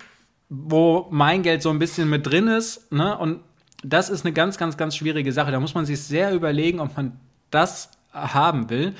wo 0.54 1.06
mein 1.10 1.42
Geld 1.42 1.62
so 1.62 1.70
ein 1.70 1.78
bisschen 1.78 2.10
mit 2.10 2.26
drin 2.26 2.46
ist. 2.46 2.92
Ne? 2.92 3.16
Und 3.16 3.40
das 3.82 4.10
ist 4.10 4.26
eine 4.26 4.34
ganz, 4.34 4.58
ganz, 4.58 4.76
ganz 4.76 4.94
schwierige 4.94 5.32
Sache. 5.32 5.50
Da 5.50 5.58
muss 5.58 5.74
man 5.74 5.86
sich 5.86 6.02
sehr 6.02 6.34
überlegen, 6.34 6.78
ob 6.78 6.94
man 6.94 7.18
das 7.50 7.88
haben 8.12 8.68
will, 8.68 8.94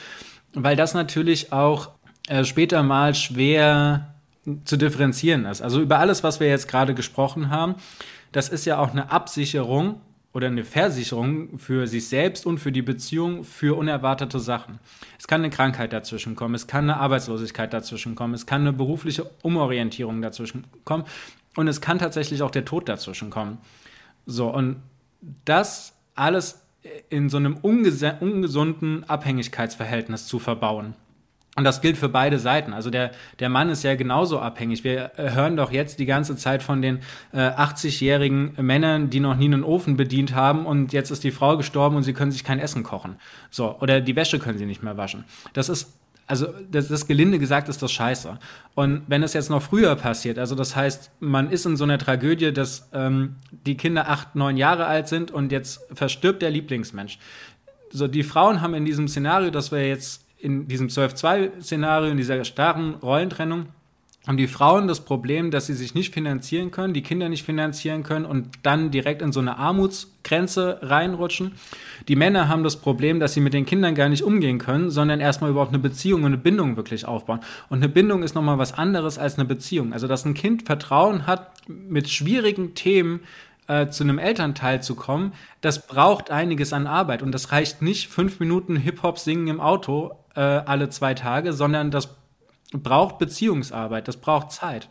weil 0.54 0.76
das 0.76 0.94
natürlich 0.94 1.52
auch 1.52 1.90
äh, 2.28 2.44
später 2.44 2.82
mal 2.82 3.14
schwer 3.14 4.14
zu 4.64 4.78
differenzieren 4.78 5.44
ist. 5.44 5.60
Also 5.60 5.82
über 5.82 5.98
alles, 5.98 6.24
was 6.24 6.40
wir 6.40 6.48
jetzt 6.48 6.68
gerade 6.68 6.94
gesprochen 6.94 7.50
haben, 7.50 7.74
das 8.32 8.48
ist 8.48 8.64
ja 8.64 8.78
auch 8.78 8.90
eine 8.90 9.10
Absicherung 9.10 10.00
oder 10.32 10.46
eine 10.46 10.64
Versicherung 10.64 11.58
für 11.58 11.86
sich 11.86 12.08
selbst 12.08 12.46
und 12.46 12.58
für 12.58 12.72
die 12.72 12.82
Beziehung 12.82 13.44
für 13.44 13.76
unerwartete 13.76 14.40
Sachen. 14.40 14.78
Es 15.18 15.28
kann 15.28 15.42
eine 15.42 15.50
Krankheit 15.50 15.92
dazwischen 15.92 16.36
kommen, 16.36 16.54
es 16.54 16.66
kann 16.66 16.84
eine 16.84 16.98
Arbeitslosigkeit 16.98 17.72
dazwischen 17.72 18.14
kommen, 18.14 18.34
es 18.34 18.46
kann 18.46 18.62
eine 18.62 18.72
berufliche 18.72 19.30
Umorientierung 19.42 20.22
dazwischen 20.22 20.64
kommen. 20.84 21.04
Und 21.54 21.68
es 21.68 21.82
kann 21.82 21.98
tatsächlich 21.98 22.42
auch 22.42 22.50
der 22.50 22.64
Tod 22.64 22.88
dazwischen 22.88 23.28
kommen. 23.28 23.58
So, 24.24 24.48
und 24.48 24.76
das 25.44 25.94
alles 26.14 26.62
in 27.10 27.28
so 27.28 27.36
einem 27.36 27.56
ungesunden 27.58 29.04
Abhängigkeitsverhältnis 29.04 30.26
zu 30.26 30.38
verbauen. 30.38 30.94
Und 31.54 31.64
das 31.64 31.82
gilt 31.82 31.98
für 31.98 32.08
beide 32.08 32.38
Seiten. 32.38 32.72
Also 32.72 32.88
der, 32.88 33.10
der 33.38 33.50
Mann 33.50 33.68
ist 33.68 33.82
ja 33.82 33.94
genauso 33.94 34.40
abhängig. 34.40 34.84
Wir 34.84 35.12
äh, 35.18 35.32
hören 35.32 35.56
doch 35.56 35.70
jetzt 35.70 35.98
die 35.98 36.06
ganze 36.06 36.36
Zeit 36.36 36.62
von 36.62 36.80
den 36.80 37.00
äh, 37.32 37.40
80-jährigen 37.40 38.54
Männern, 38.58 39.10
die 39.10 39.20
noch 39.20 39.36
nie 39.36 39.46
einen 39.46 39.62
Ofen 39.62 39.98
bedient 39.98 40.34
haben 40.34 40.64
und 40.64 40.94
jetzt 40.94 41.10
ist 41.10 41.24
die 41.24 41.30
Frau 41.30 41.58
gestorben 41.58 41.96
und 41.96 42.04
sie 42.04 42.14
können 42.14 42.32
sich 42.32 42.42
kein 42.42 42.58
Essen 42.58 42.82
kochen. 42.84 43.16
So, 43.50 43.76
oder 43.80 44.00
die 44.00 44.16
Wäsche 44.16 44.38
können 44.38 44.56
sie 44.56 44.64
nicht 44.64 44.82
mehr 44.82 44.96
waschen. 44.96 45.24
Das 45.52 45.68
ist 45.68 45.92
also 46.26 46.46
das, 46.70 46.88
das 46.88 47.06
gelinde 47.06 47.38
gesagt 47.38 47.68
ist 47.68 47.82
das 47.82 47.92
scheiße. 47.92 48.38
Und 48.74 49.02
wenn 49.06 49.22
es 49.22 49.34
jetzt 49.34 49.50
noch 49.50 49.60
früher 49.60 49.94
passiert, 49.96 50.38
also 50.38 50.54
das 50.54 50.74
heißt, 50.74 51.10
man 51.20 51.50
ist 51.50 51.66
in 51.66 51.76
so 51.76 51.84
einer 51.84 51.98
Tragödie, 51.98 52.52
dass 52.52 52.88
ähm, 52.94 53.36
die 53.50 53.76
Kinder 53.76 54.08
acht, 54.08 54.34
neun 54.34 54.56
Jahre 54.56 54.86
alt 54.86 55.08
sind 55.08 55.30
und 55.30 55.52
jetzt 55.52 55.80
verstirbt 55.92 56.40
der 56.40 56.50
Lieblingsmensch. 56.50 57.18
So, 57.90 58.08
die 58.08 58.22
Frauen 58.22 58.62
haben 58.62 58.72
in 58.72 58.86
diesem 58.86 59.08
Szenario, 59.08 59.50
das 59.50 59.72
wir 59.72 59.86
jetzt 59.86 60.24
in 60.42 60.66
diesem 60.66 60.88
12-2-Szenario, 60.88 62.10
in 62.10 62.16
dieser 62.16 62.44
starren 62.44 62.94
Rollentrennung, 62.96 63.66
haben 64.26 64.36
die 64.36 64.46
Frauen 64.46 64.86
das 64.86 65.00
Problem, 65.00 65.50
dass 65.50 65.66
sie 65.66 65.74
sich 65.74 65.94
nicht 65.94 66.14
finanzieren 66.14 66.70
können, 66.70 66.94
die 66.94 67.02
Kinder 67.02 67.28
nicht 67.28 67.44
finanzieren 67.44 68.04
können 68.04 68.24
und 68.24 68.48
dann 68.62 68.92
direkt 68.92 69.20
in 69.20 69.32
so 69.32 69.40
eine 69.40 69.58
Armutsgrenze 69.58 70.78
reinrutschen. 70.82 71.52
Die 72.06 72.14
Männer 72.14 72.48
haben 72.48 72.62
das 72.62 72.76
Problem, 72.76 73.18
dass 73.18 73.34
sie 73.34 73.40
mit 73.40 73.52
den 73.52 73.66
Kindern 73.66 73.96
gar 73.96 74.08
nicht 74.08 74.22
umgehen 74.22 74.58
können, 74.58 74.90
sondern 74.90 75.18
erstmal 75.18 75.50
überhaupt 75.50 75.72
eine 75.72 75.80
Beziehung 75.80 76.20
und 76.20 76.26
eine 76.26 76.38
Bindung 76.38 76.76
wirklich 76.76 77.04
aufbauen. 77.04 77.40
Und 77.68 77.78
eine 77.78 77.88
Bindung 77.88 78.22
ist 78.22 78.36
nochmal 78.36 78.58
was 78.58 78.72
anderes 78.72 79.18
als 79.18 79.38
eine 79.38 79.44
Beziehung. 79.44 79.92
Also, 79.92 80.06
dass 80.06 80.24
ein 80.24 80.34
Kind 80.34 80.66
Vertrauen 80.66 81.26
hat, 81.26 81.50
mit 81.68 82.08
schwierigen 82.08 82.74
Themen 82.74 83.20
äh, 83.68 83.88
zu 83.88 84.04
einem 84.04 84.18
Elternteil 84.18 84.82
zu 84.82 84.94
kommen, 84.94 85.32
das 85.60 85.86
braucht 85.86 86.30
einiges 86.30 86.72
an 86.72 86.86
Arbeit. 86.86 87.22
Und 87.22 87.32
das 87.32 87.52
reicht 87.52 87.82
nicht 87.82 88.08
fünf 88.08 88.40
Minuten 88.40 88.76
Hip-Hop 88.76 89.18
singen 89.18 89.48
im 89.48 89.60
Auto 89.60 90.16
äh, 90.34 90.40
alle 90.40 90.88
zwei 90.88 91.14
Tage, 91.14 91.52
sondern 91.52 91.90
das 91.90 92.16
braucht 92.72 93.18
Beziehungsarbeit, 93.18 94.08
das 94.08 94.16
braucht 94.16 94.50
Zeit. 94.50 94.88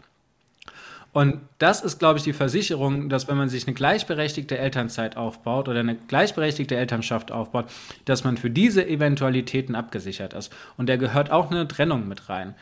Und 1.13 1.41
das 1.57 1.81
ist, 1.81 1.99
glaube 1.99 2.19
ich, 2.19 2.23
die 2.23 2.31
Versicherung, 2.31 3.09
dass 3.09 3.27
wenn 3.27 3.35
man 3.35 3.49
sich 3.49 3.67
eine 3.67 3.73
gleichberechtigte 3.73 4.57
Elternzeit 4.57 5.17
aufbaut 5.17 5.67
oder 5.67 5.81
eine 5.81 5.95
gleichberechtigte 5.95 6.77
Elternschaft 6.77 7.33
aufbaut, 7.33 7.65
dass 8.05 8.23
man 8.23 8.37
für 8.37 8.49
diese 8.49 8.87
Eventualitäten 8.87 9.75
abgesichert 9.75 10.33
ist. 10.33 10.53
Und 10.77 10.87
da 10.87 10.95
gehört 10.95 11.29
auch 11.29 11.51
eine 11.51 11.67
Trennung 11.67 12.07
mit 12.07 12.29
rein. 12.29 12.55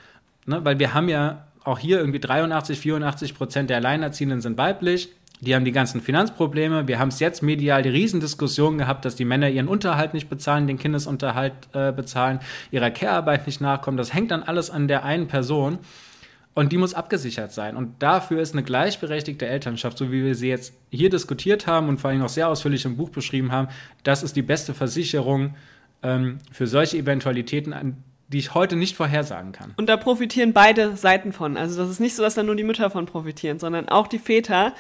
Ne? 0.47 0.65
Weil 0.65 0.79
wir 0.79 0.95
haben 0.95 1.09
ja 1.09 1.45
auch 1.63 1.77
hier 1.77 1.99
irgendwie 1.99 2.19
83, 2.19 2.79
84 2.79 3.35
Prozent 3.35 3.69
der 3.69 3.77
Alleinerziehenden 3.77 4.41
sind 4.41 4.57
weiblich. 4.57 5.09
Die 5.41 5.55
haben 5.55 5.63
die 5.63 5.71
ganzen 5.71 6.01
Finanzprobleme. 6.01 6.87
Wir 6.87 6.99
haben 6.99 7.09
es 7.09 7.19
jetzt 7.19 7.41
medial 7.41 7.81
die 7.81 7.89
Riesendiskussion 7.89 8.77
gehabt, 8.77 9.05
dass 9.05 9.15
die 9.15 9.25
Männer 9.25 9.49
ihren 9.49 9.69
Unterhalt 9.69 10.13
nicht 10.13 10.29
bezahlen, 10.29 10.67
den 10.67 10.77
Kindesunterhalt 10.77 11.53
äh, 11.73 11.91
bezahlen, 11.93 12.39
ihrer 12.71 12.91
Care-Arbeit 12.91 13.47
nicht 13.47 13.61
nachkommen. 13.61 13.97
Das 13.97 14.13
hängt 14.13 14.31
dann 14.31 14.43
alles 14.43 14.69
an 14.69 14.87
der 14.87 15.05
einen 15.05 15.27
Person. 15.27 15.79
Und 16.55 16.73
die 16.73 16.77
muss 16.77 16.93
abgesichert 16.93 17.53
sein. 17.53 17.77
Und 17.77 18.01
dafür 18.03 18.41
ist 18.41 18.53
eine 18.53 18.63
gleichberechtigte 18.63 19.47
Elternschaft, 19.47 19.97
so 19.97 20.11
wie 20.11 20.25
wir 20.25 20.35
sie 20.35 20.49
jetzt 20.49 20.73
hier 20.89 21.09
diskutiert 21.09 21.67
haben 21.67 21.87
und 21.87 21.99
vor 21.99 22.09
allem 22.09 22.21
auch 22.21 22.29
sehr 22.29 22.49
ausführlich 22.49 22.83
im 22.83 22.97
Buch 22.97 23.09
beschrieben 23.09 23.51
haben, 23.51 23.69
das 24.03 24.23
ist 24.23 24.35
die 24.35 24.41
beste 24.41 24.73
Versicherung 24.73 25.55
ähm, 26.03 26.39
für 26.51 26.67
solche 26.67 26.97
Eventualitäten, 26.97 27.71
an 27.71 28.03
die 28.29 28.37
ich 28.37 28.53
heute 28.53 28.75
nicht 28.75 28.95
vorhersagen 28.95 29.53
kann. 29.53 29.73
Und 29.77 29.89
da 29.89 29.97
profitieren 29.97 30.53
beide 30.53 30.95
Seiten 30.95 31.33
von. 31.33 31.57
Also 31.57 31.81
das 31.81 31.89
ist 31.89 31.99
nicht 31.99 32.15
so, 32.15 32.21
dass 32.21 32.35
da 32.35 32.43
nur 32.43 32.55
die 32.55 32.63
Mütter 32.63 32.91
von 32.91 33.07
profitieren, 33.07 33.57
sondern 33.57 33.89
auch 33.89 34.07
die 34.07 34.19
Väter, 34.19 34.73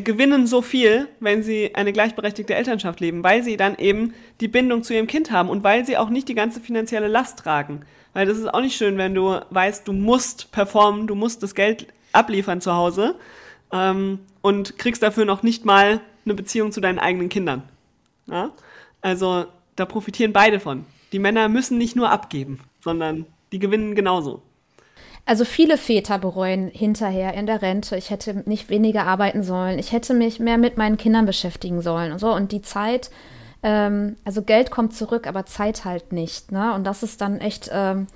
gewinnen 0.00 0.46
so 0.46 0.62
viel, 0.62 1.08
wenn 1.20 1.42
sie 1.42 1.74
eine 1.74 1.92
gleichberechtigte 1.92 2.54
Elternschaft 2.54 3.00
leben, 3.00 3.22
weil 3.22 3.42
sie 3.42 3.56
dann 3.56 3.76
eben 3.76 4.14
die 4.40 4.48
Bindung 4.48 4.82
zu 4.82 4.94
ihrem 4.94 5.06
Kind 5.06 5.30
haben 5.30 5.48
und 5.48 5.64
weil 5.64 5.84
sie 5.84 5.96
auch 5.96 6.10
nicht 6.10 6.28
die 6.28 6.34
ganze 6.34 6.60
finanzielle 6.60 7.08
Last 7.08 7.38
tragen. 7.38 7.82
Weil 8.12 8.26
das 8.26 8.38
ist 8.38 8.52
auch 8.52 8.60
nicht 8.60 8.76
schön, 8.76 8.96
wenn 8.98 9.14
du 9.14 9.38
weißt, 9.50 9.86
du 9.86 9.92
musst 9.92 10.50
performen, 10.52 11.06
du 11.06 11.14
musst 11.14 11.42
das 11.42 11.54
Geld 11.54 11.86
abliefern 12.12 12.60
zu 12.60 12.74
Hause 12.74 13.14
ähm, 13.72 14.20
und 14.40 14.78
kriegst 14.78 15.02
dafür 15.02 15.24
noch 15.24 15.42
nicht 15.42 15.64
mal 15.64 16.00
eine 16.24 16.34
Beziehung 16.34 16.72
zu 16.72 16.80
deinen 16.80 16.98
eigenen 16.98 17.28
Kindern. 17.28 17.62
Ja? 18.26 18.50
Also 19.00 19.46
da 19.76 19.84
profitieren 19.84 20.32
beide 20.32 20.60
von. 20.60 20.86
Die 21.12 21.18
Männer 21.18 21.48
müssen 21.48 21.78
nicht 21.78 21.94
nur 21.94 22.10
abgeben, 22.10 22.60
sondern 22.80 23.26
die 23.52 23.58
gewinnen 23.58 23.94
genauso. 23.94 24.42
Also 25.28 25.44
viele 25.44 25.76
Väter 25.76 26.20
bereuen 26.20 26.68
hinterher 26.68 27.34
in 27.34 27.46
der 27.46 27.60
Rente, 27.60 27.96
ich 27.96 28.10
hätte 28.10 28.44
nicht 28.46 28.70
weniger 28.70 29.06
arbeiten 29.08 29.42
sollen, 29.42 29.80
ich 29.80 29.90
hätte 29.90 30.14
mich 30.14 30.38
mehr 30.38 30.56
mit 30.56 30.76
meinen 30.76 30.96
Kindern 30.96 31.26
beschäftigen 31.26 31.82
sollen 31.82 32.12
und 32.12 32.20
so. 32.20 32.32
Und 32.32 32.52
die 32.52 32.62
Zeit, 32.62 33.10
ähm, 33.64 34.16
also 34.24 34.42
Geld 34.42 34.70
kommt 34.70 34.94
zurück, 34.94 35.26
aber 35.26 35.44
Zeit 35.44 35.84
halt 35.84 36.12
nicht. 36.12 36.52
Ne? 36.52 36.72
Und 36.74 36.84
das 36.84 37.02
ist 37.02 37.20
dann 37.20 37.40
echt, 37.40 37.68
ähm, 37.72 38.06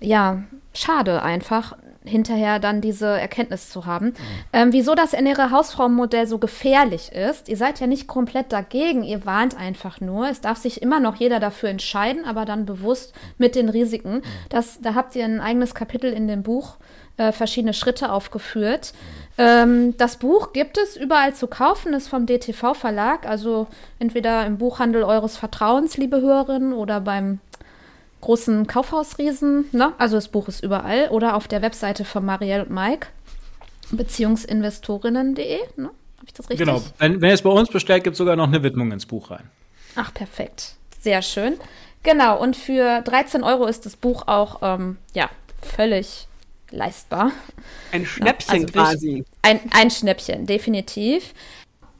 ja, 0.00 0.44
schade 0.72 1.22
einfach 1.22 1.76
hinterher 2.06 2.58
dann 2.58 2.80
diese 2.80 3.06
Erkenntnis 3.06 3.70
zu 3.70 3.86
haben. 3.86 4.06
Mhm. 4.06 4.14
Ähm, 4.52 4.72
wieso 4.72 4.94
das 4.94 5.12
ernähre 5.12 5.50
Hausfrauenmodell 5.50 6.26
so 6.26 6.38
gefährlich 6.38 7.12
ist, 7.12 7.48
ihr 7.48 7.56
seid 7.56 7.80
ja 7.80 7.86
nicht 7.86 8.06
komplett 8.06 8.52
dagegen, 8.52 9.02
ihr 9.02 9.26
warnt 9.26 9.58
einfach 9.58 10.00
nur. 10.00 10.28
Es 10.28 10.40
darf 10.40 10.58
sich 10.58 10.82
immer 10.82 11.00
noch 11.00 11.16
jeder 11.16 11.40
dafür 11.40 11.68
entscheiden, 11.68 12.24
aber 12.24 12.44
dann 12.44 12.66
bewusst 12.66 13.14
mit 13.38 13.54
den 13.54 13.68
Risiken. 13.68 14.22
Das, 14.48 14.80
da 14.80 14.94
habt 14.94 15.16
ihr 15.16 15.24
ein 15.24 15.40
eigenes 15.40 15.74
Kapitel 15.74 16.12
in 16.12 16.28
dem 16.28 16.42
Buch, 16.42 16.76
äh, 17.16 17.32
verschiedene 17.32 17.74
Schritte 17.74 18.12
aufgeführt. 18.12 18.92
Ähm, 19.38 19.96
das 19.96 20.16
Buch 20.16 20.52
gibt 20.52 20.78
es 20.78 20.96
überall 20.96 21.34
zu 21.34 21.46
kaufen, 21.46 21.92
ist 21.92 22.08
vom 22.08 22.26
DTV 22.26 22.74
Verlag, 22.74 23.26
also 23.26 23.66
entweder 23.98 24.46
im 24.46 24.58
Buchhandel 24.58 25.02
eures 25.02 25.36
Vertrauens, 25.36 25.96
liebe 25.96 26.20
Hörerinnen, 26.20 26.72
oder 26.72 27.00
beim 27.00 27.40
großen 28.26 28.66
Kaufhausriesen. 28.66 29.66
Ne? 29.70 29.92
Also 29.98 30.16
das 30.16 30.28
Buch 30.28 30.48
ist 30.48 30.62
überall 30.62 31.08
oder 31.10 31.36
auf 31.36 31.46
der 31.46 31.62
Webseite 31.62 32.04
von 32.04 32.24
Marielle 32.24 32.64
und 32.64 32.70
Mike, 32.72 33.06
beziehungsinvestorinnen.de. 33.92 35.60
Ne? 35.76 35.84
Habe 35.84 36.26
ich 36.26 36.32
das 36.32 36.50
richtig? 36.50 36.66
Genau. 36.66 36.82
Wenn, 36.98 37.20
wenn 37.20 37.28
ihr 37.28 37.34
es 37.34 37.42
bei 37.42 37.50
uns 37.50 37.68
bestellt, 37.68 38.02
gibt 38.02 38.14
es 38.14 38.18
sogar 38.18 38.34
noch 38.34 38.48
eine 38.48 38.64
Widmung 38.64 38.90
ins 38.90 39.06
Buch 39.06 39.30
rein. 39.30 39.48
Ach, 39.94 40.12
perfekt. 40.12 40.74
Sehr 41.00 41.22
schön. 41.22 41.54
Genau, 42.02 42.40
und 42.40 42.56
für 42.56 43.00
13 43.02 43.44
Euro 43.44 43.66
ist 43.66 43.86
das 43.86 43.94
Buch 43.94 44.26
auch 44.26 44.58
ähm, 44.62 44.96
ja, 45.14 45.30
völlig 45.62 46.26
leistbar. 46.72 47.30
Ein 47.92 48.06
Schnäppchen 48.06 48.54
ja, 48.54 48.60
also 48.62 48.72
quasi. 48.72 49.24
Ein, 49.42 49.60
ein 49.70 49.90
Schnäppchen, 49.90 50.46
definitiv. 50.46 51.32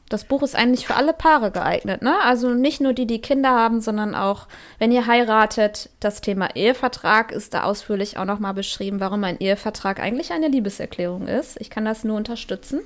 Das 0.09 0.23
Buch 0.23 0.41
ist 0.41 0.55
eigentlich 0.55 0.87
für 0.87 0.95
alle 0.95 1.13
Paare 1.13 1.51
geeignet, 1.51 2.01
ne? 2.01 2.15
Also 2.23 2.51
nicht 2.53 2.79
nur 2.79 2.93
die, 2.93 3.07
die 3.07 3.19
Kinder 3.19 3.49
haben, 3.49 3.81
sondern 3.81 4.15
auch, 4.15 4.47
wenn 4.79 4.91
ihr 4.91 5.05
heiratet. 5.05 5.89
Das 5.99 6.21
Thema 6.21 6.55
Ehevertrag 6.55 7.31
ist 7.31 7.53
da 7.53 7.63
ausführlich 7.63 8.17
auch 8.17 8.25
nochmal 8.25 8.53
beschrieben, 8.53 8.99
warum 8.99 9.23
ein 9.23 9.39
Ehevertrag 9.39 9.99
eigentlich 9.99 10.31
eine 10.31 10.47
Liebeserklärung 10.47 11.27
ist. 11.27 11.59
Ich 11.59 11.69
kann 11.69 11.83
das 11.83 12.03
nur 12.03 12.15
unterstützen. 12.15 12.81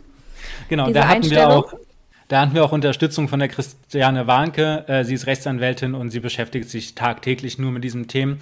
Genau, 0.69 0.89
da 0.89 1.07
hatten 1.07 1.29
wir 1.29 1.49
auch 1.49 1.73
da 2.31 2.39
hatten 2.39 2.53
wir 2.53 2.63
auch 2.63 2.71
Unterstützung 2.71 3.27
von 3.27 3.39
der 3.39 3.49
Christiane 3.49 4.25
Warnke. 4.25 4.85
Äh, 4.87 5.03
sie 5.03 5.15
ist 5.15 5.27
Rechtsanwältin 5.27 5.93
und 5.93 6.11
sie 6.11 6.21
beschäftigt 6.21 6.69
sich 6.69 6.95
tagtäglich 6.95 7.59
nur 7.59 7.71
mit 7.71 7.83
diesen 7.83 8.07
Themen. 8.07 8.39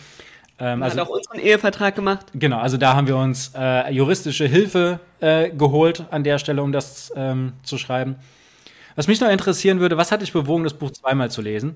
Ähm, 0.59 0.83
also, 0.83 0.99
hat 0.99 1.07
auch 1.07 1.09
unseren 1.09 1.39
Ehevertrag 1.39 1.95
gemacht. 1.95 2.27
Genau, 2.35 2.59
also 2.59 2.77
da 2.77 2.95
haben 2.95 3.07
wir 3.07 3.17
uns 3.17 3.51
äh, 3.57 3.91
juristische 3.91 4.45
Hilfe 4.45 4.99
äh, 5.21 5.49
geholt 5.49 6.03
an 6.11 6.23
der 6.23 6.37
Stelle, 6.37 6.61
um 6.61 6.71
das 6.71 7.11
ähm, 7.15 7.53
zu 7.63 7.79
schreiben. 7.79 8.17
Was 8.95 9.07
mich 9.07 9.21
noch 9.21 9.29
interessieren 9.29 9.79
würde, 9.79 9.97
was 9.97 10.11
hat 10.11 10.21
dich 10.21 10.33
bewogen, 10.33 10.63
das 10.63 10.73
Buch 10.73 10.91
zweimal 10.91 11.31
zu 11.31 11.41
lesen? 11.41 11.75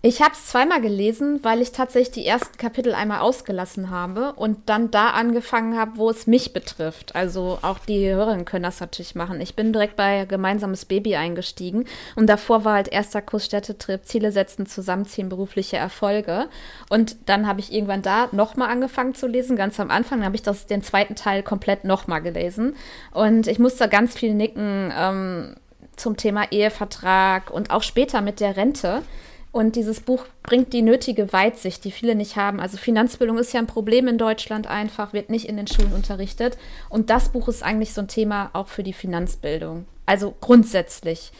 Ich 0.00 0.22
habe 0.22 0.32
es 0.32 0.46
zweimal 0.46 0.80
gelesen, 0.80 1.40
weil 1.42 1.60
ich 1.60 1.72
tatsächlich 1.72 2.12
die 2.12 2.26
ersten 2.26 2.56
Kapitel 2.56 2.94
einmal 2.94 3.18
ausgelassen 3.18 3.90
habe 3.90 4.32
und 4.34 4.68
dann 4.68 4.92
da 4.92 5.10
angefangen 5.10 5.76
habe, 5.76 5.96
wo 5.96 6.08
es 6.08 6.28
mich 6.28 6.52
betrifft. 6.52 7.16
Also 7.16 7.58
auch 7.62 7.80
die 7.80 8.08
Hörerinnen 8.08 8.44
können 8.44 8.62
das 8.62 8.78
natürlich 8.78 9.16
machen. 9.16 9.40
Ich 9.40 9.56
bin 9.56 9.72
direkt 9.72 9.96
bei 9.96 10.24
Gemeinsames 10.24 10.84
Baby 10.84 11.16
eingestiegen 11.16 11.84
und 12.14 12.28
davor 12.28 12.64
war 12.64 12.74
halt 12.74 12.86
erster 12.86 13.22
Kurs 13.22 13.46
Städtetrip, 13.46 14.04
Ziele 14.04 14.30
setzen, 14.30 14.66
zusammenziehen, 14.66 15.28
berufliche 15.28 15.78
Erfolge. 15.78 16.48
Und 16.88 17.16
dann 17.26 17.48
habe 17.48 17.58
ich 17.58 17.72
irgendwann 17.72 18.02
da 18.02 18.28
nochmal 18.30 18.70
angefangen 18.70 19.16
zu 19.16 19.26
lesen, 19.26 19.56
ganz 19.56 19.80
am 19.80 19.90
Anfang. 19.90 20.24
Habe 20.24 20.36
ich 20.36 20.42
das, 20.42 20.66
den 20.66 20.82
zweiten 20.82 21.16
Teil 21.16 21.42
komplett 21.42 21.82
nochmal 21.82 22.22
gelesen. 22.22 22.76
Und 23.12 23.48
ich 23.48 23.58
musste 23.58 23.88
ganz 23.88 24.16
viel 24.16 24.34
nicken 24.34 24.92
ähm, 24.96 25.56
zum 25.98 26.16
Thema 26.16 26.50
Ehevertrag 26.50 27.50
und 27.50 27.70
auch 27.70 27.82
später 27.82 28.20
mit 28.20 28.40
der 28.40 28.56
Rente 28.56 29.02
und 29.50 29.76
dieses 29.76 30.00
Buch 30.00 30.24
bringt 30.42 30.72
die 30.72 30.82
nötige 30.82 31.32
Weitsicht, 31.32 31.84
die 31.84 31.90
viele 31.90 32.14
nicht 32.14 32.36
haben. 32.36 32.60
Also 32.60 32.76
Finanzbildung 32.76 33.38
ist 33.38 33.52
ja 33.52 33.60
ein 33.60 33.66
Problem 33.66 34.06
in 34.06 34.18
Deutschland 34.18 34.66
einfach, 34.66 35.12
wird 35.12 35.30
nicht 35.30 35.48
in 35.48 35.56
den 35.56 35.66
Schulen 35.66 35.92
unterrichtet. 35.92 36.58
Und 36.90 37.10
das 37.10 37.30
Buch 37.30 37.48
ist 37.48 37.62
eigentlich 37.62 37.94
so 37.94 38.02
ein 38.02 38.08
Thema 38.08 38.50
auch 38.52 38.68
für 38.68 38.82
die 38.82 38.92
Finanzbildung. 38.92 39.86
Also 40.04 40.34
grundsätzlich. 40.40 41.32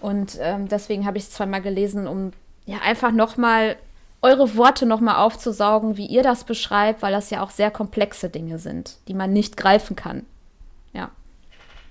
Und 0.00 0.38
ähm, 0.40 0.68
deswegen 0.68 1.06
habe 1.06 1.18
ich 1.18 1.24
es 1.24 1.32
zweimal 1.32 1.60
gelesen, 1.60 2.06
um 2.06 2.32
ja 2.66 2.78
einfach 2.84 3.10
nochmal 3.10 3.76
eure 4.22 4.56
Worte 4.56 4.86
nochmal 4.86 5.16
aufzusaugen, 5.16 5.96
wie 5.96 6.06
ihr 6.06 6.22
das 6.22 6.44
beschreibt, 6.44 7.02
weil 7.02 7.12
das 7.12 7.30
ja 7.30 7.42
auch 7.42 7.50
sehr 7.50 7.70
komplexe 7.70 8.28
Dinge 8.28 8.58
sind, 8.58 8.96
die 9.08 9.14
man 9.14 9.32
nicht 9.32 9.56
greifen 9.56 9.96
kann. 9.96 10.24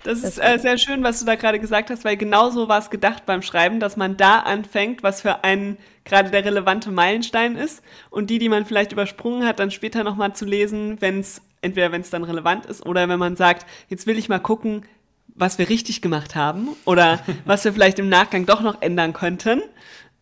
Das 0.06 0.24
ist 0.24 0.38
äh, 0.38 0.60
sehr 0.60 0.78
schön, 0.78 1.04
was 1.04 1.20
du 1.20 1.26
da 1.26 1.34
gerade 1.34 1.60
gesagt 1.60 1.90
hast, 1.90 2.06
weil 2.06 2.16
genauso 2.16 2.70
war 2.70 2.78
es 2.78 2.92
gedacht 2.92 3.26
beim 3.26 3.42
Schreiben, 3.42 3.80
dass 3.80 3.98
man 3.98 4.18
da 4.18 4.40
anfängt, 4.40 5.02
was 5.02 5.22
für 5.22 5.44
einen 5.44 5.78
gerade 6.04 6.30
der 6.30 6.46
relevante 6.46 6.92
Meilenstein 6.92 7.56
ist 7.56 7.82
und 8.12 8.30
die, 8.30 8.38
die 8.38 8.48
man 8.48 8.68
vielleicht 8.68 8.92
übersprungen 8.92 9.48
hat, 9.48 9.60
dann 9.60 9.72
später 9.72 10.04
nochmal 10.04 10.34
zu 10.34 10.46
lesen, 10.46 11.02
wenn 11.02 11.22
es 11.22 11.42
entweder 11.62 11.92
wenn 11.92 12.02
es 12.02 12.12
dann 12.12 12.24
relevant 12.24 12.68
ist 12.68 12.86
oder 12.86 13.10
wenn 13.10 13.18
man 13.18 13.36
sagt, 13.36 13.66
jetzt 13.90 14.06
will 14.06 14.20
ich 14.20 14.30
mal 14.30 14.38
gucken, 14.38 14.86
was 15.34 15.58
wir 15.58 15.70
richtig 15.70 16.04
gemacht 16.04 16.36
haben 16.36 16.70
oder 16.86 17.20
was 17.46 17.66
wir 17.66 17.74
vielleicht 17.74 17.98
im 17.98 18.08
Nachgang 18.08 18.46
doch 18.46 18.62
noch 18.62 18.84
ändern 18.84 19.12
könnten. 19.12 19.64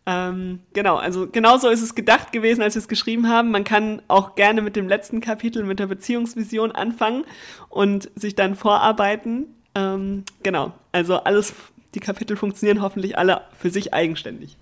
Ähm, 0.06 0.60
genau, 0.72 0.96
also 0.96 1.28
genauso 1.30 1.68
ist 1.68 1.82
es 1.82 1.94
gedacht 1.94 2.32
gewesen, 2.32 2.62
als 2.62 2.74
wir 2.74 2.80
es 2.80 2.88
geschrieben 2.88 3.28
haben. 3.28 3.50
Man 3.50 3.64
kann 3.64 4.00
auch 4.08 4.34
gerne 4.34 4.62
mit 4.62 4.76
dem 4.76 4.88
letzten 4.88 5.20
Kapitel, 5.20 5.62
mit 5.64 5.78
der 5.78 5.88
Beziehungsvision 5.88 6.72
anfangen 6.72 7.26
und 7.68 8.10
sich 8.14 8.34
dann 8.34 8.54
vorarbeiten 8.54 9.48
ähm, 9.74 10.24
genau, 10.42 10.72
also 10.92 11.16
alles, 11.16 11.54
die 11.94 12.00
Kapitel 12.00 12.36
funktionieren 12.36 12.82
hoffentlich 12.82 13.18
alle 13.18 13.42
für 13.58 13.70
sich 13.70 13.94
eigenständig. 13.94 14.56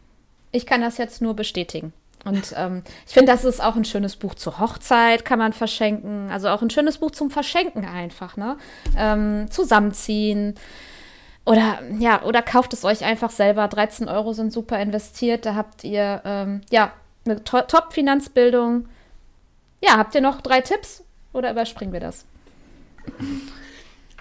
Ich 0.52 0.66
kann 0.66 0.80
das 0.80 0.98
jetzt 0.98 1.22
nur 1.22 1.34
bestätigen. 1.34 1.92
Und 2.24 2.54
ähm, 2.56 2.82
ich 3.06 3.14
finde, 3.14 3.32
das 3.32 3.44
ist 3.44 3.62
auch 3.62 3.74
ein 3.74 3.84
schönes 3.84 4.16
Buch 4.16 4.34
zur 4.34 4.60
Hochzeit, 4.60 5.24
kann 5.24 5.38
man 5.38 5.52
verschenken. 5.52 6.30
Also 6.30 6.48
auch 6.48 6.62
ein 6.62 6.70
schönes 6.70 6.98
Buch 6.98 7.10
zum 7.10 7.30
Verschenken 7.30 7.84
einfach, 7.84 8.36
ne? 8.36 8.56
Ähm, 8.96 9.50
zusammenziehen. 9.50 10.54
Oder 11.44 11.80
ja, 11.98 12.22
oder 12.22 12.42
kauft 12.42 12.72
es 12.72 12.84
euch 12.84 13.04
einfach 13.04 13.30
selber. 13.30 13.66
13 13.66 14.08
Euro 14.08 14.32
sind 14.32 14.52
super 14.52 14.78
investiert. 14.78 15.44
Da 15.46 15.56
habt 15.56 15.82
ihr 15.82 16.22
ähm, 16.24 16.60
ja 16.70 16.92
eine 17.24 17.42
to 17.42 17.60
Top-Finanzbildung. 17.62 18.88
Ja, 19.82 19.96
habt 19.96 20.14
ihr 20.14 20.20
noch 20.20 20.40
drei 20.40 20.60
Tipps 20.60 21.02
oder 21.32 21.50
überspringen 21.50 21.92
wir 21.92 22.00
das? 22.00 22.24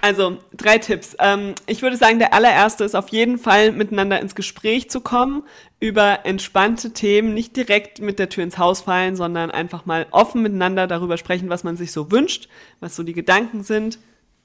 Also 0.01 0.39
drei 0.55 0.79
Tipps. 0.79 1.15
Ähm, 1.19 1.53
ich 1.67 1.83
würde 1.83 1.95
sagen, 1.95 2.17
der 2.17 2.33
allererste 2.33 2.83
ist 2.83 2.95
auf 2.95 3.09
jeden 3.09 3.37
Fall 3.37 3.71
miteinander 3.71 4.19
ins 4.19 4.33
Gespräch 4.33 4.89
zu 4.89 4.99
kommen 4.99 5.43
über 5.79 6.25
entspannte 6.25 6.91
Themen, 6.91 7.33
nicht 7.33 7.55
direkt 7.55 8.01
mit 8.01 8.17
der 8.17 8.29
Tür 8.29 8.43
ins 8.43 8.57
Haus 8.57 8.81
fallen, 8.81 9.15
sondern 9.15 9.51
einfach 9.51 9.85
mal 9.85 10.07
offen 10.11 10.41
miteinander 10.41 10.87
darüber 10.87 11.17
sprechen, 11.17 11.49
was 11.49 11.63
man 11.63 11.77
sich 11.77 11.91
so 11.91 12.11
wünscht, 12.11 12.49
was 12.79 12.95
so 12.95 13.03
die 13.03 13.13
Gedanken 13.13 13.63
sind. 13.63 13.99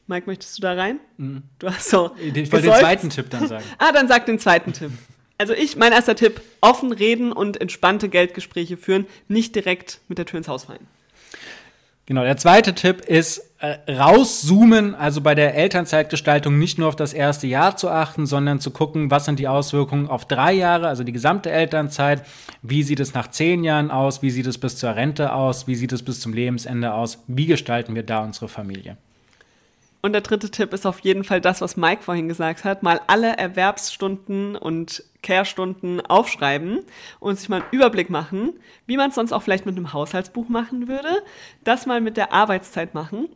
Mike, 0.07 0.27
möchtest 0.27 0.59
du 0.59 0.63
da 0.63 0.75
rein? 0.75 1.01
Mhm. 1.17 1.43
Du 1.59 1.69
hast 1.69 1.91
so. 1.91 2.11
Ich 2.19 2.53
wollte 2.53 2.69
den 2.69 2.79
zweiten 2.79 3.11
Tipp 3.11 3.31
dann 3.31 3.49
sagen. 3.49 3.65
ah, 3.79 3.93
dann 3.93 4.09
sag 4.09 4.27
den 4.27 4.39
zweiten 4.39 4.73
Tipp. 4.73 4.93
Also 5.39 5.53
ich, 5.53 5.77
mein 5.77 5.93
erster 5.93 6.17
Tipp, 6.17 6.41
offen 6.61 6.93
reden 6.93 7.33
und 7.33 7.61
entspannte 7.61 8.09
Geldgespräche 8.09 8.77
führen, 8.77 9.07
nicht 9.29 9.55
direkt 9.55 10.01
mit 10.09 10.19
der 10.19 10.27
Tür 10.27 10.39
ins 10.39 10.49
Haus 10.49 10.65
fallen. 10.65 10.87
Genau, 12.07 12.23
der 12.23 12.37
zweite 12.37 12.73
Tipp 12.73 13.01
ist 13.01 13.43
äh, 13.59 13.91
rauszoomen, 13.91 14.95
also 14.95 15.21
bei 15.21 15.35
der 15.35 15.57
Elternzeitgestaltung 15.57 16.57
nicht 16.57 16.79
nur 16.79 16.87
auf 16.87 16.95
das 16.95 17.13
erste 17.13 17.49
Jahr 17.49 17.77
zu 17.77 17.91
achten, 17.91 18.27
sondern 18.27 18.61
zu 18.61 18.71
gucken, 18.71 19.11
was 19.11 19.25
sind 19.25 19.41
die 19.41 19.49
Auswirkungen 19.49 20.09
auf 20.09 20.25
drei 20.25 20.53
Jahre, 20.53 20.87
also 20.87 21.03
die 21.03 21.13
gesamte 21.13 21.51
Elternzeit, 21.51 22.23
wie 22.63 22.85
sieht 22.85 23.01
es 23.01 23.13
nach 23.13 23.29
zehn 23.29 23.65
Jahren 23.65 23.91
aus, 23.91 24.23
wie 24.23 24.31
sieht 24.31 24.47
es 24.47 24.59
bis 24.59 24.77
zur 24.77 24.95
Rente 24.95 25.33
aus, 25.33 25.67
wie 25.67 25.75
sieht 25.75 25.93
es 25.93 26.05
bis 26.05 26.21
zum 26.21 26.33
Lebensende 26.33 26.95
aus, 26.95 27.25
wie 27.27 27.47
gestalten 27.47 27.97
wir 27.97 28.05
da 28.05 28.23
unsere 28.23 28.49
Familie. 28.49 28.99
Und 30.07 30.13
der 30.13 30.21
dritte 30.21 30.53
Tipp 30.53 30.73
ist 30.73 30.87
auf 30.87 31.01
jeden 31.01 31.25
Fall 31.25 31.41
das, 31.41 31.61
was 31.61 31.77
Mike 31.77 32.05
vorhin 32.05 32.29
gesagt 32.29 32.63
hat, 32.63 32.85
mal 32.85 33.01
alle 33.09 33.39
Erwerbsstunden 33.39 34.55
und 34.55 35.03
Care-Stunden 35.21 36.01
aufschreiben 36.01 36.85
und 37.19 37.37
sich 37.41 37.49
mal 37.49 37.63
einen 37.63 37.73
Überblick 37.73 38.09
machen, 38.09 38.53
wie 38.87 38.97
man 38.97 39.09
es 39.09 39.17
sonst 39.17 39.33
auch 39.33 39.43
vielleicht 39.43 39.67
mit 39.67 39.77
einem 39.77 39.93
Haushaltsbuch 39.93 40.49
machen 40.49 40.87
würde, 40.87 41.25
das 41.65 41.87
mal 41.87 42.01
mit 42.01 42.17
der 42.17 42.33
Arbeitszeit 42.33 42.95
machen, 42.95 43.29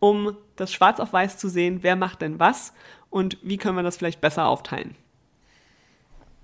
um 0.00 0.36
das 0.56 0.70
schwarz 0.70 1.00
auf 1.00 1.14
weiß 1.14 1.38
zu 1.38 1.48
sehen, 1.48 1.78
wer 1.80 1.96
macht 1.96 2.20
denn 2.20 2.38
was 2.38 2.74
und 3.08 3.38
wie 3.40 3.56
können 3.56 3.76
wir 3.76 3.82
das 3.82 3.96
vielleicht 3.96 4.20
besser 4.20 4.48
aufteilen. 4.48 4.96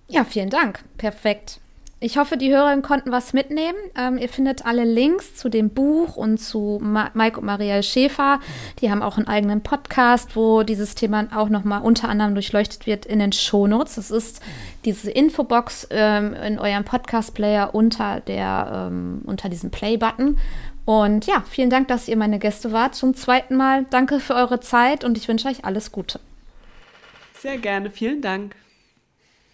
Ja, 0.08 0.24
vielen 0.24 0.48
Dank. 0.48 0.82
Perfekt. 0.96 1.60
Ich 2.04 2.18
hoffe, 2.18 2.36
die 2.36 2.52
Hörerinnen 2.52 2.82
konnten 2.82 3.12
was 3.12 3.32
mitnehmen. 3.32 3.78
Ähm, 3.96 4.18
ihr 4.18 4.28
findet 4.28 4.66
alle 4.66 4.84
Links 4.84 5.36
zu 5.36 5.48
dem 5.48 5.70
Buch 5.70 6.16
und 6.16 6.36
zu 6.36 6.78
Ma 6.82 7.10
Mike 7.14 7.40
und 7.40 7.46
Marielle 7.46 7.82
Schäfer. 7.82 8.40
Die 8.82 8.90
haben 8.90 9.00
auch 9.00 9.16
einen 9.16 9.26
eigenen 9.26 9.62
Podcast, 9.62 10.36
wo 10.36 10.64
dieses 10.64 10.94
Thema 10.94 11.26
auch 11.34 11.48
nochmal 11.48 11.80
unter 11.80 12.10
anderem 12.10 12.34
durchleuchtet 12.34 12.86
wird 12.86 13.06
in 13.06 13.20
den 13.20 13.32
Shownotes. 13.32 13.94
Das 13.94 14.10
ist 14.10 14.42
diese 14.84 15.10
Infobox 15.10 15.88
ähm, 15.88 16.34
in 16.34 16.58
eurem 16.58 16.84
Podcast-Player 16.84 17.74
unter, 17.74 18.20
ähm, 18.26 19.22
unter 19.24 19.48
diesem 19.48 19.70
Play-Button. 19.70 20.38
Und 20.84 21.24
ja, 21.24 21.42
vielen 21.48 21.70
Dank, 21.70 21.88
dass 21.88 22.06
ihr 22.06 22.18
meine 22.18 22.38
Gäste 22.38 22.70
wart 22.72 22.94
zum 22.94 23.14
zweiten 23.14 23.56
Mal. 23.56 23.86
Danke 23.88 24.20
für 24.20 24.34
eure 24.34 24.60
Zeit 24.60 25.04
und 25.04 25.16
ich 25.16 25.26
wünsche 25.26 25.48
euch 25.48 25.64
alles 25.64 25.90
Gute. 25.90 26.20
Sehr 27.40 27.56
gerne, 27.56 27.88
vielen 27.88 28.20
Dank. 28.20 28.56